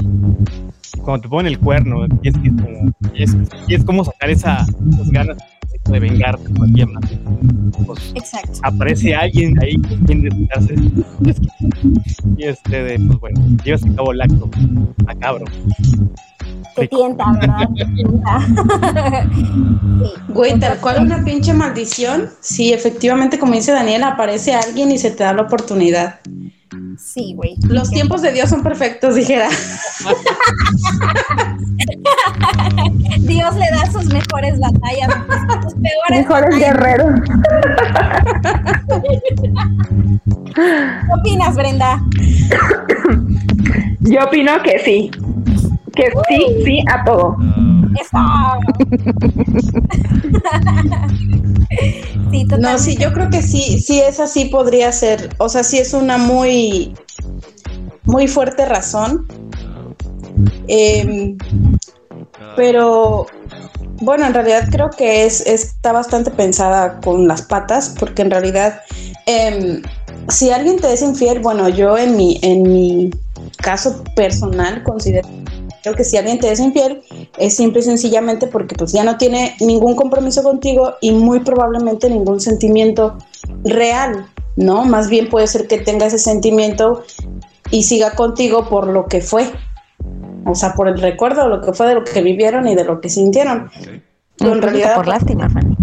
Cuando 1.03 1.23
te 1.23 1.29
ponen 1.29 1.53
el 1.53 1.59
cuerno, 1.59 2.07
y 2.23 2.29
es 2.29 2.39
que 2.39 2.49
es 2.49 2.55
como, 2.55 2.93
y 3.15 3.23
es, 3.23 3.37
y 3.67 3.75
es 3.75 3.85
como 3.85 4.05
sacar 4.05 4.31
esa, 4.31 4.67
esas 4.91 5.11
ganas 5.11 5.37
de 5.91 6.01
vengarte 6.01 6.49
más. 6.51 7.11
Pues 7.87 8.13
Exacto. 8.15 8.61
aparece 8.63 9.15
alguien 9.15 9.59
ahí 9.63 9.77
con 9.77 9.99
quien 10.05 10.23
desquitarse. 10.23 10.75
y 12.37 12.45
este, 12.45 12.83
de, 12.83 12.99
pues 12.99 13.21
bueno, 13.21 13.41
llevas 13.65 13.85
a 13.85 13.95
cabo 13.95 14.13
el 14.13 14.21
acto. 14.21 14.51
A 15.07 15.15
cabrón. 15.15 15.49
Te 16.77 16.89
tienta, 16.89 17.33
¿verdad? 17.33 17.69
Te 17.77 17.85
tienta. 17.95 19.27
Sí. 19.35 19.47
Güey, 20.29 20.59
tal 20.59 20.79
cual 20.79 21.05
una 21.05 21.25
pinche 21.25 21.53
maldición. 21.53 22.31
Sí, 22.41 22.73
efectivamente, 22.73 23.39
como 23.39 23.55
dice 23.55 23.73
Daniel, 23.73 24.05
aparece 24.05 24.55
alguien 24.55 24.93
y 24.93 24.99
se 24.99 25.11
te 25.11 25.25
da 25.25 25.33
la 25.33 25.43
oportunidad. 25.43 26.21
Sí, 26.99 27.35
güey. 27.35 27.57
Los 27.69 27.91
tiempos 27.91 28.23
de 28.23 28.33
Dios 28.33 28.51
son 28.51 28.63
perfectos, 28.63 29.15
dijera. 29.15 29.49
Dios 33.21 33.55
le 33.57 33.71
da 33.71 33.87
sus 33.91 34.07
mejores 34.07 34.59
batallas, 34.59 35.15
sus 35.63 35.75
peores 35.75 36.11
Mejores 36.11 36.57
guerreros. 36.59 37.21
¿Qué 40.55 41.13
opinas, 41.19 41.55
Brenda? 41.55 42.03
Yo 44.01 44.25
opino 44.25 44.63
que 44.63 44.79
sí. 44.81 45.11
Que 45.95 46.13
sí, 46.29 46.63
sí 46.65 46.85
a 46.93 47.05
todo. 47.05 47.37
Eso. 47.97 48.19
sí. 52.31 52.45
No, 52.59 52.79
sí, 52.79 52.97
yo 52.97 53.13
creo 53.13 53.31
que 53.31 53.43
sí, 53.43 53.81
sí 53.81 54.01
es 54.01 54.21
así, 54.21 54.47
podría 54.47 54.93
ser. 54.93 55.31
O 55.39 55.49
sea, 55.49 55.63
sí 55.65 55.79
es 55.79 55.95
una 55.95 56.19
muy, 56.19 56.95
muy 58.05 58.29
fuerte 58.29 58.67
razón. 58.67 59.27
Em, 60.69 61.37
pero 62.57 63.27
Bueno, 64.01 64.27
en 64.27 64.35
realidad 64.35 64.69
creo 64.71 64.91
que 64.91 65.27
es, 65.27 65.41
está 65.41 65.93
bastante 65.93 66.31
pensada 66.31 67.01
con 67.01 67.27
las 67.27 67.43
patas, 67.43 67.95
porque 67.99 68.23
en 68.23 68.31
realidad, 68.31 68.81
em, 69.27 69.83
si 70.29 70.51
alguien 70.51 70.77
te 70.79 70.93
es 70.93 71.03
infiel, 71.03 71.41
bueno, 71.41 71.69
yo 71.69 71.99
en 71.99 72.17
mi, 72.17 72.39
en 72.43 72.63
mi 72.63 73.11
caso 73.57 74.05
personal 74.15 74.83
considero 74.85 75.29
que 75.83 76.05
si 76.05 76.17
alguien 76.17 76.39
te 76.39 76.51
es 76.51 76.61
infiel, 76.61 77.03
es 77.39 77.57
simple 77.57 77.81
y 77.81 77.85
sencillamente 77.85 78.47
porque 78.47 78.75
pues 78.75 78.93
ya 78.93 79.05
no 79.05 79.17
tiene 79.17 79.57
ningún 79.61 79.95
compromiso 79.95 80.43
contigo 80.43 80.95
y 81.01 81.13
muy 81.13 81.41
probablemente 81.41 82.09
ningún 82.11 82.41
sentimiento 82.41 83.19
real, 83.65 84.27
¿no? 84.57 84.85
Más 84.85 85.09
bien 85.09 85.29
puede 85.29 85.47
ser 85.47 85.67
que 85.67 85.79
tenga 85.79 86.07
ese 86.07 86.19
sentimiento 86.19 87.05
y 87.71 87.83
siga 87.83 88.15
contigo 88.15 88.69
por 88.69 88.87
lo 88.87 89.07
que 89.07 89.21
fue, 89.21 89.51
o 90.45 90.55
sea, 90.55 90.75
por 90.75 90.89
el 90.89 91.01
recuerdo 91.01 91.45
de 91.45 91.49
lo 91.49 91.61
que 91.61 91.73
fue, 91.73 91.87
de 91.87 91.95
lo 91.95 92.05
que 92.05 92.23
vivieron 92.23 92.67
y 92.69 92.75
de 92.75 92.85
lo 92.85 93.01
que 93.01 93.09
sintieron. 93.09 93.71
Pero 94.37 94.53
en 94.53 94.63
realidad, 94.63 94.95
por 94.95 95.09
lástima, 95.09 95.51
Fanny. 95.51 95.77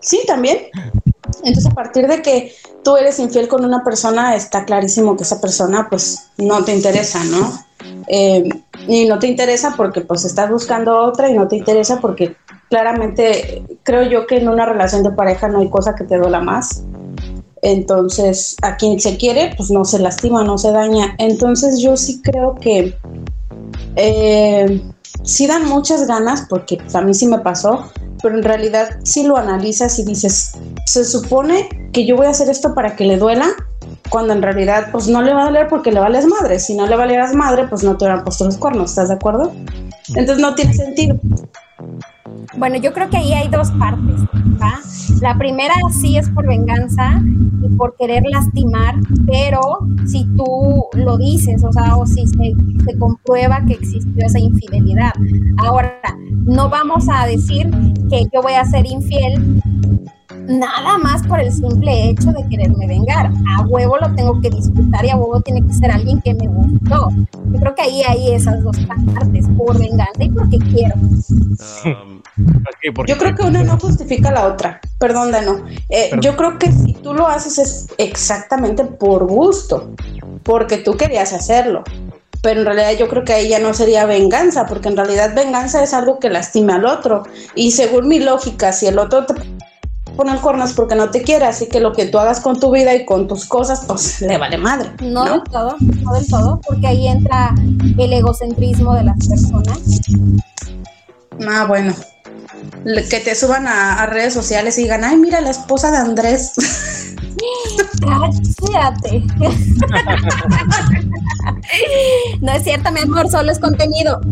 sí, 0.00 0.20
también. 0.26 0.58
Entonces, 1.42 1.66
a 1.66 1.74
partir 1.74 2.06
de 2.06 2.22
que 2.22 2.52
tú 2.82 2.96
eres 2.96 3.18
infiel 3.18 3.48
con 3.48 3.64
una 3.64 3.82
persona, 3.82 4.36
está 4.36 4.64
clarísimo 4.64 5.16
que 5.16 5.24
esa 5.24 5.40
persona, 5.40 5.88
pues, 5.90 6.28
no 6.38 6.64
te 6.64 6.74
interesa, 6.74 7.22
¿no? 7.24 7.52
Eh, 8.06 8.48
y 8.86 9.06
no 9.06 9.18
te 9.18 9.26
interesa 9.26 9.74
porque, 9.76 10.00
pues, 10.00 10.24
estás 10.24 10.50
buscando 10.50 10.98
otra 10.98 11.28
y 11.28 11.34
no 11.34 11.48
te 11.48 11.56
interesa 11.56 12.00
porque 12.00 12.36
claramente 12.68 13.64
creo 13.82 14.02
yo 14.08 14.26
que 14.26 14.38
en 14.38 14.48
una 14.48 14.66
relación 14.66 15.02
de 15.02 15.10
pareja 15.10 15.48
no 15.48 15.60
hay 15.60 15.70
cosa 15.70 15.94
que 15.94 16.04
te 16.04 16.16
duela 16.16 16.40
más. 16.40 16.84
Entonces, 17.62 18.56
a 18.62 18.76
quien 18.76 19.00
se 19.00 19.16
quiere, 19.16 19.52
pues 19.56 19.70
no 19.70 19.84
se 19.84 19.98
lastima, 19.98 20.44
no 20.44 20.58
se 20.58 20.70
daña. 20.70 21.14
Entonces, 21.18 21.80
yo 21.80 21.96
sí 21.96 22.20
creo 22.22 22.54
que 22.54 22.96
eh, 23.96 24.82
sí 25.22 25.46
dan 25.46 25.66
muchas 25.66 26.06
ganas, 26.06 26.46
porque 26.48 26.76
pues, 26.76 26.94
a 26.94 27.00
mí 27.00 27.14
sí 27.14 27.26
me 27.26 27.38
pasó, 27.38 27.90
pero 28.22 28.36
en 28.36 28.44
realidad 28.44 28.98
si 29.02 29.24
lo 29.24 29.36
analizas 29.36 29.98
y 29.98 30.04
dices, 30.04 30.52
se 30.84 31.04
supone 31.04 31.68
que 31.92 32.06
yo 32.06 32.16
voy 32.16 32.26
a 32.26 32.30
hacer 32.30 32.48
esto 32.48 32.74
para 32.74 32.96
que 32.96 33.04
le 33.04 33.16
duela, 33.16 33.48
cuando 34.10 34.32
en 34.32 34.42
realidad 34.42 34.88
pues 34.92 35.08
no 35.08 35.22
le 35.22 35.32
va 35.34 35.42
a 35.42 35.44
doler 35.46 35.68
porque 35.68 35.92
le 35.92 36.00
vales 36.00 36.26
madre. 36.26 36.58
Si 36.58 36.74
no 36.74 36.86
le 36.86 36.96
valieras 36.96 37.34
madre, 37.34 37.66
pues 37.68 37.82
no 37.84 37.96
te 37.96 38.04
hubieran 38.04 38.24
puesto 38.24 38.44
los 38.44 38.56
cuernos, 38.56 38.90
¿estás 38.90 39.08
de 39.08 39.14
acuerdo? 39.14 39.52
Entonces 40.08 40.38
no 40.38 40.54
tiene 40.54 40.74
sentido. 40.74 41.18
Bueno, 42.56 42.76
yo 42.76 42.92
creo 42.92 43.10
que 43.10 43.18
ahí 43.18 43.32
hay 43.32 43.48
dos 43.48 43.70
partes, 43.72 44.20
¿va? 44.60 44.80
La 45.20 45.36
primera 45.36 45.74
sí 45.90 46.16
es 46.16 46.28
por 46.30 46.46
venganza 46.46 47.20
y 47.62 47.68
por 47.76 47.96
querer 47.96 48.22
lastimar, 48.26 48.94
pero 49.26 49.78
si 50.06 50.24
tú 50.36 50.86
lo 50.94 51.16
dices, 51.18 51.62
o 51.64 51.72
sea, 51.72 51.96
o 51.96 52.06
si 52.06 52.26
se, 52.26 52.54
se 52.84 52.98
comprueba 52.98 53.62
que 53.66 53.74
existió 53.74 54.26
esa 54.26 54.38
infidelidad. 54.38 55.12
Ahora, 55.58 56.00
no 56.30 56.68
vamos 56.68 57.06
a 57.10 57.26
decir 57.26 57.70
que 58.08 58.26
yo 58.32 58.42
voy 58.42 58.54
a 58.54 58.64
ser 58.64 58.86
infiel 58.86 59.62
nada 60.48 60.98
más 60.98 61.26
por 61.26 61.40
el 61.40 61.52
simple 61.52 62.10
hecho 62.10 62.32
de 62.32 62.46
quererme 62.48 62.86
vengar. 62.86 63.30
A 63.58 63.62
huevo 63.66 63.96
lo 63.98 64.14
tengo 64.14 64.40
que 64.40 64.50
disfrutar 64.50 65.04
y 65.04 65.10
a 65.10 65.16
huevo 65.16 65.40
tiene 65.40 65.66
que 65.66 65.72
ser 65.72 65.90
alguien 65.90 66.20
que 66.22 66.34
me 66.34 66.46
gustó. 66.48 67.10
Yo 67.52 67.60
creo 67.60 67.74
que 67.74 67.82
ahí 67.82 68.02
hay 68.02 68.32
esas 68.34 68.62
dos 68.62 68.76
partes, 68.86 69.46
por 69.56 69.78
venganza 69.78 70.22
y 70.22 70.30
porque 70.30 70.58
quiero. 70.58 70.94
Yo 73.06 73.16
creo 73.16 73.34
que 73.34 73.42
una 73.42 73.62
no 73.62 73.78
justifica 73.78 74.30
la 74.30 74.46
otra. 74.46 74.80
Perdón, 74.98 75.32
Dano. 75.32 75.64
Eh, 75.88 76.10
yo 76.20 76.36
creo 76.36 76.58
que 76.58 76.70
si 76.70 76.92
tú 76.94 77.14
lo 77.14 77.26
haces 77.26 77.58
es 77.58 77.88
exactamente 77.98 78.84
por 78.84 79.26
gusto, 79.26 79.90
porque 80.42 80.78
tú 80.78 80.96
querías 80.96 81.32
hacerlo. 81.32 81.82
Pero 82.42 82.60
en 82.60 82.66
realidad 82.66 82.92
yo 82.98 83.08
creo 83.08 83.24
que 83.24 83.32
ahí 83.32 83.48
ya 83.48 83.58
no 83.58 83.74
sería 83.74 84.04
venganza, 84.04 84.66
porque 84.66 84.88
en 84.88 84.96
realidad 84.96 85.34
venganza 85.34 85.82
es 85.82 85.92
algo 85.94 86.20
que 86.20 86.30
lastima 86.30 86.76
al 86.76 86.84
otro. 86.84 87.24
Y 87.54 87.72
según 87.72 88.08
mi 88.08 88.20
lógica, 88.20 88.72
si 88.72 88.86
el 88.86 88.98
otro 88.98 89.26
te 89.26 89.34
pone 90.16 90.32
el 90.32 90.40
cuerno 90.40 90.64
es 90.64 90.72
porque 90.72 90.94
no 90.94 91.10
te 91.10 91.22
quiere, 91.22 91.44
así 91.44 91.68
que 91.68 91.80
lo 91.80 91.92
que 91.92 92.06
tú 92.06 92.18
hagas 92.18 92.40
con 92.40 92.58
tu 92.58 92.70
vida 92.70 92.94
y 92.94 93.04
con 93.04 93.28
tus 93.28 93.44
cosas, 93.44 93.84
pues 93.86 94.20
le 94.22 94.38
vale 94.38 94.58
madre. 94.58 94.90
No, 95.00 95.24
¿no? 95.24 95.32
del 95.32 95.42
todo, 95.44 95.76
no 95.80 96.12
del 96.12 96.26
todo, 96.26 96.60
porque 96.66 96.86
ahí 96.86 97.08
entra 97.08 97.54
el 97.98 98.12
egocentrismo 98.12 98.94
de 98.94 99.04
las 99.04 99.28
personas. 99.28 99.78
Ah, 101.46 101.66
bueno. 101.68 101.94
Que 102.84 103.20
te 103.20 103.34
suban 103.34 103.66
a, 103.66 104.02
a 104.02 104.06
redes 104.06 104.32
sociales 104.32 104.78
y 104.78 104.82
digan, 104.82 105.04
ay, 105.04 105.16
mira 105.16 105.40
la 105.40 105.50
esposa 105.50 105.90
de 105.90 105.98
Andrés. 105.98 106.54
Cállate. 108.00 109.24
No 112.40 112.52
es 112.52 112.64
cierto, 112.64 112.90
mi 112.92 113.00
amor, 113.00 113.28
solo 113.28 113.50
es 113.50 113.58
contenido. 113.58 114.20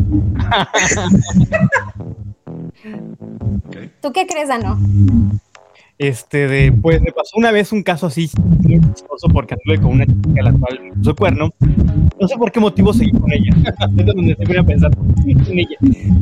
¿Tú 4.00 4.12
qué 4.12 4.26
crees, 4.26 4.48
Dano? 4.48 4.78
Este, 6.04 6.46
de, 6.48 6.70
pues 6.70 7.00
me 7.00 7.12
pasó 7.12 7.38
una 7.38 7.50
vez 7.50 7.72
un 7.72 7.82
caso 7.82 8.08
así 8.08 8.28
chistoso 8.28 9.26
porque 9.32 9.54
anduve 9.54 9.82
con 9.82 9.92
una 9.92 10.04
chica 10.04 10.40
a 10.40 10.42
la 10.42 10.52
cual 10.52 10.80
me 10.82 10.92
puso 10.92 11.16
cuerno. 11.16 11.50
No 12.20 12.28
sé 12.28 12.36
por 12.36 12.52
qué 12.52 12.60
motivo 12.60 12.92
seguí 12.92 13.10
con 13.12 13.32
ella. 13.32 13.50
es 13.96 14.06
donde 14.06 14.36
a 14.58 14.62
pensar, 14.62 14.90
¿por 14.90 15.06
qué 15.14 15.22
seguí 15.22 15.34
con 15.34 15.58
ella? 15.58 15.76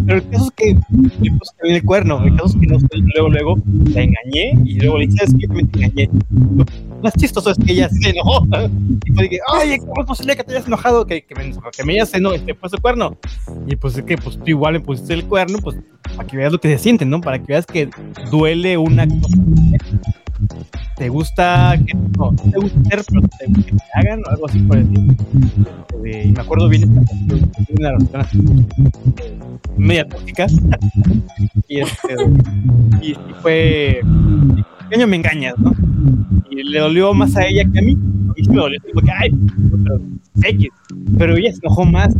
Pero 0.07 0.19
el 0.19 0.29
caso 0.29 0.45
es 0.45 0.51
que 0.53 0.75
le 1.21 1.31
puse 1.33 1.53
también 1.59 1.77
el 1.77 1.85
cuerno. 1.85 2.25
El 2.25 2.37
caso 2.37 2.47
es 2.47 2.57
que 2.61 2.67
no 2.69 2.79
luego, 3.15 3.29
luego 3.29 3.59
la 3.93 4.03
engañé 4.03 4.53
y 4.65 4.79
luego 4.79 4.99
le 4.99 5.07
dije, 5.09 5.19
¿sabes 5.19 5.35
qué? 5.35 5.47
Yo 5.49 5.55
me 5.55 5.61
engañé. 5.63 6.11
Más 7.03 7.13
chistoso 7.15 7.51
es 7.51 7.59
que 7.59 7.73
ella 7.73 7.89
se 7.89 8.11
enojó. 8.11 8.47
Y 9.05 9.11
fue 9.13 9.29
que, 9.29 9.39
oye, 9.61 9.79
¿cómo 9.79 10.03
es 10.03 10.07
posible 10.07 10.37
que 10.37 10.45
te 10.45 10.53
hayas 10.53 10.67
enojado? 10.67 11.05
Que, 11.07 11.23
que, 11.25 11.35
me, 11.35 11.53
que 11.77 11.85
me 11.85 11.95
hayas 11.95 12.15
eno- 12.15 12.33
este, 12.33 12.55
puesto 12.55 12.77
el 12.77 12.83
cuerno. 12.83 13.17
Y 13.67 13.77
pues 13.77 13.97
es 13.97 14.05
que 14.05 14.17
pues 14.17 14.37
tú 14.39 14.45
igual 14.47 14.75
me 14.75 14.81
pusiste 14.81 15.15
el 15.15 15.25
cuerno, 15.25 15.59
pues 15.59 15.77
para 16.17 16.27
que 16.29 16.37
veas 16.37 16.53
lo 16.53 16.61
que 16.61 16.69
se 16.69 16.79
siente, 16.83 17.05
¿no? 17.05 17.21
Para 17.21 17.39
que 17.39 17.47
veas 17.49 17.67
que 17.67 17.89
duele 18.31 18.77
una 18.79 19.07
cosa. 19.09 19.37
¿Te 20.97 21.09
gusta 21.09 21.79
que 21.87 21.95
no, 21.95 22.35
te 22.35 22.59
gusta 22.59 22.81
hacer, 22.81 23.05
pero 23.09 23.23
te 23.39 23.63
que 23.63 23.73
te 23.73 23.83
hagan 23.95 24.23
o 24.27 24.31
algo 24.31 24.47
así 24.49 24.59
por 24.61 24.77
el 24.79 24.85
estilo? 24.85 25.15
Eh, 26.05 26.25
y 26.27 26.33
me 26.33 26.41
acuerdo 26.41 26.69
bien 26.69 26.95
de 27.27 27.49
una 27.79 27.93
relación 27.93 28.21
así, 28.21 28.39
eh, 29.23 29.39
media 29.77 30.07
tóxica. 30.09 30.47
y, 31.69 31.81
este, 31.81 32.15
y, 33.01 33.15
fue, 33.41 34.01
¿qué 34.91 34.97
año 34.97 35.07
me 35.07 35.17
engañas, 35.17 35.55
no? 35.59 35.73
Y 36.51 36.63
le 36.63 36.81
dolió 36.81 37.13
más 37.15 37.37
a 37.37 37.47
ella 37.47 37.65
que 37.73 37.79
a 37.79 37.83
mí. 37.83 37.93
A 37.93 38.33
mí 38.33 38.45
sí 38.45 38.51
me 38.51 38.57
dolió, 38.57 38.81
que, 38.81 39.11
ay, 39.11 39.31
pero, 39.85 40.01
X. 40.43 40.69
Pero 41.19 41.37
ella 41.37 41.53
se 41.53 41.61
enojó 41.63 41.85
más. 41.85 42.15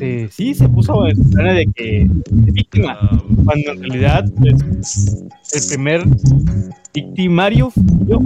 Eh, 0.00 0.28
sí, 0.30 0.54
se 0.54 0.68
puso 0.68 1.06
en 1.06 1.30
plana 1.30 1.54
de 1.54 1.66
que 1.74 2.06
de 2.30 2.52
víctima, 2.52 2.98
cuando 3.44 3.72
en 3.72 3.82
realidad 3.82 4.30
pues, 4.38 5.24
el 5.52 5.68
primer 5.68 6.04
victimario 6.92 7.70
fui 7.70 7.84
yo. 8.06 8.20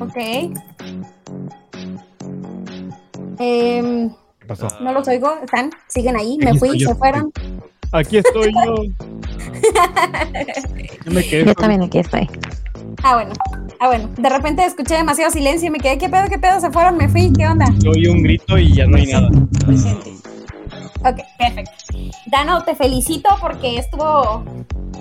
Ok. 0.00 0.16
Em, 3.40 4.10
¿Qué 4.40 4.46
pasó? 4.46 4.68
no 4.80 4.92
los 4.92 5.08
oigo, 5.08 5.32
¿están? 5.42 5.70
¿Siguen 5.88 6.16
ahí? 6.16 6.38
Me 6.38 6.54
fui, 6.58 6.78
se 6.78 6.94
fueron. 6.94 7.32
Aquí 7.92 8.18
estoy 8.18 8.52
yo. 8.52 8.74
Yo 11.04 11.12
me 11.12 11.24
quedé 11.24 11.46
Yo 11.46 11.54
también 11.54 11.82
aquí 11.82 11.98
estoy. 11.98 12.28
Ah, 13.02 13.14
bueno. 13.14 13.32
Ah, 13.80 13.86
bueno. 13.86 14.10
De 14.16 14.28
repente 14.28 14.64
escuché 14.64 14.96
demasiado 14.96 15.30
silencio 15.30 15.68
y 15.68 15.70
me 15.70 15.78
quedé, 15.78 15.98
¿qué 15.98 16.08
pedo, 16.08 16.28
qué 16.28 16.38
pedo? 16.38 16.60
Se 16.60 16.70
fueron, 16.70 16.96
me 16.96 17.08
fui, 17.08 17.32
¿qué 17.32 17.46
onda? 17.46 17.66
yo 17.78 17.90
oí 17.92 18.06
un 18.06 18.22
grito 18.22 18.58
y 18.58 18.74
ya 18.74 18.86
no 18.86 18.96
hay 18.96 19.06
nada. 19.06 19.30
Presente. 19.64 20.12
Ok, 21.04 21.20
perfecto. 21.38 21.72
Dano, 22.26 22.64
te 22.64 22.74
felicito 22.74 23.28
porque 23.40 23.78
estuvo, 23.78 24.44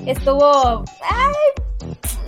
estuvo, 0.05 0.85
ay, 1.09 1.63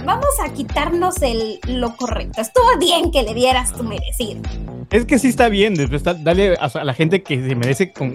vamos 0.05 0.27
a 0.43 0.49
quitarnos 0.53 1.21
el, 1.21 1.59
lo 1.67 1.95
correcto. 1.95 2.41
Estuvo 2.41 2.77
bien 2.79 3.11
que 3.11 3.23
le 3.23 3.33
dieras 3.33 3.73
tu 3.73 3.83
merecido. 3.83 4.41
Es 4.89 5.05
que 5.05 5.19
sí 5.19 5.27
está 5.29 5.49
bien, 5.49 5.75
después 5.75 6.03
da- 6.03 6.13
dale 6.15 6.55
a, 6.59 6.65
a 6.65 6.83
la 6.83 6.93
gente 6.93 7.21
que 7.21 7.35
se 7.35 7.55
merece 7.55 7.91
con, 7.93 8.13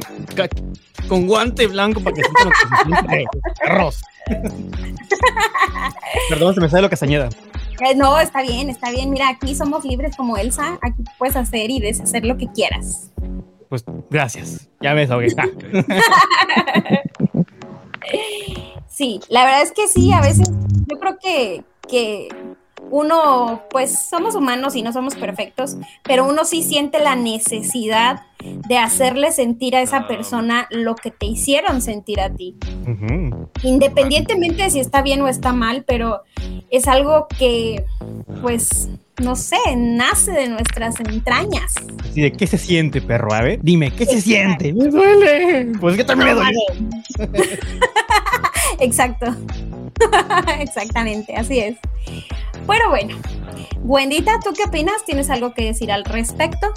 con 1.09 1.27
guante 1.27 1.67
blanco 1.69 2.01
para 2.01 2.17
que 2.17 2.23
sientan 2.23 2.45
lo 2.47 2.51
que 2.51 2.57
se 2.57 2.85
siente 2.85 3.25
los 3.25 3.59
perros. 3.61 4.03
Perdón, 6.29 6.55
se 6.55 6.61
me 6.61 6.69
sale 6.69 6.83
lo 6.83 6.91
castañeda. 6.91 7.29
Eh, 7.81 7.95
no, 7.97 8.19
está 8.19 8.43
bien, 8.43 8.71
está 8.71 8.91
bien. 8.91 9.11
Mira, 9.11 9.29
aquí 9.29 9.55
somos 9.55 9.85
libres 9.85 10.17
como 10.17 10.37
Elsa. 10.37 10.79
Aquí 10.83 11.03
puedes 11.19 11.37
hacer 11.37 11.71
y 11.71 11.81
deshacer 11.81 12.25
lo 12.25 12.37
que 12.37 12.47
quieras. 12.49 13.11
Pues 13.69 13.85
gracias. 14.11 14.69
Ya 14.81 14.95
me 14.95 15.01
desahogué. 15.03 15.29
Ah. 15.37 15.47
Sí, 18.89 19.19
la 19.29 19.45
verdad 19.45 19.63
es 19.63 19.73
que 19.73 19.89
sí, 19.89 20.13
a 20.13 20.21
veces 20.21 20.49
yo 20.89 21.01
creo 21.01 21.19
que, 21.21 21.65
que 21.89 22.29
uno, 22.91 23.63
pues 23.71 24.09
somos 24.09 24.35
humanos 24.35 24.77
y 24.77 24.83
no 24.83 24.93
somos 24.93 25.15
perfectos, 25.15 25.77
pero 26.03 26.27
uno 26.29 26.45
sí 26.45 26.63
siente 26.63 26.99
la 26.99 27.17
necesidad 27.17 28.23
de 28.69 28.79
hacerle 28.79 29.33
sentir 29.33 29.75
a 29.75 29.81
esa 29.81 30.07
persona 30.07 30.69
lo 30.71 30.95
que 30.95 31.11
te 31.11 31.27
hicieron 31.27 31.81
sentir 31.81 32.21
a 32.21 32.31
ti. 32.31 32.57
Independientemente 33.63 34.65
de 34.65 34.71
si 34.71 34.81
está 34.81 35.03
bien 35.03 35.23
o 35.23 35.29
está 35.29 35.53
mal, 35.53 35.85
pero 35.87 36.23
es 36.71 36.87
algo 36.87 37.27
que, 37.39 37.85
pues, 38.43 38.89
no 39.23 39.37
sé, 39.37 39.57
nace 39.77 40.33
de 40.33 40.49
nuestras 40.49 41.01
entrañas. 41.01 41.75
De, 42.15 42.33
¿qué 42.33 42.47
se 42.47 42.59
siente, 42.59 43.01
perro? 43.01 43.33
A 43.33 43.43
ver, 43.43 43.61
dime, 43.63 43.93
¿qué 43.93 44.05
se 44.07 44.21
siente? 44.21 44.73
Me 44.73 44.89
duele. 44.89 45.73
Pues 45.81 45.97
que 45.97 46.05
también 46.05 46.31
me 46.31 46.35
duele. 46.35 46.59
Exacto. 48.81 49.35
Exactamente, 50.59 51.35
así 51.37 51.61
es. 51.61 51.77
Pero 52.67 52.89
bueno, 52.91 53.17
Wendita, 53.83 54.41
¿tú 54.43 54.53
qué 54.55 54.65
opinas? 54.65 55.05
¿Tienes 55.05 55.31
algo 55.31 55.53
que 55.53 55.65
decir 55.65 55.93
al 55.93 56.05
respecto? 56.05 56.73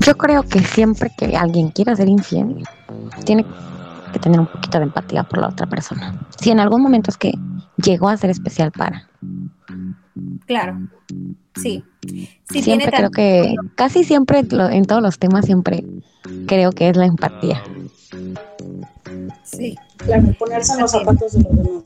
Yo 0.00 0.16
creo 0.16 0.42
que 0.42 0.60
siempre 0.60 1.10
que 1.16 1.36
alguien 1.36 1.70
quiera 1.70 1.96
ser 1.96 2.08
infiel, 2.08 2.62
tiene 3.24 3.44
que 4.12 4.18
tener 4.18 4.40
un 4.40 4.46
poquito 4.46 4.78
de 4.78 4.84
empatía 4.84 5.22
por 5.24 5.38
la 5.40 5.48
otra 5.48 5.66
persona. 5.66 6.14
Si 6.38 6.50
en 6.50 6.60
algún 6.60 6.82
momento 6.82 7.10
es 7.10 7.16
que 7.16 7.32
llegó 7.76 8.08
a 8.08 8.16
ser 8.16 8.30
especial 8.30 8.72
para. 8.72 9.08
Claro. 10.46 10.78
Sí. 11.56 11.84
Sí, 12.50 12.62
siempre 12.62 12.62
tiene 12.62 12.84
creo 12.86 13.10
que, 13.10 13.54
casi 13.76 14.04
siempre 14.04 14.42
lo- 14.50 14.68
en 14.68 14.84
todos 14.84 15.02
los 15.02 15.18
temas, 15.18 15.44
siempre 15.46 15.84
creo 16.46 16.72
que 16.72 16.88
es 16.88 16.96
la 16.96 17.06
empatía. 17.06 17.62
Sí, 19.44 19.76
Claro, 19.98 20.32
ponerse 20.38 20.72
en 20.72 20.80
los 20.80 20.90
zapatos 20.90 21.32
de 21.32 21.42
los 21.42 21.56
demás. 21.56 21.82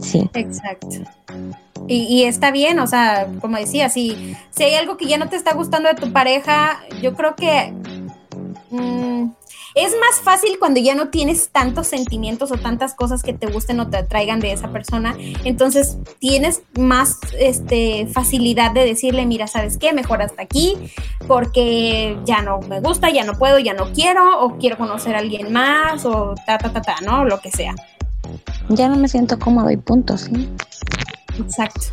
Sí. 0.00 0.28
exacto. 0.34 0.88
Y, 1.88 2.02
y 2.02 2.24
está 2.24 2.50
bien, 2.50 2.78
o 2.80 2.86
sea, 2.86 3.28
como 3.40 3.56
decía, 3.56 3.88
si, 3.88 4.34
si 4.50 4.64
hay 4.64 4.74
algo 4.74 4.96
que 4.96 5.06
ya 5.06 5.16
no 5.18 5.28
te 5.28 5.36
está 5.36 5.54
gustando 5.54 5.88
de 5.88 5.94
tu 5.94 6.12
pareja, 6.12 6.80
yo 7.00 7.14
creo 7.14 7.34
que 7.36 7.72
mm, 8.70 9.30
es 9.76 9.92
más 10.00 10.22
fácil 10.24 10.58
cuando 10.58 10.80
ya 10.80 10.94
no 10.94 11.08
tienes 11.08 11.50
tantos 11.50 11.86
sentimientos 11.86 12.50
o 12.50 12.56
tantas 12.56 12.94
cosas 12.94 13.22
que 13.22 13.34
te 13.34 13.46
gusten 13.46 13.78
o 13.78 13.88
te 13.88 13.98
atraigan 13.98 14.40
de 14.40 14.52
esa 14.52 14.72
persona. 14.72 15.14
Entonces 15.44 15.98
tienes 16.18 16.62
más 16.78 17.18
este, 17.38 18.06
facilidad 18.06 18.72
de 18.72 18.86
decirle, 18.86 19.26
mira, 19.26 19.46
¿sabes 19.46 19.76
qué? 19.76 19.92
Mejor 19.92 20.22
hasta 20.22 20.42
aquí, 20.42 20.76
porque 21.28 22.18
ya 22.24 22.40
no 22.40 22.60
me 22.60 22.80
gusta, 22.80 23.10
ya 23.10 23.24
no 23.24 23.34
puedo, 23.34 23.58
ya 23.58 23.74
no 23.74 23.92
quiero, 23.92 24.42
o 24.42 24.56
quiero 24.56 24.78
conocer 24.78 25.14
a 25.14 25.18
alguien 25.18 25.52
más, 25.52 26.06
o 26.06 26.34
ta, 26.46 26.56
ta, 26.56 26.72
ta, 26.72 26.80
ta, 26.80 26.96
¿no? 27.04 27.26
Lo 27.26 27.38
que 27.40 27.50
sea. 27.50 27.74
Ya 28.70 28.88
no 28.88 28.96
me 28.96 29.08
siento 29.08 29.38
cómodo 29.38 29.70
y 29.70 29.76
punto, 29.76 30.16
sí. 30.16 30.48
Exacto. 31.38 31.88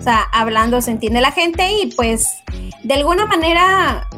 O 0.00 0.02
sea, 0.02 0.22
hablando 0.32 0.80
se 0.80 0.92
entiende 0.92 1.20
la 1.20 1.30
gente 1.30 1.62
y 1.82 1.92
pues 1.94 2.42
de 2.82 2.94
alguna 2.94 3.26
manera 3.26 4.08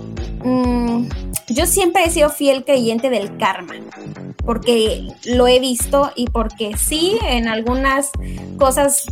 mm, 0.45 1.09
yo 1.49 1.67
siempre 1.67 2.05
he 2.05 2.11
sido 2.11 2.31
fiel 2.31 2.65
creyente 2.65 3.11
del 3.11 3.37
karma, 3.37 3.75
porque 4.45 5.09
lo 5.25 5.49
he 5.49 5.59
visto 5.59 6.13
y 6.15 6.27
porque 6.27 6.77
sí, 6.77 7.19
en 7.29 7.49
algunas 7.49 8.13
cosas 8.59 9.07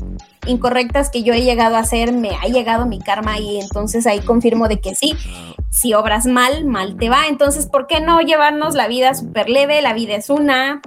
incorrectas 0.47 1.11
que 1.11 1.25
yo 1.25 1.35
he 1.35 1.43
llegado 1.43 1.77
a 1.77 1.81
hacer, 1.81 2.13
me 2.13 2.31
ha 2.31 2.47
llegado 2.47 2.87
mi 2.87 3.01
karma 3.01 3.41
y 3.41 3.61
entonces 3.61 4.07
ahí 4.07 4.21
confirmo 4.21 4.69
de 4.69 4.81
que 4.81 4.95
sí, 4.95 5.17
si 5.71 5.95
obras 5.95 6.27
mal, 6.27 6.65
mal 6.65 6.97
te 6.97 7.09
va. 7.09 7.27
Entonces, 7.29 7.67
¿por 7.67 7.89
qué 7.89 8.01
no 8.01 8.21
llevarnos 8.21 8.75
la 8.75 8.89
vida 8.89 9.15
súper 9.15 9.49
leve? 9.49 9.83
La 9.83 9.93
vida 9.93 10.15
es 10.15 10.31
una, 10.31 10.81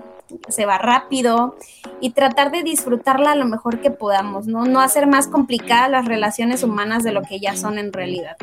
se 0.48 0.66
va 0.66 0.78
rápido 0.78 1.56
y 2.00 2.12
tratar 2.12 2.52
de 2.52 2.64
disfrutarla 2.64 3.36
lo 3.36 3.46
mejor 3.46 3.80
que 3.80 3.92
podamos, 3.92 4.48
¿no? 4.48 4.66
No 4.66 4.82
hacer 4.82 5.08
más 5.08 5.28
complicadas 5.28 5.90
las 5.90 6.06
relaciones 6.06 6.64
humanas 6.64 7.04
de 7.04 7.12
lo 7.12 7.22
que 7.22 7.40
ya 7.40 7.56
son 7.56 7.78
en 7.78 7.94
realidad. 7.94 8.36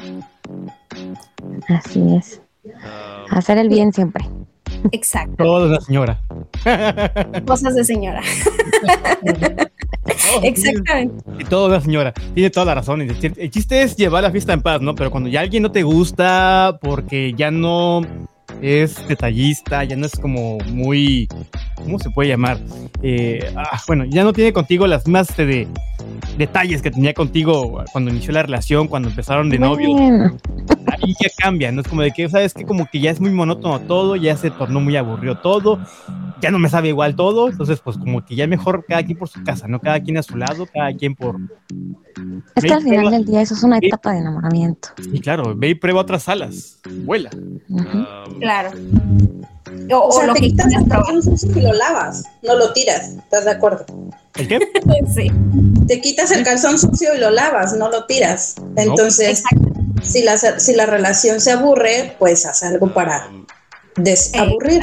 Así 1.69 2.17
es. 2.17 2.41
Hacer 3.31 3.59
el 3.59 3.69
bien 3.69 3.93
siempre. 3.93 4.25
Exacto. 4.93 5.45
Todo 5.45 5.67
es 5.67 5.73
la 5.73 5.81
señora. 5.81 6.21
Cosas 7.47 7.75
de 7.75 7.85
señora. 7.85 8.23
Exactamente. 10.43 11.25
Y 11.39 11.45
todo 11.45 11.67
es 11.67 11.73
la 11.73 11.81
señora. 11.81 12.13
Tiene 12.35 12.51
toda 12.51 12.67
la 12.67 12.75
razón. 12.77 13.03
El 13.03 13.51
chiste 13.51 13.83
es 13.83 13.97
llevar 13.97 14.23
la 14.23 14.31
fiesta 14.31 14.53
en 14.53 14.63
paz, 14.63 14.81
¿no? 14.81 14.95
Pero 14.95 15.11
cuando 15.11 15.29
ya 15.29 15.41
alguien 15.41 15.63
no 15.63 15.73
te 15.73 15.83
gusta 15.83 16.79
porque 16.81 17.35
ya 17.35 17.51
no 17.51 18.03
es 18.63 19.07
detallista, 19.09 19.85
ya 19.85 19.97
no 19.97 20.07
es 20.07 20.13
como 20.13 20.59
muy. 20.67 21.29
¿Cómo 21.77 21.99
se 21.99 22.11
puede 22.11 22.29
llamar? 22.29 22.59
Eh, 23.03 23.53
ah, 23.57 23.81
bueno, 23.87 24.05
ya 24.05 24.25
no 24.25 24.33
tiene 24.33 24.53
contigo 24.53 24.87
las 24.87 25.09
más 25.09 25.35
de 25.37 25.67
detalles 26.37 26.83
que 26.83 26.91
tenía 26.91 27.15
contigo 27.15 27.83
cuando 27.93 28.11
inició 28.11 28.33
la 28.33 28.43
relación, 28.43 28.89
cuando 28.89 29.09
empezaron 29.09 29.49
de 29.51 29.59
novios. 29.59 29.93
Bueno, 29.93 30.39
ahí 30.87 31.15
ya 31.21 31.29
cambia, 31.37 31.73
¿no? 31.73 31.83
Es 31.83 31.89
como 31.89 32.03
de 32.03 32.11
que, 32.11 32.29
¿sabes 32.29 32.55
que 32.55 32.65
Como 32.65 32.87
que 32.87 33.01
ya 33.01 33.11
es 33.11 33.21
muy 33.21 33.31
monótono 33.31 33.81
todo, 33.81 34.17
ya 34.17 34.37
se 34.37 34.51
tornó 34.51 34.81
muy 34.81 34.97
aburrido 34.97 35.39
todo, 35.39 35.79
ya 36.41 36.51
no 36.51 36.59
me 36.59 36.69
sabe 36.69 36.89
igual 36.89 37.17
todo, 37.17 37.49
entonces 37.49 37.81
pues 37.81 37.97
como 37.97 38.25
que 38.25 38.35
ya 38.35 38.47
mejor 38.47 38.85
cada 38.87 39.03
quien 39.03 39.19
por 39.19 39.29
su 39.29 39.43
casa, 39.43 39.69
¿no? 39.69 39.81
Cada 39.81 40.01
quien 40.01 40.17
a 40.19 40.23
su 40.23 40.37
lado, 40.37 40.67
cada 40.73 40.93
quien 40.95 41.15
por... 41.15 41.37
es 42.55 42.65
que 42.65 42.73
al 42.73 42.83
final 42.83 43.11
del 43.11 43.25
día 43.25 43.43
eso 43.43 43.55
es 43.55 43.63
una 43.63 43.79
etapa 43.79 44.13
de 44.13 44.19
enamoramiento. 44.19 44.89
Y 45.13 45.21
claro, 45.21 45.55
ve 45.57 45.71
y 45.71 45.75
prueba 45.75 46.01
otras 46.01 46.25
salas, 46.25 46.79
vuela. 47.05 47.31
Ujú. 47.69 48.39
Claro. 48.41 48.71
O, 49.93 49.97
O 49.97 50.09
o 50.09 50.13
sea, 50.13 50.27
lo 50.27 50.35
te 50.35 50.41
que 50.41 50.47
quitas 50.49 50.73
el 50.73 50.89
calzón 50.89 51.23
sucio 51.23 51.51
y 51.59 51.63
lo 51.63 51.73
lavas, 51.73 52.25
no 52.43 52.57
lo 52.57 52.73
tiras, 52.73 53.11
¿estás 53.11 53.45
de 53.45 53.51
acuerdo? 53.53 53.85
¿El 54.37 54.49
qué? 54.49 54.59
Sí, 55.15 55.31
Te 55.87 56.01
quitas 56.01 56.31
el 56.31 56.45
calzón 56.45 56.79
sucio 56.79 57.15
y 57.15 57.19
lo 57.19 57.31
lavas, 57.31 57.77
no 57.77 57.91
lo 57.91 58.07
tiras. 58.07 58.57
Entonces, 58.77 59.43
si 60.03 60.23
la, 60.23 60.37
si 60.37 60.75
la 60.75 60.87
relación 60.87 61.41
se 61.41 61.53
aburre, 61.53 62.15
pues 62.19 62.47
haz 62.47 62.63
algo 62.63 62.93
para 62.93 63.29
desaburrir. 63.97 64.83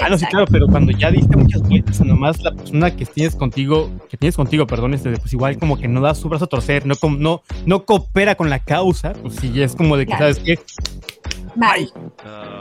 Ah, 0.00 0.08
no, 0.08 0.18
sí, 0.18 0.26
claro, 0.26 0.46
pero 0.50 0.66
cuando 0.66 0.92
ya 0.92 1.10
diste 1.10 1.36
muchas 1.36 1.62
vueltas, 1.62 2.00
nomás 2.00 2.42
la 2.42 2.52
persona 2.52 2.94
que 2.94 3.04
tienes 3.06 3.36
contigo, 3.36 3.90
que 4.08 4.16
tienes 4.16 4.36
contigo, 4.36 4.66
perdón, 4.66 4.94
este, 4.94 5.10
pues 5.16 5.32
igual 5.32 5.58
como 5.58 5.78
que 5.78 5.88
no 5.88 6.00
da 6.00 6.14
su 6.14 6.28
brazo 6.28 6.46
a 6.46 6.48
torcer, 6.48 6.86
no, 6.86 6.94
no, 7.18 7.42
no 7.66 7.84
coopera 7.84 8.34
con 8.34 8.48
la 8.50 8.58
causa, 8.58 9.12
pues 9.12 9.36
sí, 9.36 9.52
ya 9.52 9.64
es 9.64 9.76
como 9.76 9.96
de 9.96 10.06
que, 10.06 10.16
Claro. 10.16 10.34
¿sabes 10.34 10.38
qué? 10.38 10.58
Bye. 11.56 11.90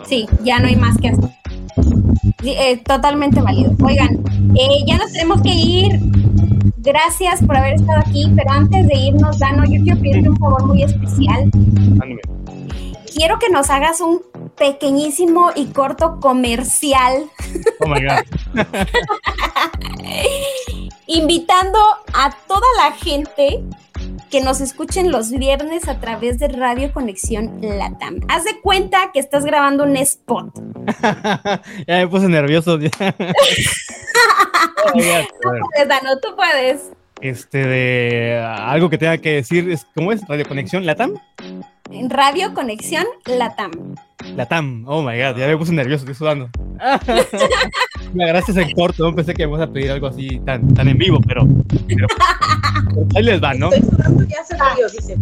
Sí, 0.06 0.28
ya 0.44 0.60
no 0.60 0.68
hay 0.68 0.76
más 0.76 0.98
que 0.98 1.10
hacer. 1.10 1.30
Sí, 2.42 2.52
eh, 2.52 2.82
totalmente 2.86 3.42
válido. 3.42 3.76
Oigan, 3.82 4.20
eh, 4.56 4.84
ya 4.88 4.98
nos 4.98 5.12
tenemos 5.12 5.42
que 5.42 5.54
ir. 5.54 6.00
Gracias 6.78 7.44
por 7.44 7.58
haber 7.58 7.76
estado 7.76 8.00
aquí, 8.00 8.32
pero 8.36 8.50
antes 8.52 8.88
de 8.88 8.96
irnos, 8.96 9.40
Dano, 9.40 9.64
yo 9.66 9.82
quiero 9.84 10.00
pedirte 10.02 10.30
un 10.30 10.38
favor 10.38 10.66
muy 10.66 10.84
especial. 10.84 11.50
Ándame. 11.54 12.39
Quiero 13.14 13.39
que 13.39 13.49
nos 13.49 13.70
hagas 13.70 14.01
un 14.01 14.22
pequeñísimo 14.57 15.51
y 15.55 15.68
corto 15.68 16.20
comercial 16.20 17.30
Oh 17.80 17.88
my 17.88 18.01
god. 18.03 18.26
invitando 21.07 21.80
a 22.14 22.32
toda 22.47 22.68
la 22.78 22.91
gente 22.91 23.64
que 24.30 24.41
nos 24.41 24.62
escuchen 24.62 25.12
los 25.12 25.32
viernes 25.32 25.88
a 25.88 25.99
través 25.99 26.38
de 26.38 26.49
Radio 26.49 26.93
Conexión 26.93 27.57
Latam. 27.62 28.20
Haz 28.28 28.43
de 28.43 28.60
cuenta 28.62 29.12
que 29.12 29.20
estás 29.20 29.43
grabando 29.43 29.84
un 29.84 29.97
spot. 29.97 30.53
ya 31.88 31.97
me 31.97 32.07
puse 32.07 32.28
nervioso. 32.28 32.78
Oh 34.82 34.97
ver. 34.97 35.28
Puedes, 35.41 35.88
Dano, 35.88 36.20
tú 36.22 36.36
puedes. 36.36 36.91
este 37.22 37.66
de 37.66 38.39
algo 38.41 38.89
que 38.89 38.97
tenga 38.97 39.18
que 39.18 39.36
decir 39.36 39.70
es 39.70 39.86
cómo 39.93 40.12
es 40.12 40.26
radio 40.28 40.47
conexión 40.47 40.86
latam 40.86 41.14
En 41.92 42.10
Radio 42.10 42.54
Conexión 42.54 43.06
Latam. 43.26 43.72
latam 44.36 44.84
oh 44.88 45.02
my 45.02 45.18
god 45.18 45.38
ya 45.38 45.48
me 45.48 45.58
puse 45.58 45.74
nervioso 45.74 46.04
estoy 46.04 46.16
sudando 46.16 46.50
Me 48.14 48.28
gracias 48.28 48.58
en 48.58 48.72
corto 48.74 49.04
no 49.10 49.16
pensé 49.16 49.34
que 49.34 49.46
me 49.48 49.54
vas 49.58 49.68
a 49.68 49.72
pedir 49.72 49.92
algo 49.92 50.08
así 50.08 50.40
tan 50.46 50.74
tan 50.74 50.88
en 50.88 50.98
vivo 50.98 51.20
pero, 51.28 51.46
pero- 51.88 52.08
pero 52.08 53.08
ahí 53.16 53.24
les 53.24 53.42
va 53.44 53.54
no 53.54 53.72
Estoy 53.72 53.90
sudando 53.90 54.24
ya 54.26 54.42
hace 54.42 54.56
frío, 54.58 54.90
dice. 54.90 55.16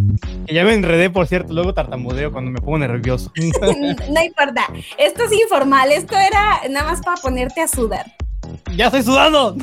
que 0.45 0.53
ya 0.53 0.63
me 0.63 0.73
enredé 0.73 1.09
por 1.09 1.27
cierto 1.27 1.53
luego 1.53 1.73
tartamudeo 1.73 2.31
cuando 2.31 2.51
me 2.51 2.59
pongo 2.59 2.79
nervioso 2.79 3.31
No 4.09 4.23
importa. 4.23 4.67
Esto 4.97 5.23
es 5.23 5.31
informal. 5.33 5.91
Esto 5.91 6.15
era 6.17 6.61
nada 6.69 6.91
más 6.91 7.01
para 7.01 7.19
ponerte 7.21 7.61
a 7.61 7.67
sudar. 7.67 8.05
ya 8.75 8.85
estoy 8.87 9.03
sudando 9.03 9.55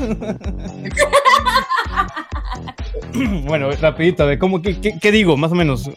bueno 3.46 3.70
rapidito 3.72 4.26
de 4.26 4.38
cómo 4.38 4.62
qué, 4.62 4.80
qué- 4.80 4.98
qué 5.00 5.12
digo 5.12 5.36
más 5.36 5.52
o 5.52 5.54
menos 5.54 5.84
¿Qué 5.84 5.92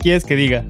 quieres 0.00 0.24
que 0.24 0.36
diga 0.36 0.64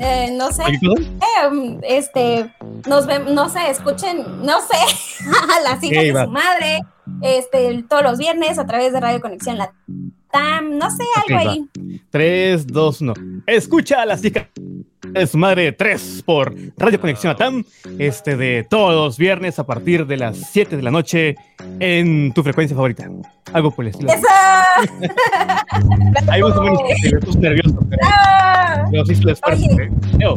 Eh, 0.00 0.34
no 0.36 0.52
sé. 0.52 0.62
Eh, 0.64 1.78
este, 1.84 2.52
nos 2.86 3.06
vemos, 3.06 3.32
no 3.32 3.48
sé, 3.48 3.70
escuchen, 3.70 4.24
no 4.44 4.60
sé, 4.60 4.76
a 5.56 5.60
las 5.64 5.82
hijas 5.82 5.98
Ok, 5.98 6.04
de 6.04 6.12
va. 6.12 6.24
su 6.24 6.30
madre, 6.30 6.80
este, 7.22 7.82
todos 7.88 8.02
los 8.02 8.18
viernes 8.18 8.58
a 8.58 8.66
través 8.66 8.92
de 8.92 9.00
Radio 9.00 9.20
Conexión 9.20 9.56
Latam, 9.58 10.76
no 10.78 10.90
sé, 10.90 11.02
algo 11.26 11.40
Ok, 11.40 11.46
va. 11.46 11.52
ahí. 11.52 12.00
3, 12.10 12.66
2, 12.66 13.00
1. 13.00 13.14
Escucha 13.46 14.02
a 14.02 14.06
las 14.06 14.24
hijas 14.24 14.46
de 15.18 15.26
su 15.26 15.38
madre 15.38 15.72
3 15.72 16.22
por 16.24 16.54
Radio 16.76 17.00
Conexión 17.00 17.32
Atam, 17.32 17.64
este 17.98 18.36
de 18.36 18.66
todos 18.68 18.94
los 18.94 19.18
viernes 19.18 19.58
a 19.58 19.66
partir 19.66 20.06
de 20.06 20.16
las 20.16 20.36
7 20.36 20.76
de 20.76 20.82
la 20.82 20.90
noche 20.90 21.36
en 21.80 22.32
tu 22.32 22.42
frecuencia 22.42 22.74
favorita. 22.74 23.08
Algo 23.52 23.70
por 23.70 23.84
el 23.84 23.92
estilo. 23.92 24.12
¡Eso! 24.12 24.26
Ahí 26.30 26.42
más 26.42 26.56
o 26.56 26.62
menos 26.62 26.80
nervioso, 27.38 27.78
pero, 27.88 28.02
pero 28.90 29.06
sí 29.06 29.14
se 29.14 29.22
lo 29.22 29.32
esfuerzo. 29.32 29.64
Oye. 29.64 29.84
¿eh? 29.84 30.34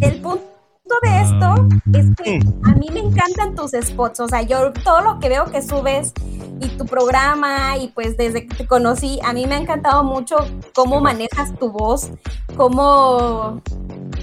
El 0.00 0.20
punto 0.20 0.55
de 1.02 1.20
esto 1.20 1.68
es 1.92 2.06
que 2.16 2.40
a 2.64 2.74
mí 2.74 2.88
me 2.92 3.00
encantan 3.00 3.54
tus 3.54 3.72
spots, 3.72 4.20
o 4.20 4.28
sea, 4.28 4.42
yo 4.42 4.72
todo 4.72 5.00
lo 5.02 5.18
que 5.18 5.28
veo 5.28 5.44
que 5.46 5.60
subes 5.60 6.12
y 6.60 6.68
tu 6.68 6.86
programa 6.86 7.76
y 7.76 7.88
pues 7.88 8.16
desde 8.16 8.46
que 8.46 8.54
te 8.54 8.66
conocí, 8.66 9.18
a 9.22 9.32
mí 9.32 9.46
me 9.46 9.56
ha 9.56 9.58
encantado 9.58 10.04
mucho 10.04 10.36
cómo 10.74 11.00
manejas 11.00 11.56
tu 11.58 11.70
voz, 11.70 12.10
cómo, 12.56 13.60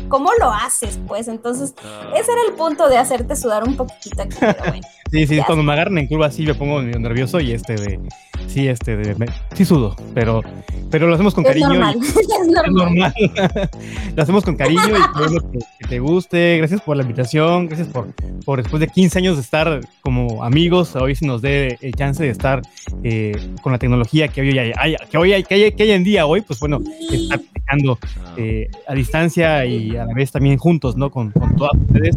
cómo 0.09 0.32
lo 0.39 0.51
haces, 0.51 0.99
pues. 1.07 1.28
Entonces 1.28 1.76
ese 2.16 2.32
era 2.32 2.41
el 2.47 2.53
punto 2.53 2.89
de 2.89 2.97
hacerte 2.97 3.36
sudar 3.36 3.68
un 3.68 3.78
poquitito 3.78 4.24
aquí, 4.24 4.38
pero 4.39 4.64
bueno. 4.68 4.88
Sí, 5.14 5.28
sí, 5.28 5.39
cuando 5.45 5.64
me 5.64 5.72
agarran 5.74 5.99
en 5.99 6.07
curva 6.07 6.26
así 6.26 6.43
me 6.43 6.55
pongo 6.55 6.82
medio 6.82 6.97
nervioso 6.99 7.39
y 7.39 7.51
este 7.51 7.76
de. 7.76 7.99
Sí, 8.47 8.68
este 8.68 8.97
de. 8.97 9.14
me- 9.14 9.28
sí 9.53 9.64
sudo, 9.64 9.95
pero, 10.16 10.41
pero 10.89 11.07
lo 11.07 11.14
hacemos 11.14 11.36
con 11.36 11.45
Es 11.45 11.49
cariño. 11.49 11.68
y- 11.76 11.78
normal, 11.78 11.97
es 12.01 12.16
Es 12.18 12.47
normal. 12.47 12.74
normal. 12.74 13.14
Lo 14.16 14.24
hacemos 14.24 14.43
con 14.43 14.55
cariño 14.55 14.82
y 14.88 15.14
queremos 15.18 15.43
que, 15.51 15.59
que 15.80 15.88
te 15.88 15.99
guste. 15.99 16.57
Gracias 16.57 16.82
por 16.82 16.97
la 16.97 17.03
invitación. 17.03 17.68
Gracias 17.68 17.88
por, 17.89 18.07
por 18.43 18.61
después 18.64 18.80
de 18.80 18.88
15 18.88 19.20
años 19.20 19.36
de 19.36 19.43
estar 19.43 19.82
como 20.01 20.43
amigos, 20.43 20.95
hoy 20.95 21.14
sí 21.16 21.26
nos 21.28 21.43
dé 21.43 21.78
el 21.82 21.93
chance 21.93 22.24
de 22.24 22.30
estar 22.30 22.64
eh, 23.03 23.34
con 23.61 23.72
la 23.72 23.78
tecnología 23.78 24.28
que 24.30 24.41
hoy 24.41 24.57
hay, 24.57 24.72
hay- 24.76 24.95
que 25.11 25.18
hoy 25.20 25.34
hay, 25.34 25.43
que 25.43 25.53
hay, 25.53 25.72
que 25.74 25.84
hay 25.84 25.91
en 25.91 26.03
día 26.03 26.26
hoy, 26.26 26.41
pues 26.41 26.59
bueno, 26.59 26.80
estar 27.11 27.39
platicando 27.39 27.99
eh, 28.38 28.68
a 28.88 28.95
distancia 28.95 29.64
y 29.66 29.95
a 29.95 30.05
la 30.05 30.14
vez 30.16 30.32
también 30.32 30.57
juntos, 30.57 30.97
¿no? 30.97 31.11
Con, 31.11 31.30
con 31.32 31.55
todas 31.55 31.74
ustedes 31.88 32.16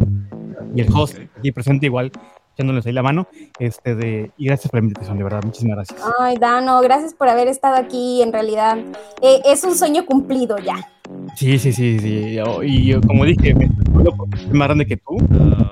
y 0.75 0.81
el 0.81 0.87
host 0.91 1.17
aquí 1.37 1.51
presente 1.51 1.85
igual 1.85 2.11
echándoles 2.57 2.85
ahí 2.87 2.93
la 2.93 3.03
mano. 3.03 3.27
Este 3.59 3.93
de, 3.95 4.31
y 4.35 4.45
gracias 4.47 4.71
por 4.71 4.79
la 4.79 4.85
invitación, 4.85 5.17
de 5.17 5.23
verdad. 5.23 5.41
Muchísimas 5.43 5.75
gracias. 5.77 6.01
Ay, 6.19 6.35
Dano, 6.39 6.81
gracias 6.81 7.13
por 7.13 7.29
haber 7.29 7.47
estado 7.47 7.75
aquí. 7.75 8.21
En 8.23 8.33
realidad, 8.33 8.77
eh, 9.21 9.41
es 9.45 9.63
un 9.63 9.75
sueño 9.75 10.05
cumplido 10.05 10.57
ya. 10.57 10.75
Sí, 11.35 11.59
sí, 11.59 11.71
sí, 11.71 11.99
sí. 11.99 12.33
Yo- 12.33 12.63
Y 12.63 12.87
yo, 12.87 13.01
como 13.01 13.23
dije, 13.25 13.53
me 13.53 13.67
soy 13.67 14.53
más 14.53 14.67
grande 14.67 14.85
que 14.87 14.97
tú. 14.97 15.17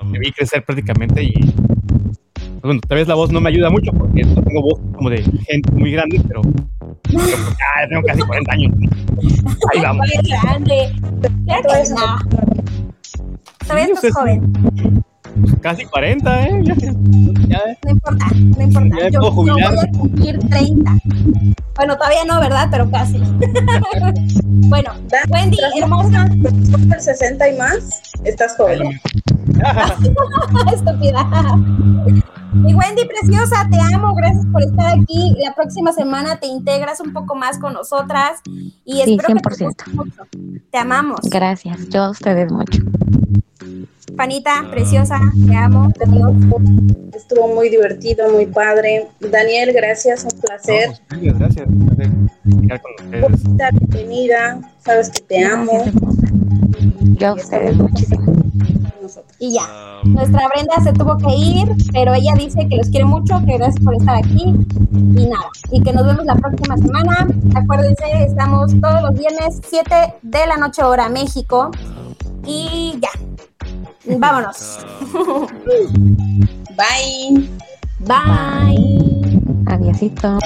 Me 0.05 0.19
vi 0.19 0.31
crecer 0.31 0.63
prácticamente 0.63 1.23
y. 1.23 1.33
pues 1.33 2.61
bueno, 2.61 2.81
tal 2.88 2.97
vez 2.99 3.07
la 3.07 3.15
voz 3.15 3.31
no 3.31 3.41
me 3.41 3.49
ayuda 3.49 3.69
mucho 3.69 3.91
porque 3.91 4.23
no 4.23 4.41
tengo 4.43 4.61
voz 4.61 4.79
como 4.95 5.09
de 5.09 5.23
gente 5.23 5.71
muy 5.71 5.91
grande, 5.91 6.21
pero. 6.27 6.41
pero 6.41 6.61
pues 7.03 7.27
ya 7.49 7.89
tengo 7.89 8.03
casi 8.05 8.21
40 8.21 8.51
años. 8.53 8.73
Ahí 9.73 9.81
vamos. 9.81 10.07
Qué 10.11 10.29
grande. 10.41 10.93
Claro 11.45 11.63
que 11.83 11.89
no. 11.89 12.45
Todavía 13.67 13.86
estás 13.93 14.13
joven. 14.13 14.53
Casi 15.61 15.86
40, 15.86 16.43
¿eh? 16.43 16.61
Ya, 16.63 16.75
ya, 17.47 17.77
No 17.83 17.91
importa, 17.91 18.25
no 18.33 18.61
importa. 18.63 18.95
Ya 18.99 19.09
Yo, 19.09 19.19
puedo 19.19 19.31
yo 19.31 19.31
jubilar. 19.53 19.75
voy 19.75 19.83
a 19.86 19.91
cumplir 19.97 20.39
30. 20.49 20.91
Bueno, 21.75 21.97
todavía 21.97 22.23
no, 22.25 22.39
¿verdad? 22.39 22.67
Pero 22.71 22.89
casi. 22.89 23.17
bueno, 24.69 24.91
Wendy, 25.29 25.57
hermosa, 25.81 26.25
del 26.29 27.01
60 27.01 27.49
y 27.49 27.57
más, 27.57 28.01
estás 28.23 28.55
joven. 28.55 28.99
estúpida. 30.73 31.25
Mi 32.53 32.73
Wendy 32.73 33.05
preciosa, 33.05 33.67
te 33.69 33.77
amo, 33.93 34.15
gracias 34.15 34.45
por 34.53 34.63
estar 34.63 34.97
aquí. 34.97 35.36
La 35.43 35.53
próxima 35.53 35.91
semana 35.91 36.38
te 36.39 36.47
integras 36.47 37.01
un 37.01 37.11
poco 37.11 37.36
más 37.36 37.57
con 37.59 37.73
nosotras 37.73 38.39
y 38.86 39.01
Sí, 39.03 39.15
espero 39.17 39.36
que 39.36 39.41
te 39.41 39.49
100%. 39.49 39.65
guste 39.65 39.91
mucho. 39.91 40.23
Te 40.71 40.77
amamos. 40.77 41.19
Gracias, 41.29 41.89
yo 41.89 42.03
a 42.03 42.09
ustedes 42.11 42.49
mucho. 42.51 42.81
Panita, 44.15 44.65
preciosa, 44.71 45.19
te 45.47 45.55
amo. 45.55 45.91
Adiós. 46.05 46.33
Estuvo 47.13 47.53
muy 47.53 47.69
divertido, 47.69 48.31
muy 48.31 48.45
padre. 48.45 49.07
Daniel, 49.19 49.73
gracias, 49.73 50.23
un 50.23 50.39
placer. 50.39 50.89
No, 50.89 51.19
pues, 51.19 51.39
gracias, 51.39 51.65
gracias. 51.67 52.09
Platicar 52.43 52.81
con 52.81 52.91
ustedes. 52.93 53.21
Bonita, 53.21 53.69
bienvenida. 53.71 54.71
Sabes 54.86 55.09
que 55.09 55.21
te 55.21 55.43
amo. 55.43 55.86
Yo 57.17 57.27
a 57.29 57.33
ustedes 57.33 57.75
muchísimo. 57.75 58.33
Y 59.39 59.53
ya. 59.53 59.61
Nuestra 60.03 60.47
Brenda 60.47 60.75
se 60.83 60.93
tuvo 60.93 61.17
que 61.17 61.36
ir, 61.36 61.67
pero 61.91 62.13
ella 62.13 62.33
dice 62.38 62.67
que 62.69 62.77
los 62.77 62.89
quiere 62.89 63.05
mucho, 63.05 63.39
que 63.45 63.57
gracias 63.57 63.83
por 63.83 63.95
estar 63.95 64.17
aquí 64.17 64.53
y 64.93 65.25
nada. 65.25 65.49
Y 65.71 65.81
que 65.81 65.91
nos 65.91 66.05
vemos 66.05 66.25
la 66.25 66.36
próxima 66.36 66.77
semana. 66.77 67.27
Acuérdense, 67.55 68.23
estamos 68.23 68.79
todos 68.79 69.01
los 69.01 69.13
viernes 69.15 69.59
7 69.67 69.95
de 70.21 70.47
la 70.47 70.57
noche 70.57 70.83
hora 70.83 71.09
México. 71.09 71.71
Y 72.45 72.99
ya. 73.01 73.09
Vámonos. 74.08 74.80
Bye. 76.76 77.49
Bye. 77.99 79.24
Adiósito. 79.68 80.38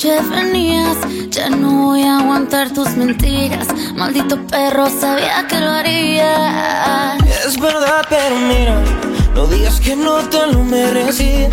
Noche 0.00 0.20
venías 0.30 0.96
Ya 1.30 1.50
no 1.50 1.86
voy 1.86 2.02
a 2.02 2.20
aguantar 2.20 2.72
tus 2.72 2.88
mentiras 2.90 3.68
Maldito 3.94 4.38
perro, 4.46 4.88
sabía 4.88 5.46
que 5.46 5.60
lo 5.60 5.70
harías 5.70 7.22
Es 7.46 7.60
verdad, 7.60 8.06
pero 8.08 8.36
mira, 8.36 8.82
no 9.34 9.46
digas 9.46 9.80
que 9.80 9.96
no 9.96 10.18
te 10.28 10.46
lo 10.46 10.62
merecí. 10.64 11.46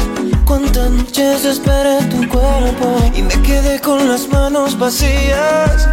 Cuántas 0.45 0.89
noches 0.91 1.45
esperé 1.45 2.01
tu 2.09 2.27
cuerpo 2.29 3.11
y 3.15 3.21
me 3.21 3.41
quedé 3.41 3.79
con 3.81 4.07
las 4.07 4.27
manos 4.29 4.77
vacías. 4.77 5.87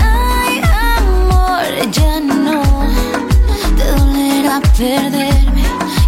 Ay, 0.00 0.60
amor, 0.96 1.90
ya 1.90 2.20
no 2.20 2.62
Te 3.76 3.84
dolerá 3.98 4.60
perderme 4.76 5.64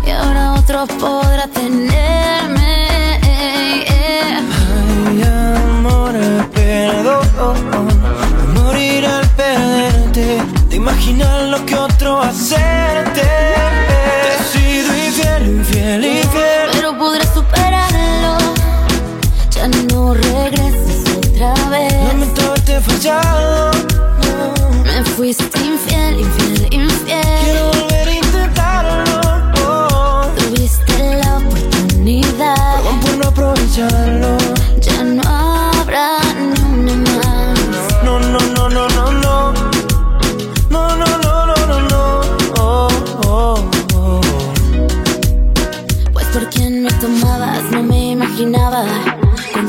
Y 0.07 0.11
ahora 0.11 0.53
otro 0.55 0.87
podrá 0.99 1.47
tenerme 1.49 2.60
imaginar 10.81 11.43
lo 11.49 11.67
que 11.67 11.75
otro 11.75 12.23
hacerte. 12.23 13.40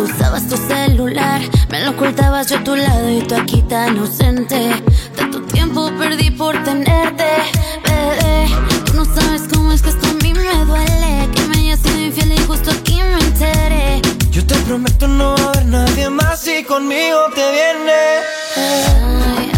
Cuando 0.01 0.15
usabas 0.15 0.47
tu 0.47 0.57
celular, 0.57 1.41
me 1.69 1.79
lo 1.81 1.91
ocultabas 1.91 2.47
yo 2.47 2.57
a 2.57 2.63
tu 2.63 2.75
lado 2.75 3.07
y 3.07 3.21
tú 3.21 3.35
aquí 3.35 3.61
tan 3.61 3.99
ausente. 3.99 4.71
Tanto 5.15 5.43
tiempo 5.43 5.91
perdí 5.95 6.31
por 6.31 6.55
tenerte, 6.63 7.23
bebé. 7.83 8.47
Tú 8.83 8.93
no 8.95 9.05
sabes 9.05 9.43
cómo 9.53 9.71
es 9.71 9.83
que 9.83 9.89
esto 9.89 10.07
a 10.07 10.13
mí 10.23 10.33
me 10.33 10.65
duele. 10.65 11.29
Que 11.35 11.41
me 11.49 11.57
hayas 11.57 11.81
sido 11.81 11.99
infiel 11.99 12.31
y 12.31 12.37
justo 12.47 12.71
aquí 12.71 12.95
me 12.95 13.19
enteré. 13.19 14.01
Yo 14.31 14.43
te 14.43 14.55
prometo 14.61 15.07
no 15.07 15.35
haber 15.35 15.65
nadie 15.67 16.09
más 16.09 16.41
si 16.41 16.63
conmigo 16.63 17.19
te 17.35 17.51
viene. 17.51 18.01
Ay, 18.57 19.51